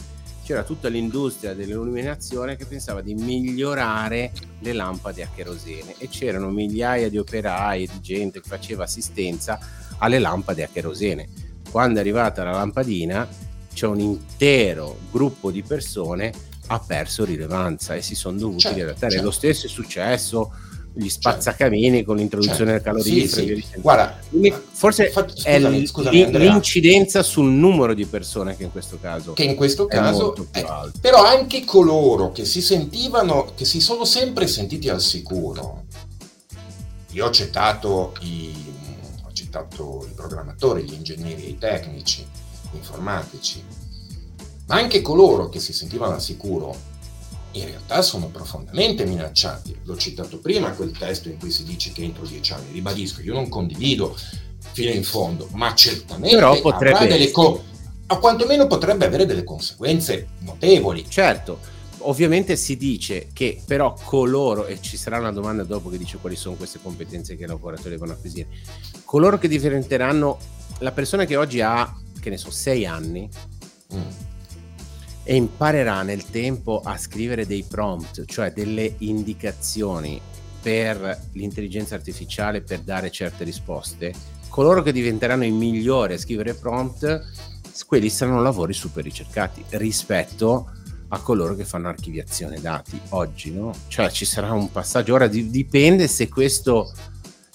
c'era 0.47 0.63
tutta 0.63 0.87
l'industria 0.87 1.53
dell'illuminazione 1.53 2.55
che 2.55 2.65
pensava 2.65 3.01
di 3.01 3.13
migliorare 3.13 4.31
le 4.59 4.71
lampade 4.71 5.21
a 5.21 5.27
kerosene 5.35 5.95
e 5.97 6.07
c'erano 6.07 6.49
migliaia 6.51 7.09
di 7.09 7.17
operai 7.17 7.85
di 7.85 7.99
gente 7.99 8.39
che 8.39 8.47
faceva 8.47 8.85
assistenza 8.85 9.59
alle 9.97 10.19
lampade 10.19 10.63
a 10.63 10.69
kerosene. 10.71 11.27
Quando 11.69 11.97
è 11.97 12.01
arrivata 12.01 12.45
la 12.45 12.51
lampadina 12.51 13.27
c'è 13.73 13.87
un 13.87 13.99
intero 13.99 14.97
gruppo 15.11 15.51
di 15.51 15.63
persone 15.63 16.31
ha 16.67 16.79
perso 16.79 17.25
rilevanza 17.25 17.95
e 17.95 18.01
si 18.01 18.15
sono 18.15 18.37
dovuti 18.37 18.61
certo, 18.61 18.77
riadattare. 18.77 19.11
Certo. 19.11 19.25
Lo 19.25 19.31
stesso 19.31 19.65
è 19.65 19.69
successo 19.69 20.53
gli 20.97 21.09
spazzacamini 21.09 21.97
certo. 21.97 22.05
con 22.05 22.17
l'introduzione 22.17 22.71
certo. 22.71 22.91
del 22.91 23.03
calorifero. 23.03 23.55
Sì, 23.55 23.65
sì. 23.71 23.79
Guarda, 23.79 24.19
forse 24.71 25.09
fa, 25.11 25.27
scusami, 25.27 25.83
è 25.83 25.85
scusami, 25.85 26.31
l'incidenza 26.37 27.21
sul 27.21 27.51
numero 27.51 27.93
di 27.93 28.05
persone 28.05 28.57
che 28.57 28.63
in 28.63 28.71
questo 28.71 28.97
caso 28.99 29.33
che 29.33 29.43
in 29.43 29.55
questo 29.55 29.85
caso 29.85 30.35
è, 30.51 30.65
però 30.99 31.23
anche 31.23 31.63
coloro 31.63 32.31
che 32.31 32.45
si 32.45 32.61
sentivano 32.61 33.53
che 33.55 33.65
si 33.65 33.79
sono 33.79 34.05
sempre 34.05 34.47
sentiti 34.47 34.89
al 34.89 35.01
sicuro. 35.01 35.85
Io 37.11 37.25
ho 37.25 37.31
citato 37.31 38.13
i, 38.21 38.53
ho 39.23 39.31
citato 39.33 40.05
i 40.09 40.13
programmatori, 40.13 40.83
gli 40.83 40.93
ingegneri 40.93 41.49
i 41.49 41.57
tecnici 41.57 42.25
informatici, 42.73 43.63
ma 44.67 44.75
anche 44.75 45.01
coloro 45.01 45.49
che 45.49 45.59
si 45.59 45.73
sentivano 45.73 46.13
al 46.13 46.21
sicuro 46.21 46.95
in 47.51 47.65
realtà 47.65 48.01
sono 48.01 48.27
profondamente 48.27 49.05
minacciati. 49.05 49.75
L'ho 49.83 49.97
citato 49.97 50.39
prima 50.39 50.71
quel 50.71 50.91
testo 50.91 51.29
in 51.29 51.37
cui 51.37 51.51
si 51.51 51.63
dice 51.63 51.91
che 51.91 52.03
entro 52.03 52.25
dieci 52.25 52.53
anni, 52.53 52.71
ribadisco, 52.71 53.21
io 53.21 53.33
non 53.33 53.49
condivido 53.49 54.15
fino 54.71 54.91
in 54.91 55.03
fondo, 55.03 55.47
ma 55.53 55.73
certamente 55.73 56.35
Però 56.35 56.59
potrebbe 56.59 57.07
delle 57.07 57.31
co- 57.31 57.63
a 58.07 58.17
quantomeno 58.17 58.67
potrebbe 58.67 59.05
avere 59.05 59.25
delle 59.25 59.43
conseguenze 59.43 60.27
notevoli. 60.39 61.05
Certo, 61.09 61.59
ovviamente 61.99 62.55
si 62.55 62.77
dice 62.77 63.27
che 63.33 63.61
però 63.65 63.95
coloro, 64.03 64.65
e 64.65 64.79
ci 64.81 64.97
sarà 64.97 65.17
una 65.19 65.31
domanda 65.31 65.63
dopo 65.63 65.89
che 65.89 65.97
dice 65.97 66.17
quali 66.17 66.35
sono 66.35 66.55
queste 66.55 66.79
competenze 66.81 67.35
che 67.35 67.43
i 67.43 67.47
lavoratori 67.47 67.89
devono 67.89 68.13
acquisire, 68.13 68.47
coloro 69.03 69.37
che 69.37 69.47
diventeranno 69.47 70.37
la 70.79 70.91
persona 70.91 71.25
che 71.25 71.35
oggi 71.35 71.59
ha, 71.59 71.93
che 72.19 72.29
ne 72.29 72.37
so, 72.37 72.51
sei 72.51 72.85
anni, 72.85 73.27
mm 73.93 74.26
e 75.29 75.35
imparerà 75.35 76.03
nel 76.03 76.23
tempo 76.23 76.79
a 76.81 76.97
scrivere 76.97 77.45
dei 77.45 77.65
prompt, 77.67 78.23
cioè 78.23 78.53
delle 78.53 78.95
indicazioni 78.99 80.21
per 80.61 81.27
l'intelligenza 81.33 81.95
artificiale 81.95 82.61
per 82.61 82.79
dare 82.79 83.11
certe 83.11 83.43
risposte, 83.43 84.13
coloro 84.47 84.81
che 84.81 84.93
diventeranno 84.93 85.43
i 85.43 85.51
migliori 85.51 86.13
a 86.13 86.17
scrivere 86.17 86.53
prompt, 86.53 87.25
quelli 87.85 88.09
saranno 88.09 88.41
lavori 88.41 88.71
super 88.71 89.03
ricercati 89.03 89.65
rispetto 89.71 90.71
a 91.09 91.19
coloro 91.19 91.55
che 91.55 91.65
fanno 91.65 91.89
archiviazione 91.89 92.61
dati 92.61 92.97
oggi, 93.09 93.51
no? 93.51 93.73
Cioè 93.89 94.09
ci 94.09 94.23
sarà 94.23 94.53
un 94.53 94.71
passaggio, 94.71 95.13
ora 95.13 95.27
dipende 95.27 96.07
se, 96.07 96.29
questo, 96.29 96.89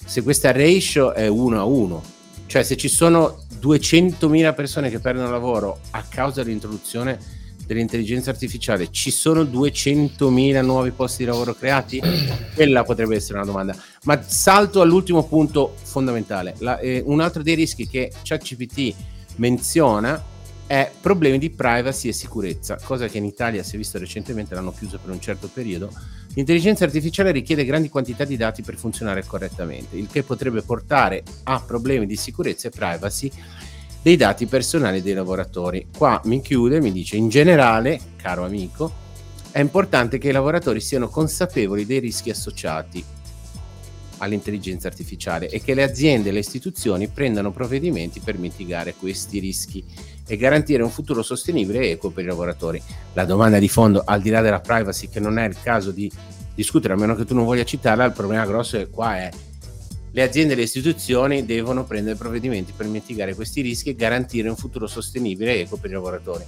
se 0.05 0.21
questa 0.21 0.51
ratio 0.51 1.11
è 1.13 1.27
1 1.27 1.59
a 1.59 1.63
1, 1.63 2.03
cioè 2.45 2.61
se 2.61 2.77
ci 2.77 2.87
sono 2.87 3.45
200.000 3.59 4.53
persone 4.53 4.91
che 4.91 4.99
perdono 4.99 5.31
lavoro 5.31 5.79
a 5.89 6.03
causa 6.03 6.43
dell'introduzione 6.43 7.41
dell'intelligenza 7.65 8.29
artificiale, 8.29 8.89
ci 8.91 9.11
sono 9.11 9.43
200.000 9.43 10.63
nuovi 10.63 10.91
posti 10.91 11.23
di 11.23 11.29
lavoro 11.29 11.53
creati? 11.53 12.01
Quella 12.55 12.83
potrebbe 12.83 13.15
essere 13.15 13.37
una 13.37 13.45
domanda. 13.45 13.75
Ma 14.03 14.21
salto 14.21 14.81
all'ultimo 14.81 15.23
punto 15.25 15.75
fondamentale. 15.83 16.55
La, 16.59 16.79
eh, 16.79 17.01
un 17.05 17.19
altro 17.19 17.43
dei 17.43 17.55
rischi 17.55 17.87
che 17.87 18.11
ChatGPT 18.23 18.95
menziona 19.35 20.31
è 20.65 20.89
problemi 20.99 21.37
di 21.37 21.49
privacy 21.49 22.07
e 22.07 22.13
sicurezza, 22.13 22.79
cosa 22.83 23.07
che 23.07 23.17
in 23.17 23.25
Italia 23.25 23.63
si 23.63 23.75
è 23.75 23.77
visto 23.77 23.97
recentemente, 23.97 24.55
l'hanno 24.55 24.71
chiuso 24.71 24.97
per 24.97 25.11
un 25.11 25.19
certo 25.19 25.47
periodo. 25.47 25.91
L'intelligenza 26.35 26.83
artificiale 26.83 27.31
richiede 27.31 27.63
grandi 27.63 27.89
quantità 27.89 28.23
di 28.23 28.37
dati 28.37 28.63
per 28.63 28.75
funzionare 28.75 29.23
correttamente, 29.23 29.97
il 29.97 30.07
che 30.07 30.23
potrebbe 30.23 30.63
portare 30.63 31.23
a 31.43 31.59
problemi 31.59 32.07
di 32.07 32.15
sicurezza 32.15 32.69
e 32.69 32.71
privacy 32.71 33.31
dei 34.03 34.17
dati 34.17 34.45
personali 34.47 35.01
dei 35.01 35.13
lavoratori. 35.13 35.87
Qua 35.97 36.21
mi 36.25 36.41
chiude, 36.41 36.81
mi 36.81 36.91
dice 36.91 37.15
in 37.15 37.29
generale, 37.29 37.99
caro 38.17 38.43
amico, 38.43 39.01
è 39.49 39.59
importante 39.59 40.17
che 40.17 40.27
i 40.27 40.33
lavoratori 40.33 40.81
siano 40.81 41.07
consapevoli 41.07 41.85
dei 41.85 41.99
rischi 41.99 42.29
associati 42.29 43.03
all'intelligenza 44.17 44.87
artificiale 44.87 45.49
e 45.49 45.61
che 45.61 45.73
le 45.73 45.83
aziende 45.83 46.29
e 46.29 46.31
le 46.33 46.39
istituzioni 46.39 47.07
prendano 47.07 47.51
provvedimenti 47.51 48.19
per 48.19 48.37
mitigare 48.37 48.93
questi 48.93 49.39
rischi 49.39 49.83
e 50.27 50.37
garantire 50.37 50.83
un 50.83 50.89
futuro 50.89 51.21
sostenibile 51.21 51.79
e 51.79 51.91
equo 51.91 52.09
per 52.09 52.25
i 52.25 52.27
lavoratori. 52.27 52.81
La 53.13 53.25
domanda 53.25 53.57
di 53.57 53.69
fondo, 53.69 54.03
al 54.05 54.21
di 54.21 54.29
là 54.29 54.41
della 54.41 54.59
privacy, 54.59 55.07
che 55.07 55.21
non 55.21 55.39
è 55.39 55.47
il 55.47 55.55
caso 55.61 55.91
di 55.91 56.11
discutere, 56.53 56.93
a 56.93 56.97
meno 56.97 57.15
che 57.15 57.23
tu 57.23 57.33
non 57.33 57.45
voglia 57.45 57.63
citarla, 57.63 58.03
il 58.03 58.11
problema 58.11 58.45
grosso 58.45 58.77
è 58.77 58.89
qua 58.89 59.17
è 59.17 59.29
le 60.15 60.21
aziende 60.21 60.53
e 60.53 60.55
le 60.55 60.61
istituzioni 60.61 61.43
devono 61.43 61.85
prendere 61.85 62.15
provvedimenti 62.15 62.71
per 62.71 62.85
mitigare 62.85 63.33
questi 63.33 63.61
rischi 63.61 63.89
e 63.89 63.95
garantire 63.95 64.47
un 64.47 64.55
futuro 64.55 64.85
sostenibile 64.85 65.55
e 65.55 65.59
equo 65.61 65.77
per 65.77 65.89
i 65.89 65.93
lavoratori. 65.93 66.45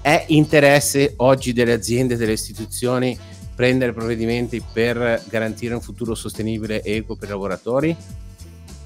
È 0.00 0.24
interesse 0.28 1.12
oggi 1.18 1.52
delle 1.52 1.74
aziende 1.74 2.14
e 2.14 2.16
delle 2.16 2.32
istituzioni 2.32 3.18
prendere 3.54 3.92
provvedimenti 3.92 4.64
per 4.72 5.22
garantire 5.28 5.74
un 5.74 5.82
futuro 5.82 6.14
sostenibile 6.14 6.80
e 6.80 6.96
equo 6.96 7.16
per 7.16 7.28
i 7.28 7.32
lavoratori? 7.32 7.94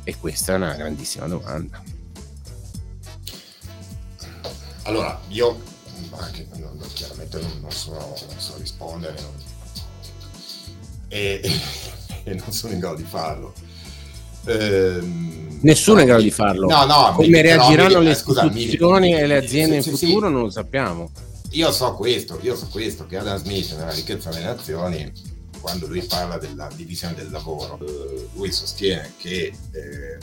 E 0.03 0.17
questa 0.19 0.55
è 0.55 0.57
una 0.57 0.75
grandissima 0.75 1.27
domanda. 1.27 1.81
Allora, 4.83 5.21
io 5.29 5.57
anche, 6.11 6.49
non, 6.57 6.77
chiaramente 6.95 7.41
non, 7.41 7.61
non, 7.61 7.71
so, 7.71 7.93
non, 7.93 8.39
so, 8.39 8.57
rispondere 8.59 9.21
non, 9.21 9.33
e, 11.07 11.41
e 12.25 12.35
non 12.35 12.51
sono 12.51 12.73
in 12.73 12.81
grado 12.81 12.97
di 12.97 13.05
farlo 13.05 13.66
Ehm, 14.47 15.59
Nessuno 15.61 15.99
è 15.99 16.01
in 16.03 16.09
grado 16.09 16.23
di 16.23 16.31
farlo. 16.31 16.69
No, 16.69 16.85
no, 16.85 17.13
Come 17.15 17.43
reagiranno 17.43 18.01
le 18.01 18.11
istituzioni 18.11 19.15
e 19.15 19.27
le 19.27 19.37
aziende 19.37 19.81
sì, 19.81 19.91
in 19.91 19.97
sì, 19.97 20.07
futuro 20.07 20.27
sì. 20.27 20.33
non 20.33 20.43
lo 20.43 20.51
sappiamo. 20.51 21.11
Io 21.51 21.73
so 21.73 21.95
questo, 21.95 22.39
io 22.43 22.55
so 22.55 22.69
questo, 22.71 23.07
che 23.07 23.17
Adam 23.17 23.39
Smith 23.39 23.73
nella 23.73 23.93
ricchezza 23.93 24.31
delle 24.31 24.45
nazioni, 24.45 25.11
quando 25.61 25.87
lui 25.87 26.03
parla 26.03 26.39
della 26.39 26.69
divisione 26.75 27.15
del 27.15 27.31
lavoro, 27.31 27.79
eh, 27.81 28.29
lui 28.35 28.53
sostiene 28.53 29.13
che 29.17 29.53
eh, 29.73 30.19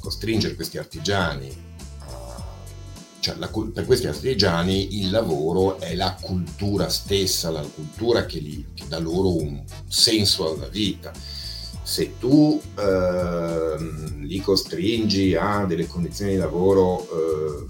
costringere 0.00 0.54
questi 0.54 0.78
artigiani 0.78 1.68
cioè 3.20 3.36
la, 3.36 3.48
per 3.48 3.84
questi 3.84 4.06
artigiani 4.06 4.98
il 4.98 5.10
lavoro 5.10 5.78
è 5.78 5.94
la 5.94 6.16
cultura 6.18 6.88
stessa, 6.88 7.50
la 7.50 7.60
cultura 7.60 8.24
che, 8.24 8.38
li, 8.38 8.66
che 8.74 8.84
dà 8.88 8.98
loro 8.98 9.36
un 9.36 9.62
senso 9.86 10.54
alla 10.54 10.68
vita 10.68 11.12
se 11.90 12.18
tu 12.20 12.62
eh, 12.78 13.76
li 14.20 14.40
costringi 14.40 15.34
a 15.34 15.64
delle 15.64 15.88
condizioni 15.88 16.30
di 16.30 16.36
lavoro 16.36 17.00
eh, 17.02 17.66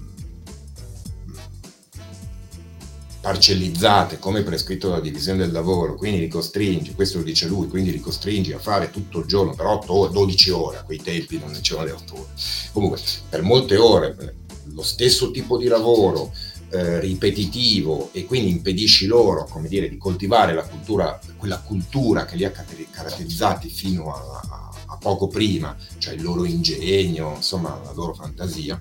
parcellizzate 3.19 4.19
come 4.19 4.43
prescritto 4.43 4.89
dalla 4.89 5.01
divisione 5.01 5.39
del 5.39 5.51
lavoro, 5.51 5.95
quindi 5.95 6.19
li 6.19 6.27
costringi, 6.27 6.93
questo 6.93 7.17
lo 7.17 7.23
dice 7.23 7.47
lui, 7.47 7.67
quindi 7.67 7.91
li 7.91 7.99
costringi 7.99 8.53
a 8.53 8.59
fare 8.59 8.91
tutto 8.91 9.21
il 9.21 9.25
giorno 9.25 9.55
per 9.55 9.65
8 9.65 9.91
ore, 9.91 10.11
12 10.13 10.49
ore, 10.51 10.77
a 10.77 10.83
quei 10.83 11.01
tempi 11.01 11.39
non 11.39 11.57
c'erano 11.59 11.87
le 11.87 11.91
8 11.93 12.13
ore. 12.13 12.29
Comunque, 12.73 12.99
per 13.27 13.41
molte 13.41 13.77
ore, 13.77 14.35
lo 14.65 14.83
stesso 14.83 15.31
tipo 15.31 15.57
di 15.57 15.65
lavoro, 15.65 16.31
eh, 16.71 16.99
ripetitivo 16.99 18.09
e 18.13 18.25
quindi 18.25 18.49
impedisci 18.51 19.05
loro, 19.05 19.45
come 19.49 19.67
dire, 19.67 19.89
di 19.89 19.97
coltivare 19.97 20.53
la 20.53 20.63
cultura, 20.63 21.19
quella 21.37 21.59
cultura 21.59 22.25
che 22.25 22.37
li 22.37 22.45
ha 22.45 22.51
caratterizzati 22.51 23.69
fino 23.69 24.13
a, 24.13 24.41
a, 24.49 24.69
a 24.87 24.97
poco 24.97 25.27
prima, 25.27 25.75
cioè 25.97 26.13
il 26.13 26.21
loro 26.21 26.45
ingegno, 26.45 27.33
insomma 27.35 27.79
la 27.83 27.91
loro 27.93 28.13
fantasia, 28.13 28.79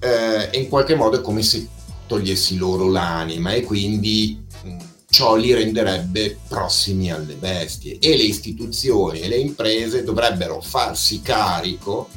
eh, 0.00 0.58
in 0.58 0.68
qualche 0.68 0.94
modo 0.94 1.18
è 1.18 1.20
come 1.20 1.42
se 1.42 1.68
togliessi 2.06 2.56
loro 2.56 2.90
l'anima 2.90 3.52
e 3.52 3.62
quindi 3.62 4.44
mh, 4.62 4.76
ciò 5.08 5.36
li 5.36 5.54
renderebbe 5.54 6.38
prossimi 6.48 7.12
alle 7.12 7.34
bestie. 7.34 7.98
E 8.00 8.16
le 8.16 8.24
istituzioni 8.24 9.20
e 9.20 9.28
le 9.28 9.36
imprese 9.36 10.02
dovrebbero 10.02 10.60
farsi 10.60 11.22
carico, 11.22 12.08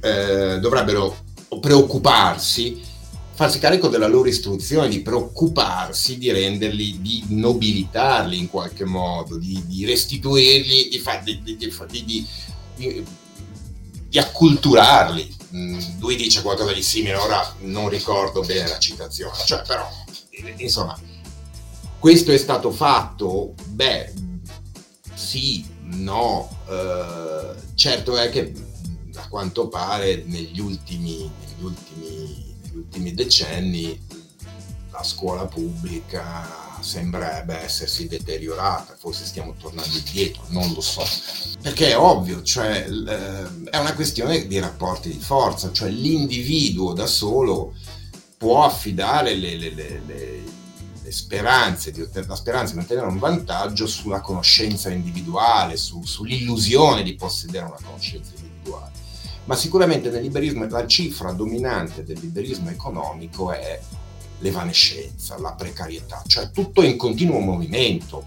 eh, 0.00 0.58
dovrebbero 0.60 1.24
preoccuparsi, 1.58 2.94
farsi 3.36 3.58
carico 3.58 3.88
della 3.88 4.06
loro 4.06 4.28
istruzione, 4.28 4.88
di 4.88 5.02
preoccuparsi 5.02 6.16
di 6.16 6.32
renderli, 6.32 7.02
di 7.02 7.22
nobilitarli 7.28 8.38
in 8.38 8.48
qualche 8.48 8.86
modo, 8.86 9.36
di, 9.36 9.62
di 9.66 9.84
restituirli, 9.84 10.88
di, 10.88 10.98
far, 10.98 11.22
di, 11.22 11.42
di 14.08 14.18
acculturarli. 14.18 15.36
Mm, 15.54 15.78
lui 15.98 16.16
dice 16.16 16.40
qualcosa 16.40 16.72
di 16.72 16.82
simile, 16.82 17.16
ora 17.16 17.54
non 17.60 17.90
ricordo 17.90 18.40
bene 18.40 18.68
la 18.68 18.78
citazione, 18.78 19.36
cioè 19.44 19.62
però, 19.66 19.86
insomma, 20.56 20.98
questo 21.98 22.32
è 22.32 22.38
stato 22.38 22.70
fatto? 22.70 23.52
Beh, 23.66 24.14
sì, 25.12 25.62
no, 25.82 26.56
eh, 26.70 27.54
certo 27.74 28.16
è 28.16 28.30
che 28.30 28.54
a 29.14 29.28
quanto 29.28 29.68
pare 29.68 30.22
negli 30.24 30.58
ultimi, 30.58 31.18
negli 31.18 31.64
ultimi, 31.64 32.55
negli 32.76 32.78
ultimi 32.78 33.14
decenni 33.14 33.98
la 34.90 35.02
scuola 35.02 35.46
pubblica 35.46 36.64
sembrerebbe 36.80 37.58
essersi 37.58 38.06
deteriorata, 38.06 38.94
forse 38.96 39.24
stiamo 39.24 39.54
tornando 39.58 39.96
indietro, 39.96 40.44
non 40.48 40.72
lo 40.72 40.80
so. 40.80 41.02
Perché 41.60 41.90
è 41.90 41.98
ovvio, 41.98 42.42
cioè, 42.42 42.84
è 42.84 43.78
una 43.78 43.94
questione 43.94 44.46
di 44.46 44.58
rapporti 44.58 45.08
di 45.08 45.18
forza, 45.18 45.72
cioè 45.72 45.90
l'individuo 45.90 46.92
da 46.92 47.06
solo 47.06 47.74
può 48.36 48.64
affidare 48.64 49.34
le, 49.34 49.56
le, 49.56 49.74
le, 49.74 50.02
le 50.06 51.12
speranze 51.12 51.92
di 51.92 52.06
la 52.12 52.34
speranza 52.34 52.74
di 52.74 52.80
ottenere 52.80 53.06
un 53.06 53.18
vantaggio 53.18 53.86
sulla 53.86 54.20
conoscenza 54.20 54.90
individuale, 54.90 55.76
su, 55.76 56.04
sull'illusione 56.04 57.02
di 57.02 57.14
possedere 57.14 57.64
una 57.64 57.78
conoscenza. 57.82 58.32
Ma 59.46 59.56
sicuramente 59.56 60.10
nel 60.10 60.22
liberismo 60.22 60.66
la 60.68 60.86
cifra 60.86 61.32
dominante 61.32 62.04
del 62.04 62.18
liberismo 62.20 62.68
economico 62.68 63.52
è 63.52 63.80
l'evanescenza, 64.40 65.38
la 65.38 65.52
precarietà, 65.52 66.22
cioè 66.26 66.50
tutto 66.50 66.82
in 66.82 66.96
continuo 66.96 67.38
movimento, 67.38 68.24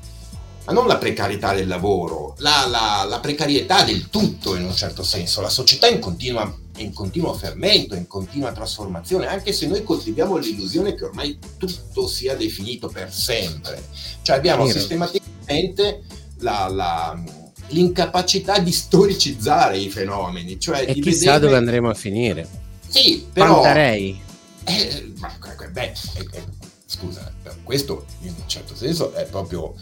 ma 0.65 0.73
non 0.73 0.87
la 0.87 0.97
precarietà 0.97 1.53
del 1.53 1.67
lavoro, 1.67 2.35
la, 2.39 2.65
la, 2.67 3.05
la 3.07 3.19
precarietà 3.19 3.83
del 3.83 4.09
tutto 4.09 4.55
in 4.55 4.63
un 4.63 4.75
certo 4.75 5.03
senso, 5.03 5.41
la 5.41 5.49
società 5.49 5.87
in, 5.87 5.99
continua, 5.99 6.51
in 6.77 6.93
continuo 6.93 7.33
fermento, 7.33 7.95
in 7.95 8.07
continua 8.07 8.51
trasformazione, 8.51 9.27
anche 9.27 9.51
se 9.51 9.67
noi 9.67 9.83
coltiviamo 9.83 10.37
l'illusione 10.37 10.95
che 10.95 11.05
ormai 11.05 11.37
tutto 11.57 12.07
sia 12.07 12.35
definito 12.35 12.87
per 12.87 13.11
sempre, 13.13 13.83
cioè 14.21 14.37
abbiamo 14.37 14.65
sì, 14.67 14.79
sistematicamente 14.79 16.03
la, 16.39 16.67
la 16.69 17.23
l'incapacità 17.69 18.59
di 18.59 18.71
storicizzare 18.71 19.77
i 19.77 19.89
fenomeni. 19.89 20.59
Cioè 20.59 20.85
e 20.87 20.93
chissà 20.93 21.33
vedere... 21.33 21.39
dove 21.39 21.57
andremo 21.57 21.89
a 21.89 21.93
finire. 21.93 22.47
Sì, 22.87 23.25
però... 23.31 23.55
Pantarei. 23.55 24.21
Eh, 24.65 25.13
ma, 25.17 25.33
beh, 25.71 25.81
eh, 25.81 26.27
eh, 26.31 26.43
scusa, 26.85 27.31
questo 27.63 28.05
in 28.21 28.33
un 28.37 28.47
certo 28.47 28.75
senso 28.75 29.13
è 29.13 29.25
proprio 29.25 29.73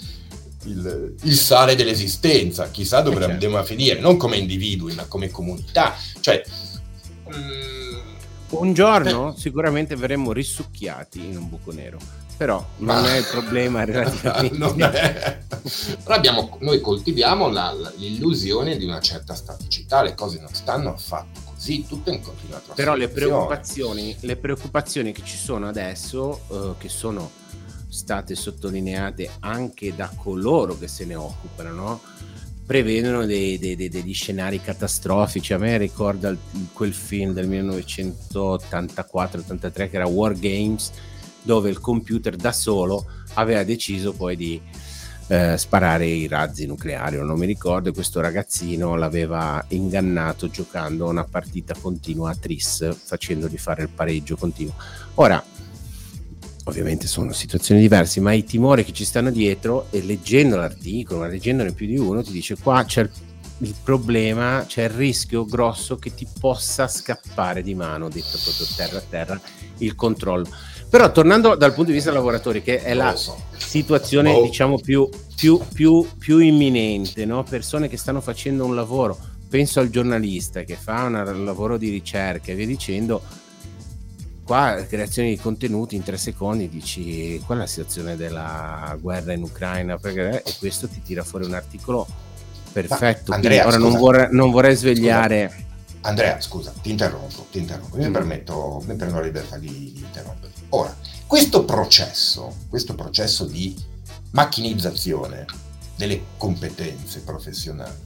il, 0.65 1.15
il 1.23 1.35
sale 1.35 1.75
dell'esistenza. 1.75 2.69
Chissà 2.69 3.01
dove 3.01 3.17
certo. 3.17 3.31
andiamo 3.31 3.57
a 3.57 3.63
finire, 3.63 3.99
non 3.99 4.17
come 4.17 4.37
individui, 4.37 4.93
ma 4.93 5.05
come 5.05 5.29
comunità. 5.29 5.95
Cioè... 6.19 6.43
Mm, 7.35 8.15
un 8.49 8.73
giorno 8.73 9.31
per... 9.31 9.41
sicuramente 9.41 9.95
verremo 9.95 10.31
risucchiati 10.31 11.19
in 11.19 11.37
un 11.37 11.49
buco 11.49 11.73
nero 11.73 12.25
però 12.37 12.65
non 12.77 12.95
ah. 12.97 13.15
è 13.15 13.17
il 13.17 13.25
problema 13.29 13.83
relativamente. 13.83 14.91
è... 14.91 15.39
Però 16.03 16.15
abbiamo, 16.15 16.57
noi 16.61 16.79
coltiviamo 16.79 17.49
la, 17.49 17.75
l'illusione 17.97 18.77
di 18.77 18.85
una 18.85 19.01
certa 19.01 19.33
staticità, 19.33 20.03
le 20.03 20.13
cose 20.13 20.39
non 20.39 20.53
stanno 20.53 20.93
affatto 20.93 21.41
così, 21.43 21.85
tutto 21.87 22.11
in 22.11 22.21
continua 22.21 22.59
trasformazione. 22.59 22.75
Però 22.75 22.95
le 22.95 23.09
preoccupazioni, 23.09 24.15
le 24.21 24.35
preoccupazioni 24.37 25.11
che 25.11 25.23
ci 25.25 25.35
sono 25.35 25.67
adesso, 25.67 26.41
eh, 26.49 26.75
che 26.77 26.89
sono 26.89 27.31
state 27.89 28.35
sottolineate 28.35 29.31
anche 29.39 29.95
da 29.95 30.11
coloro 30.15 30.77
che 30.77 30.87
se 30.87 31.05
ne 31.05 31.15
occupano, 31.15 31.73
no? 31.73 31.99
prevedono 32.67 33.25
dei, 33.25 33.57
dei, 33.57 33.75
dei, 33.75 33.89
degli 33.89 34.13
scenari 34.13 34.61
catastrofici. 34.61 35.53
A 35.53 35.57
me 35.57 35.77
ricorda 35.77 36.35
quel 36.73 36.93
film 36.93 37.33
del 37.33 37.49
1984-83 37.49 39.89
che 39.89 39.95
era 39.95 40.05
War 40.05 40.33
Games 40.33 40.91
dove 41.47 41.69
il 41.69 41.79
computer 41.79 42.35
da 42.35 42.51
solo 42.51 43.05
aveva 43.35 43.63
deciso 43.63 44.11
poi 44.11 44.35
di 44.35 44.61
eh, 45.27 45.57
sparare 45.57 46.05
i 46.05 46.27
razzi 46.27 46.65
nucleari, 46.65 47.17
non 47.17 47.39
mi 47.39 47.45
ricordo, 47.45 47.87
e 47.87 47.93
questo 47.93 48.19
ragazzino 48.19 48.95
l'aveva 48.95 49.63
ingannato 49.69 50.49
giocando 50.49 51.07
una 51.07 51.23
partita 51.23 51.73
continua 51.79 52.31
a 52.31 52.35
Tris, 52.35 52.93
facendogli 52.93 53.57
fare 53.57 53.83
il 53.83 53.89
pareggio 53.89 54.35
continuo. 54.35 54.73
Ora, 55.15 55.41
ovviamente 56.65 57.07
sono 57.07 57.31
situazioni 57.31 57.79
diverse, 57.79 58.19
ma 58.19 58.33
i 58.33 58.43
timori 58.43 58.83
che 58.83 58.91
ci 58.91 59.05
stanno 59.05 59.31
dietro, 59.31 59.87
e 59.89 60.03
leggendo 60.03 60.57
l'articolo, 60.57 61.21
ma 61.21 61.27
leggendone 61.27 61.71
più 61.71 61.87
di 61.87 61.97
uno, 61.97 62.21
ti 62.21 62.33
dice 62.33 62.57
qua 62.57 62.83
c'è 62.83 63.09
il 63.59 63.73
problema, 63.83 64.65
c'è 64.67 64.83
il 64.83 64.89
rischio 64.89 65.45
grosso 65.45 65.95
che 65.95 66.13
ti 66.13 66.27
possa 66.39 66.89
scappare 66.89 67.63
di 67.63 67.73
mano, 67.73 68.09
detto 68.09 68.37
proprio 68.43 68.67
terra 68.75 68.97
a 68.97 69.03
terra, 69.09 69.41
il 69.77 69.95
controllo. 69.95 70.47
Però 70.89 71.11
tornando 71.11 71.55
dal 71.55 71.73
punto 71.73 71.89
di 71.89 71.95
vista 71.95 72.09
dei 72.09 72.19
lavoratori, 72.19 72.61
che 72.61 72.81
è 72.81 72.93
la 72.93 73.15
so. 73.15 73.37
situazione 73.57 74.31
oh. 74.31 74.43
diciamo 74.43 74.79
più, 74.79 75.09
più, 75.35 75.59
più, 75.73 76.07
più 76.17 76.37
imminente, 76.39 77.25
no? 77.25 77.43
persone 77.43 77.89
che 77.89 77.97
stanno 77.97 78.21
facendo 78.21 78.63
un 78.63 78.73
lavoro, 78.73 79.17
penso 79.49 79.81
al 79.81 79.89
giornalista 79.89 80.63
che 80.63 80.75
fa 80.75 81.03
un 81.03 81.43
lavoro 81.43 81.77
di 81.77 81.89
ricerca 81.89 82.51
e 82.51 82.55
via 82.55 82.65
dicendo, 82.65 83.21
qua 84.45 84.85
creazione 84.87 85.29
di 85.29 85.37
contenuti 85.37 85.97
in 85.97 86.03
tre 86.03 86.15
secondi 86.15 86.69
dici 86.69 87.41
qual 87.45 87.57
è 87.57 87.61
la 87.61 87.67
situazione 87.67 88.15
della 88.15 88.95
guerra 88.97 89.33
in 89.33 89.43
Ucraina 89.43 89.97
perché, 89.97 90.41
e 90.41 90.53
questo 90.57 90.87
ti 90.87 91.01
tira 91.03 91.25
fuori 91.25 91.45
un 91.45 91.53
articolo 91.53 92.07
perfetto. 92.71 93.33
Andrea, 93.33 93.67
ora 93.67 93.77
non 93.77 93.97
vorrei, 93.97 94.27
non 94.31 94.51
vorrei 94.51 94.75
svegliare... 94.75 95.49
Scusa. 95.49 95.65
Andrea, 96.01 96.39
scusa, 96.39 96.73
ti 96.81 96.91
interrompo, 96.91 97.47
ti 97.51 97.57
interrompo. 97.57 97.97
Mi, 97.97 98.07
mm. 98.07 98.13
permetto, 98.13 98.81
mi 98.85 98.95
prendo 98.95 99.15
la 99.15 99.25
libertà 99.25 99.57
di, 99.57 99.91
di 99.93 99.99
interrompere. 99.99 100.53
Ora, 100.69 100.95
questo 101.25 101.63
processo, 101.65 102.55
questo 102.69 102.95
processo 102.95 103.45
di 103.45 103.75
macchinizzazione 104.31 105.45
delle 105.95 106.21
competenze 106.37 107.21
professionali 107.21 108.05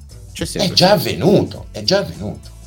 è 0.53 0.71
già 0.71 0.91
avvenuto, 0.91 1.67
è 1.71 1.83
già 1.83 1.99
avvenuto. 1.99 2.59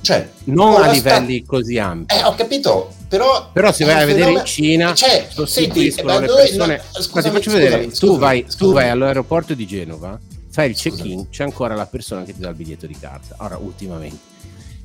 Cioè, 0.00 0.28
non 0.44 0.80
a 0.82 0.90
livelli 0.90 1.38
sta... 1.38 1.46
così 1.46 1.78
ampi. 1.78 2.14
Eh, 2.14 2.22
ho 2.22 2.34
capito, 2.34 2.94
però... 3.08 3.50
Però 3.52 3.72
se 3.72 3.84
vai 3.84 4.02
a 4.02 4.06
vedere 4.06 4.30
in 4.30 4.44
Cina, 4.44 4.94
cioè, 4.94 5.28
senti, 5.46 5.92
le 5.94 6.02
persone... 6.02 6.76
No, 6.76 7.02
scusami, 7.02 7.22
ti 7.22 7.30
faccio 7.30 7.50
vedere, 7.50 7.84
scusami, 7.84 7.98
tu, 7.98 8.18
vai, 8.18 8.40
scusami. 8.42 8.58
tu 8.58 8.72
vai 8.72 8.88
all'aeroporto 8.88 9.54
di 9.54 9.66
Genova, 9.66 10.18
fai 10.50 10.70
il 10.70 10.76
check-in, 10.76 11.28
c'è 11.30 11.42
ancora 11.42 11.74
la 11.74 11.86
persona 11.86 12.22
che 12.24 12.32
ti 12.32 12.40
dà 12.40 12.48
il 12.50 12.54
biglietto 12.54 12.86
di 12.86 12.96
carta. 12.98 13.36
Ora, 13.38 13.56
ultimamente, 13.58 14.18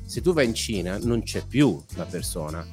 se 0.04 0.20
tu 0.20 0.32
vai 0.32 0.46
in 0.46 0.54
Cina, 0.54 0.98
non 1.00 1.22
c'è 1.22 1.42
più 1.46 1.80
la 1.94 2.04
persona, 2.04 2.66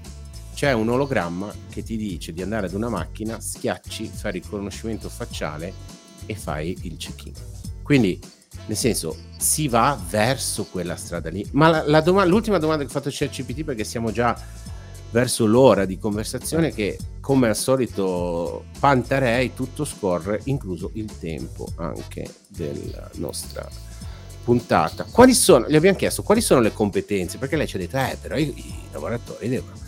c'è 0.61 0.73
un 0.73 0.89
ologramma 0.89 1.51
che 1.71 1.81
ti 1.81 1.97
dice 1.97 2.33
di 2.33 2.43
andare 2.43 2.67
ad 2.67 2.73
una 2.73 2.87
macchina, 2.87 3.39
schiacci, 3.39 4.05
fai 4.05 4.33
riconoscimento 4.33 5.09
facciale 5.09 5.73
e 6.27 6.35
fai 6.35 6.77
il 6.83 6.97
check-in. 6.97 7.33
Quindi, 7.81 8.19
nel 8.67 8.77
senso, 8.77 9.17
si 9.39 9.67
va 9.67 9.99
verso 10.07 10.65
quella 10.65 10.95
strada 10.97 11.31
lì. 11.31 11.43
Ma 11.53 11.67
la, 11.69 11.83
la 11.87 12.01
doma- 12.01 12.25
l'ultima 12.25 12.59
domanda 12.59 12.83
che 12.83 12.89
ho 12.89 12.93
fatto 12.93 13.09
a 13.09 13.11
ChatGPT, 13.11 13.63
perché 13.63 13.83
siamo 13.83 14.11
già 14.11 14.39
verso 15.09 15.47
l'ora 15.47 15.85
di 15.85 15.97
conversazione, 15.97 16.71
che 16.71 16.99
come 17.21 17.47
al 17.47 17.57
solito 17.57 18.65
pantarei, 18.79 19.55
tutto 19.55 19.83
scorre, 19.83 20.41
incluso 20.43 20.91
il 20.93 21.09
tempo 21.17 21.69
anche 21.77 22.31
della 22.49 23.09
nostra 23.15 23.67
puntata. 24.43 25.05
Quali 25.05 25.33
sono, 25.33 25.67
gli 25.67 25.75
abbiamo 25.75 25.97
chiesto 25.97 26.21
quali 26.21 26.39
sono 26.39 26.61
le 26.61 26.71
competenze, 26.71 27.39
perché 27.39 27.55
lei 27.55 27.65
ci 27.65 27.77
ha 27.77 27.79
detto, 27.79 27.97
eh, 27.97 28.15
però 28.21 28.37
i, 28.37 28.53
i 28.55 28.75
lavoratori 28.91 29.49
devono 29.49 29.80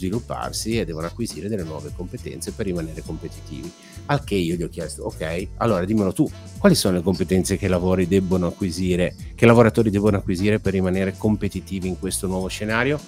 svilupparsi 0.00 0.78
e 0.78 0.84
devono 0.84 1.06
acquisire 1.06 1.48
delle 1.48 1.62
nuove 1.62 1.92
competenze 1.94 2.52
per 2.52 2.66
rimanere 2.66 3.02
competitivi. 3.02 3.70
Al 4.06 4.24
che 4.24 4.34
io 4.34 4.56
gli 4.56 4.62
ho 4.62 4.68
chiesto, 4.68 5.04
ok, 5.04 5.48
allora 5.58 5.84
dimmelo 5.84 6.12
tu, 6.12 6.28
quali 6.58 6.74
sono 6.74 6.96
le 6.96 7.02
competenze 7.02 7.56
che 7.56 7.66
i 7.66 7.68
lavori 7.68 8.08
debbono 8.08 8.46
acquisire, 8.48 9.14
che 9.34 9.44
i 9.44 9.46
lavoratori 9.46 9.90
devono 9.90 10.16
acquisire 10.16 10.58
per 10.58 10.72
rimanere 10.72 11.14
competitivi 11.16 11.86
in 11.86 11.98
questo 11.98 12.26
nuovo 12.26 12.48
scenario? 12.48 12.98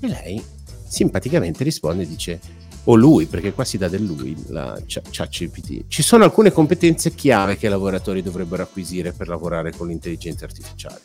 E 0.00 0.06
lei 0.06 0.42
simpaticamente 0.86 1.64
risponde 1.64 2.04
e 2.04 2.06
dice, 2.08 2.40
o 2.84 2.94
lui, 2.96 3.26
perché 3.26 3.52
qua 3.52 3.64
si 3.64 3.78
dà 3.78 3.88
del 3.88 4.04
lui, 4.04 4.36
la 4.48 4.80
ChatGPT. 4.86 5.84
Ci 5.88 6.02
sono 6.02 6.24
alcune 6.24 6.50
competenze 6.50 7.14
chiave 7.14 7.56
che 7.56 7.66
i 7.66 7.70
lavoratori 7.70 8.22
dovrebbero 8.22 8.62
acquisire 8.62 9.12
per 9.12 9.28
lavorare 9.28 9.72
con 9.72 9.88
l'intelligenza 9.88 10.44
artificiale. 10.44 11.00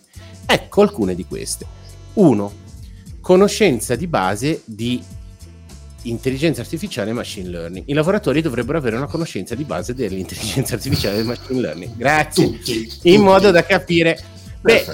Ecco 0.45 0.81
alcune 0.81 1.13
di 1.13 1.25
queste. 1.25 1.65
1. 2.13 2.65
Conoscenza 3.27 3.97
di 3.97 4.07
base 4.07 4.61
di 4.63 5.03
intelligenza 6.03 6.61
artificiale 6.61 7.09
e 7.09 7.13
machine 7.13 7.49
learning. 7.49 7.83
I 7.89 7.93
lavoratori 7.93 8.39
dovrebbero 8.41 8.77
avere 8.77 8.95
una 8.95 9.07
conoscenza 9.07 9.53
di 9.53 9.65
base 9.65 9.93
dell'intelligenza 9.93 10.75
artificiale 10.75 11.15
e 11.15 11.17
del 11.17 11.25
machine 11.25 11.59
learning. 11.59 11.97
Grazie. 11.97 12.45
Tutti, 12.45 12.83
in 12.83 12.87
tutti. 12.87 13.17
modo 13.17 13.51
da 13.51 13.65
capire... 13.65 14.17
Beh, 14.61 14.85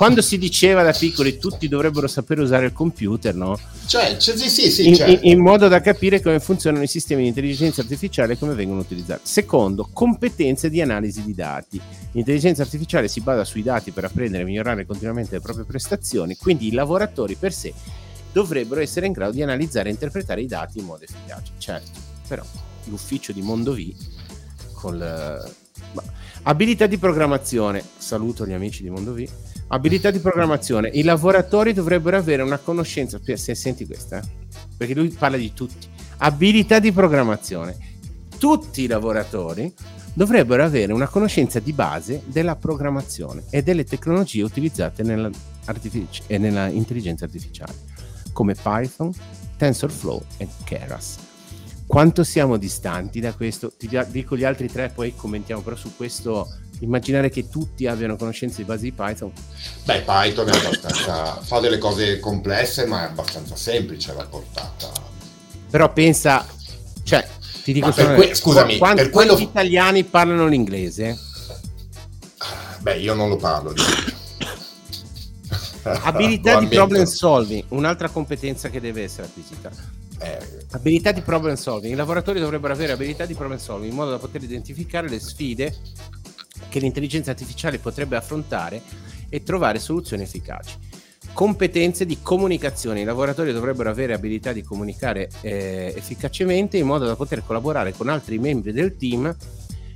quando 0.00 0.22
si 0.22 0.38
diceva 0.38 0.82
da 0.82 0.92
piccoli 0.92 1.36
tutti 1.36 1.68
dovrebbero 1.68 2.06
sapere 2.06 2.40
usare 2.40 2.64
il 2.64 2.72
computer, 2.72 3.34
no? 3.34 3.58
Cioè, 3.84 4.16
cioè 4.16 4.34
sì, 4.34 4.48
sì, 4.48 4.70
sì, 4.70 4.88
in, 4.88 4.94
certo. 4.94 5.12
in, 5.12 5.32
in, 5.32 5.42
modo 5.42 5.68
da 5.68 5.82
capire 5.82 6.22
come 6.22 6.40
funzionano 6.40 6.82
i 6.82 6.86
sistemi 6.86 7.20
di 7.20 7.28
intelligenza 7.28 7.82
artificiale 7.82 8.32
e 8.32 8.38
come 8.38 8.54
vengono 8.54 8.80
utilizzati. 8.80 9.20
Secondo, 9.24 9.90
competenze 9.92 10.70
di 10.70 10.80
analisi 10.80 11.22
di 11.22 11.34
dati. 11.34 11.78
L'intelligenza 12.12 12.62
artificiale 12.62 13.08
si 13.08 13.20
basa 13.20 13.44
sui 13.44 13.62
dati 13.62 13.90
per 13.90 14.04
apprendere 14.04 14.42
e 14.42 14.46
migliorare 14.46 14.86
continuamente 14.86 15.34
le 15.34 15.42
proprie 15.42 15.66
prestazioni, 15.66 16.34
quindi 16.34 16.68
i 16.68 16.72
lavoratori 16.72 17.34
per 17.34 17.52
sé 17.52 17.70
dovrebbero 18.32 18.80
essere 18.80 19.04
in 19.04 19.12
grado 19.12 19.32
di 19.32 19.42
analizzare 19.42 19.90
e 19.90 19.92
interpretare 19.92 20.40
i 20.40 20.46
dati 20.46 20.78
in 20.78 20.86
modo 20.86 21.04
efficace. 21.04 21.52
Certo, 21.58 22.00
però 22.26 22.42
l'ufficio 22.84 23.32
di 23.32 23.42
Mondovì 23.42 23.94
con 24.72 24.98
abilità 26.44 26.86
di 26.86 26.96
programmazione, 26.96 27.84
saluto 27.98 28.46
gli 28.46 28.54
amici 28.54 28.82
di 28.82 28.88
Mondovì 28.88 29.28
Abilità 29.72 30.10
di 30.10 30.18
programmazione. 30.18 30.88
I 30.88 31.04
lavoratori 31.04 31.72
dovrebbero 31.72 32.16
avere 32.16 32.42
una 32.42 32.58
conoscenza, 32.58 33.20
se 33.22 33.54
senti 33.54 33.86
questa, 33.86 34.18
eh? 34.18 34.22
perché 34.76 34.94
lui 34.94 35.08
parla 35.10 35.36
di 35.36 35.52
tutti. 35.52 35.86
Abilità 36.18 36.80
di 36.80 36.90
programmazione. 36.90 37.76
Tutti 38.36 38.82
i 38.82 38.88
lavoratori 38.88 39.72
dovrebbero 40.12 40.64
avere 40.64 40.92
una 40.92 41.06
conoscenza 41.06 41.60
di 41.60 41.72
base 41.72 42.22
della 42.26 42.56
programmazione 42.56 43.44
e 43.48 43.62
delle 43.62 43.84
tecnologie 43.84 44.42
utilizzate 44.42 45.04
nella, 45.04 45.30
e 46.26 46.38
nella 46.38 46.64
artificiale, 46.64 47.74
come 48.32 48.56
Python, 48.60 49.12
TensorFlow 49.56 50.20
e 50.38 50.48
Keras. 50.64 51.18
Quanto 51.86 52.24
siamo 52.24 52.56
distanti 52.56 53.20
da 53.20 53.32
questo? 53.34 53.72
Ti 53.76 53.88
dico 54.08 54.36
gli 54.36 54.44
altri 54.44 54.66
tre, 54.66 54.90
poi 54.92 55.14
commentiamo, 55.14 55.62
però 55.62 55.76
su 55.76 55.94
questo 55.94 56.48
immaginare 56.80 57.30
che 57.30 57.48
tutti 57.48 57.86
abbiano 57.86 58.16
conoscenze 58.16 58.58
di 58.58 58.64
base 58.64 58.82
di 58.82 58.92
Python. 58.92 59.32
Beh, 59.84 60.02
Python 60.02 60.48
è 60.48 60.56
abbastanza, 60.56 61.40
fa 61.42 61.60
delle 61.60 61.78
cose 61.78 62.20
complesse, 62.20 62.86
ma 62.86 63.02
è 63.02 63.06
abbastanza 63.06 63.56
semplice 63.56 64.12
la 64.14 64.24
portata. 64.24 64.90
Però 65.70 65.92
pensa, 65.92 66.46
cioè, 67.02 67.26
ti 67.62 67.72
dico 67.72 67.92
solo, 67.92 68.14
que- 68.14 68.34
scusami, 68.34 68.78
quanti, 68.78 69.02
per 69.02 69.10
quello... 69.10 69.34
quanti 69.34 69.50
italiani 69.50 70.04
parlano 70.04 70.46
l'inglese? 70.46 71.18
Beh, 72.80 72.98
io 72.98 73.14
non 73.14 73.28
lo 73.28 73.36
parlo. 73.36 73.74
Abilità 75.82 76.58
di 76.58 76.66
problem 76.66 77.04
solving, 77.04 77.64
un'altra 77.68 78.08
competenza 78.08 78.68
che 78.68 78.80
deve 78.80 79.04
essere 79.04 79.26
acquisita. 79.28 79.70
Eh, 80.22 80.38
abilità 80.72 81.12
di 81.12 81.22
problem 81.22 81.54
solving. 81.54 81.94
I 81.94 81.96
lavoratori 81.96 82.40
dovrebbero 82.40 82.74
avere 82.74 82.92
abilità 82.92 83.24
di 83.24 83.34
problem 83.34 83.58
solving 83.58 83.90
in 83.90 83.96
modo 83.96 84.10
da 84.10 84.18
poter 84.18 84.42
identificare 84.42 85.08
le 85.08 85.18
sfide 85.18 85.74
che 86.68 86.78
l'intelligenza 86.78 87.30
artificiale 87.30 87.78
potrebbe 87.78 88.16
affrontare 88.16 88.82
e 89.28 89.42
trovare 89.42 89.78
soluzioni 89.78 90.22
efficaci. 90.22 90.76
Competenze 91.32 92.06
di 92.06 92.18
comunicazione. 92.22 93.00
I 93.00 93.04
lavoratori 93.04 93.52
dovrebbero 93.52 93.88
avere 93.88 94.14
abilità 94.14 94.52
di 94.52 94.62
comunicare 94.62 95.30
eh, 95.42 95.92
efficacemente 95.96 96.76
in 96.76 96.86
modo 96.86 97.06
da 97.06 97.16
poter 97.16 97.44
collaborare 97.44 97.92
con 97.92 98.08
altri 98.08 98.38
membri 98.38 98.72
del 98.72 98.96
team 98.96 99.34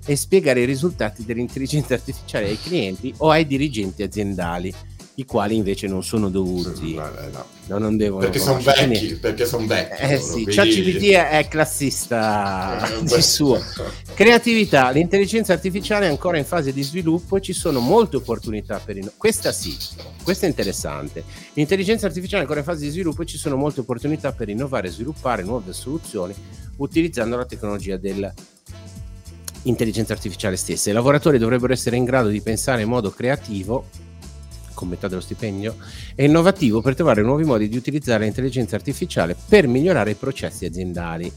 e 0.06 0.16
spiegare 0.16 0.60
i 0.60 0.66
risultati 0.66 1.24
dell'intelligenza 1.24 1.94
artificiale 1.94 2.48
ai 2.48 2.60
clienti 2.60 3.12
o 3.18 3.30
ai 3.30 3.46
dirigenti 3.46 4.02
aziendali 4.02 4.72
i 5.16 5.24
quali 5.24 5.56
invece 5.56 5.86
non 5.86 6.02
sono 6.02 6.28
dovuti. 6.28 6.94
No, 6.94 7.08
no. 7.30 7.44
No, 7.66 7.78
non 7.78 7.96
devono 7.96 8.20
perché 8.20 8.38
sono 8.38 8.60
vecchi, 8.60 9.14
perché 9.14 9.46
sono 9.46 9.66
vecchi. 9.66 10.02
Eh 10.02 10.18
sì, 10.18 10.42
quindi... 10.42 10.54
ChatGPT 10.54 11.12
è 11.12 11.48
classista 11.48 12.98
eh, 12.98 13.04
di 13.04 13.22
suo. 13.22 13.58
Creatività, 14.12 14.90
l'intelligenza 14.90 15.54
artificiale 15.54 16.04
è 16.06 16.10
ancora 16.10 16.36
in 16.36 16.44
fase 16.44 16.74
di 16.74 16.82
sviluppo 16.82 17.36
e 17.36 17.40
ci 17.40 17.54
sono 17.54 17.80
molte 17.80 18.16
opportunità 18.16 18.78
per 18.84 18.96
innovare. 18.96 19.16
Questa 19.16 19.50
sì, 19.52 19.74
questa 20.22 20.44
è 20.44 20.48
interessante. 20.48 21.24
L'intelligenza 21.54 22.04
artificiale 22.06 22.40
è 22.40 22.42
ancora 22.42 22.60
in 22.60 22.66
fase 22.66 22.84
di 22.84 22.90
sviluppo 22.90 23.22
e 23.22 23.26
ci 23.26 23.38
sono 23.38 23.56
molte 23.56 23.80
opportunità 23.80 24.32
per 24.32 24.50
innovare 24.50 24.88
e 24.88 24.90
sviluppare 24.90 25.42
nuove 25.42 25.72
soluzioni 25.72 26.34
utilizzando 26.76 27.36
la 27.36 27.46
tecnologia 27.46 27.96
dell'intelligenza 27.96 30.12
artificiale 30.12 30.56
stessa. 30.56 30.90
I 30.90 30.92
lavoratori 30.92 31.38
dovrebbero 31.38 31.72
essere 31.72 31.96
in 31.96 32.04
grado 32.04 32.28
di 32.28 32.42
pensare 32.42 32.82
in 32.82 32.88
modo 32.88 33.08
creativo 33.10 33.86
con 34.74 34.88
metà 34.88 35.08
dello 35.08 35.20
stipendio, 35.20 35.76
è 36.14 36.24
innovativo 36.24 36.82
per 36.82 36.94
trovare 36.94 37.22
nuovi 37.22 37.44
modi 37.44 37.68
di 37.68 37.76
utilizzare 37.76 38.24
l'intelligenza 38.24 38.76
artificiale 38.76 39.36
per 39.48 39.66
migliorare 39.66 40.10
i 40.10 40.16
processi 40.16 40.66
aziendali, 40.66 41.32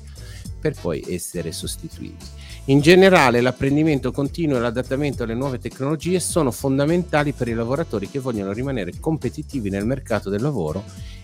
per 0.59 0.75
poi 0.79 1.03
essere 1.07 1.51
sostituiti. 1.51 2.25
In 2.65 2.81
generale 2.81 3.39
l'apprendimento 3.39 4.11
continuo 4.11 4.57
e 4.57 4.59
l'adattamento 4.59 5.23
alle 5.23 5.35
nuove 5.35 5.59
tecnologie 5.59 6.19
sono 6.19 6.51
fondamentali 6.51 7.31
per 7.31 7.47
i 7.47 7.53
lavoratori 7.53 8.09
che 8.09 8.19
vogliono 8.19 8.51
rimanere 8.51 8.91
competitivi 8.99 9.69
nel 9.69 9.85
mercato 9.85 10.29
del 10.29 10.41
lavoro 10.41 10.83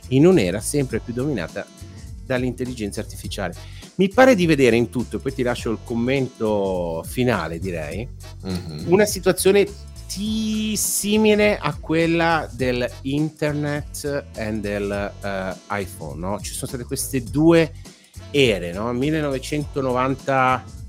in 0.09 0.26
un'era 0.26 0.61
sempre 0.61 0.99
più 0.99 1.14
dominata 1.14 1.66
dall'intelligenza 2.26 3.01
artificiale. 3.01 3.55
Mi 3.95 4.07
pare 4.07 4.36
di 4.36 4.45
vedere 4.45 4.76
in 4.76 4.89
tutto, 4.89 5.20
poi 5.20 5.34
ti 5.34 5.43
lascio 5.43 5.70
il 5.70 5.80
commento 5.84 7.03
finale, 7.05 7.59
direi, 7.59 8.07
mm-hmm. 8.47 8.91
una 8.91 9.05
situazione 9.05 9.68
simile 10.76 11.57
a 11.57 11.76
quella 11.80 12.49
del 12.51 12.89
internet 13.01 14.26
e 14.36 14.53
del 14.53 15.11
uh, 15.22 15.76
iPhone, 15.76 16.20
no? 16.20 16.39
Ci 16.39 16.53
sono 16.53 16.68
state 16.68 16.84
queste 16.84 17.24
due 17.24 17.72
ere, 18.32 18.72
no? 18.74 18.91
1990 18.93 20.82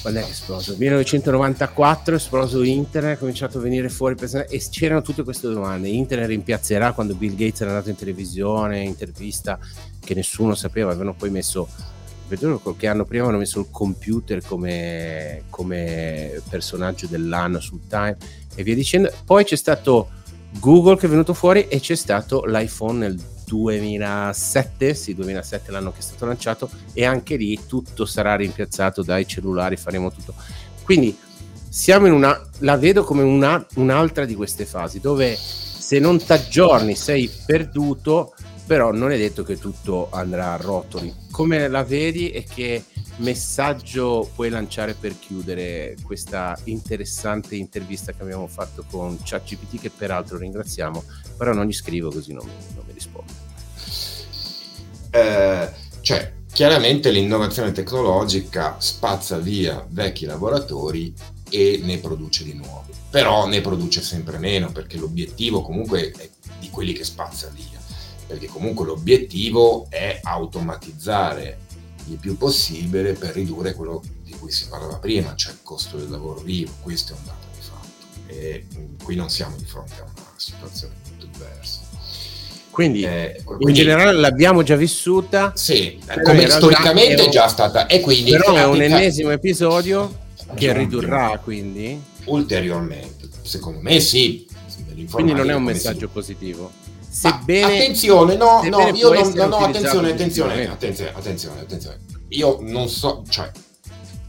quando 0.00 0.20
è 0.20 0.24
che 0.24 0.30
esploso? 0.30 0.76
1994 0.78 2.14
è 2.14 2.16
esploso 2.16 2.62
internet, 2.62 3.16
è 3.16 3.18
cominciato 3.18 3.58
a 3.58 3.60
venire 3.60 3.88
fuori 3.88 4.14
e 4.48 4.64
c'erano 4.70 5.02
tutte 5.02 5.24
queste 5.24 5.48
domande. 5.48 5.88
Internet 5.88 6.28
rimpiazzerà 6.28 6.92
quando 6.92 7.14
Bill 7.14 7.34
Gates 7.34 7.60
era 7.62 7.70
andato 7.70 7.90
in 7.90 7.96
televisione, 7.96 8.82
intervista 8.82 9.58
che 10.00 10.14
nessuno 10.14 10.54
sapeva, 10.54 10.90
avevano 10.90 11.14
poi 11.14 11.30
messo 11.30 11.68
vedo 12.28 12.58
qualche 12.58 12.86
anno 12.86 13.04
prima 13.04 13.26
hanno 13.26 13.38
messo 13.38 13.58
il 13.60 13.66
computer 13.70 14.42
come, 14.44 15.44
come 15.50 16.40
personaggio 16.48 17.06
dell'anno 17.06 17.60
sul 17.60 17.80
Time 17.88 18.16
e 18.54 18.62
via 18.62 18.74
dicendo. 18.74 19.10
Poi 19.24 19.44
c'è 19.44 19.56
stato 19.56 20.10
Google 20.60 20.96
che 20.96 21.06
è 21.06 21.08
venuto 21.08 21.34
fuori 21.34 21.68
e 21.68 21.80
c'è 21.80 21.94
stato 21.94 22.44
l'iPhone 22.44 22.98
nel 22.98 23.20
2007, 23.46 24.94
sì 24.94 25.14
2007 25.14 25.70
l'anno 25.70 25.90
che 25.90 25.98
è 25.98 26.02
stato 26.02 26.26
lanciato 26.26 26.70
e 26.92 27.04
anche 27.04 27.36
lì 27.36 27.58
tutto 27.66 28.04
sarà 28.04 28.36
rimpiazzato 28.36 29.02
dai 29.02 29.26
cellulari, 29.26 29.76
faremo 29.76 30.12
tutto. 30.12 30.34
Quindi 30.84 31.16
siamo 31.68 32.06
in 32.06 32.12
una, 32.12 32.40
la 32.58 32.76
vedo 32.76 33.04
come 33.04 33.22
una, 33.22 33.64
un'altra 33.76 34.24
di 34.24 34.34
queste 34.34 34.66
fasi 34.66 35.00
dove 35.00 35.36
se 35.36 35.98
non 35.98 36.18
ti 36.18 36.30
aggiorni 36.32 36.94
sei 36.94 37.30
perduto 37.46 38.34
però 38.66 38.92
non 38.92 39.10
è 39.10 39.16
detto 39.16 39.42
che 39.42 39.58
tutto 39.58 40.08
andrà 40.10 40.52
a 40.52 40.56
rotoli. 40.56 41.12
Come 41.38 41.68
la 41.68 41.84
vedi 41.84 42.30
e 42.30 42.42
che 42.42 42.82
messaggio 43.18 44.28
puoi 44.34 44.48
lanciare 44.48 44.94
per 44.94 45.16
chiudere 45.16 45.94
questa 46.02 46.58
interessante 46.64 47.54
intervista 47.54 48.10
che 48.10 48.22
abbiamo 48.22 48.48
fatto 48.48 48.84
con 48.90 49.16
ChatGPT, 49.22 49.82
che 49.82 49.90
peraltro 49.90 50.36
ringraziamo, 50.36 51.04
però 51.36 51.52
non 51.52 51.66
gli 51.66 51.72
scrivo 51.72 52.10
così 52.10 52.32
non, 52.32 52.44
non 52.44 52.82
mi 52.84 52.92
risponde. 52.92 53.32
Eh, 55.10 55.70
cioè, 56.00 56.32
chiaramente 56.52 57.12
l'innovazione 57.12 57.70
tecnologica 57.70 58.74
spazza 58.80 59.38
via 59.38 59.86
vecchi 59.90 60.26
lavoratori 60.26 61.14
e 61.48 61.78
ne 61.84 61.98
produce 61.98 62.42
di 62.42 62.54
nuovi, 62.54 62.90
però 63.10 63.46
ne 63.46 63.60
produce 63.60 64.02
sempre 64.02 64.38
meno 64.38 64.72
perché 64.72 64.96
l'obiettivo 64.96 65.62
comunque 65.62 66.10
è 66.10 66.28
di 66.58 66.68
quelli 66.68 66.92
che 66.94 67.04
spazza 67.04 67.48
via 67.54 67.77
perché 68.28 68.46
comunque 68.46 68.84
l'obiettivo 68.84 69.86
è 69.88 70.20
automatizzare 70.22 71.60
il 72.10 72.18
più 72.18 72.36
possibile 72.36 73.14
per 73.14 73.32
ridurre 73.34 73.72
quello 73.72 74.02
di 74.22 74.32
cui 74.32 74.50
si 74.50 74.68
parlava 74.68 74.96
prima, 74.96 75.34
cioè 75.34 75.52
il 75.52 75.60
costo 75.62 75.96
del 75.96 76.10
lavoro 76.10 76.40
vivo, 76.40 76.72
questo 76.82 77.14
è 77.14 77.16
un 77.16 77.22
dato 77.24 77.46
di 77.54 77.66
fatto 77.66 78.26
e 78.26 78.66
mm, 78.76 78.96
qui 79.02 79.16
non 79.16 79.30
siamo 79.30 79.56
di 79.56 79.64
fronte 79.64 79.94
a 79.94 80.02
una 80.02 80.32
situazione 80.36 80.92
molto 81.08 81.26
diversa. 81.32 81.80
Quindi, 82.70 83.02
eh, 83.02 83.40
quindi 83.44 83.68
in 83.70 83.74
generale 83.74 84.12
l'abbiamo 84.12 84.62
già 84.62 84.76
vissuta. 84.76 85.52
Sì, 85.56 85.98
come 86.22 86.48
storicamente 86.48 87.24
è 87.24 87.28
già 87.30 87.48
stata. 87.48 87.86
E 87.86 88.00
quindi 88.00 88.30
però 88.30 88.54
è 88.54 88.64
un 88.66 88.80
ennesimo 88.80 89.30
episodio 89.30 90.26
che 90.54 90.72
ridurrà 90.74 91.40
quindi 91.42 92.00
ulteriormente. 92.26 93.26
Secondo 93.42 93.80
me 93.80 93.98
sì. 94.00 94.46
Quindi 95.10 95.32
non 95.32 95.50
è 95.50 95.54
un 95.54 95.62
messaggio 95.62 96.06
si... 96.06 96.12
positivo 96.12 96.70
sebbene 97.18 97.64
attenzione, 97.64 98.36
no, 98.36 98.62
no, 98.62 98.88
io 98.90 99.12
non, 99.12 99.32
no, 99.32 99.46
no 99.46 99.56
attenzione, 99.56 100.12
attenzione, 100.12 100.68
attenzione, 100.68 101.12
attenzione, 101.12 101.60
attenzione. 101.60 101.98
Io 102.28 102.58
non 102.60 102.88
so, 102.88 103.24
cioè 103.28 103.50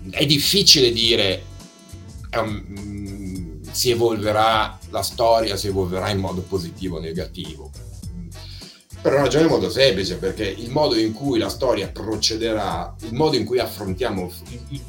è 0.10 0.26
difficile 0.26 0.92
dire 0.92 1.44
um, 2.40 3.62
si 3.72 3.92
evolverà 3.92 4.80
la 4.90 5.04
storia, 5.04 5.56
si 5.56 5.68
evolverà 5.68 6.10
in 6.10 6.18
modo 6.18 6.42
positivo 6.42 6.98
o 6.98 7.00
negativo. 7.00 7.70
Per 9.02 9.14
una 9.14 9.22
ragione 9.22 9.48
molto 9.48 9.70
semplice, 9.70 10.18
perché 10.18 10.48
il 10.48 10.72
modo 10.72 10.98
in 10.98 11.14
cui 11.14 11.38
la 11.38 11.50
storia 11.50 11.90
procederà, 11.90 12.96
il 13.02 13.14
modo 13.14 13.38
in 13.38 13.46
cui 13.46 13.60
affrontiamo, 13.60 14.32
i, 14.70 14.82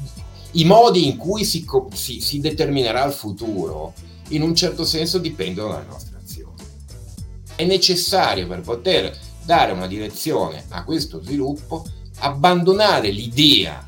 i 0.53 0.65
modi 0.65 1.05
in 1.05 1.17
cui 1.17 1.45
si, 1.45 1.65
si, 1.93 2.19
si 2.19 2.39
determinerà 2.39 3.05
il 3.05 3.13
futuro, 3.13 3.93
in 4.29 4.41
un 4.41 4.55
certo 4.55 4.85
senso 4.85 5.19
dipendono 5.19 5.73
dalle 5.73 5.85
nostre. 5.87 6.10
È 7.61 7.65
necessario 7.65 8.47
per 8.47 8.61
poter 8.61 9.15
dare 9.45 9.71
una 9.71 9.85
direzione 9.85 10.65
a 10.69 10.83
questo 10.83 11.21
sviluppo 11.21 11.85
abbandonare 12.17 13.11
l'idea 13.11 13.85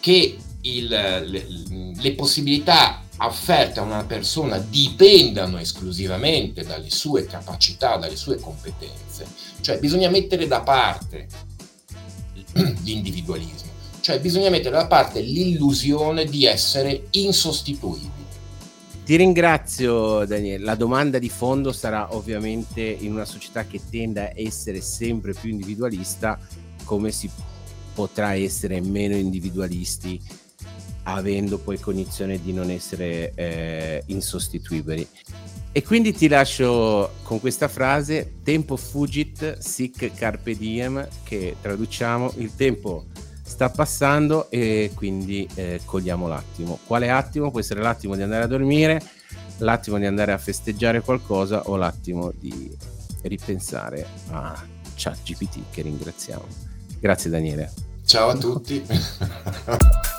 che 0.00 0.36
il, 0.62 0.88
le, 0.88 1.46
le 1.94 2.14
possibilità 2.14 3.04
offerte 3.18 3.78
a 3.78 3.84
una 3.84 4.02
persona 4.02 4.58
dipendano 4.58 5.58
esclusivamente 5.58 6.64
dalle 6.64 6.90
sue 6.90 7.26
capacità, 7.26 7.96
dalle 7.96 8.16
sue 8.16 8.40
competenze. 8.40 9.24
Cioè 9.60 9.78
bisogna 9.78 10.10
mettere 10.10 10.48
da 10.48 10.62
parte 10.62 11.28
l'individualismo, 12.82 13.70
cioè 14.00 14.18
bisogna 14.18 14.50
mettere 14.50 14.74
da 14.74 14.88
parte 14.88 15.20
l'illusione 15.20 16.24
di 16.24 16.44
essere 16.44 17.06
insostituibili. 17.10 18.23
Ti 19.04 19.16
ringrazio 19.16 20.24
Daniele, 20.24 20.64
la 20.64 20.76
domanda 20.76 21.18
di 21.18 21.28
fondo 21.28 21.72
sarà 21.72 22.14
ovviamente 22.14 22.80
in 22.80 23.12
una 23.12 23.26
società 23.26 23.66
che 23.66 23.78
tende 23.90 24.20
a 24.28 24.32
essere 24.34 24.80
sempre 24.80 25.34
più 25.34 25.50
individualista, 25.50 26.38
come 26.84 27.12
si 27.12 27.28
potrà 27.92 28.34
essere 28.34 28.80
meno 28.80 29.14
individualisti 29.14 30.18
avendo 31.02 31.58
poi 31.58 31.78
cognizione 31.78 32.40
di 32.40 32.54
non 32.54 32.70
essere 32.70 33.32
eh, 33.34 34.02
insostituibili. 34.06 35.06
E 35.70 35.82
quindi 35.82 36.14
ti 36.14 36.26
lascio 36.26 37.14
con 37.24 37.40
questa 37.40 37.68
frase, 37.68 38.36
tempo 38.42 38.76
fugit 38.76 39.58
sic 39.58 40.14
carpe 40.14 40.56
diem, 40.56 41.06
che 41.24 41.56
traduciamo, 41.60 42.34
il 42.36 42.54
tempo 42.54 43.06
sta 43.44 43.68
passando 43.68 44.50
e 44.50 44.90
quindi 44.94 45.46
eh, 45.54 45.80
cogliamo 45.84 46.26
l'attimo. 46.26 46.78
Quale 46.86 47.10
attimo? 47.10 47.50
Può 47.50 47.60
essere 47.60 47.82
l'attimo 47.82 48.16
di 48.16 48.22
andare 48.22 48.44
a 48.44 48.46
dormire, 48.46 49.02
l'attimo 49.58 49.98
di 49.98 50.06
andare 50.06 50.32
a 50.32 50.38
festeggiare 50.38 51.02
qualcosa 51.02 51.68
o 51.68 51.76
l'attimo 51.76 52.32
di 52.34 52.74
ripensare 53.22 54.06
a 54.30 54.60
ChatGPT 54.96 55.64
che 55.70 55.82
ringraziamo. 55.82 56.46
Grazie 56.98 57.30
Daniele. 57.30 57.72
Ciao 58.04 58.30
a 58.30 58.36
tutti. 58.36 58.84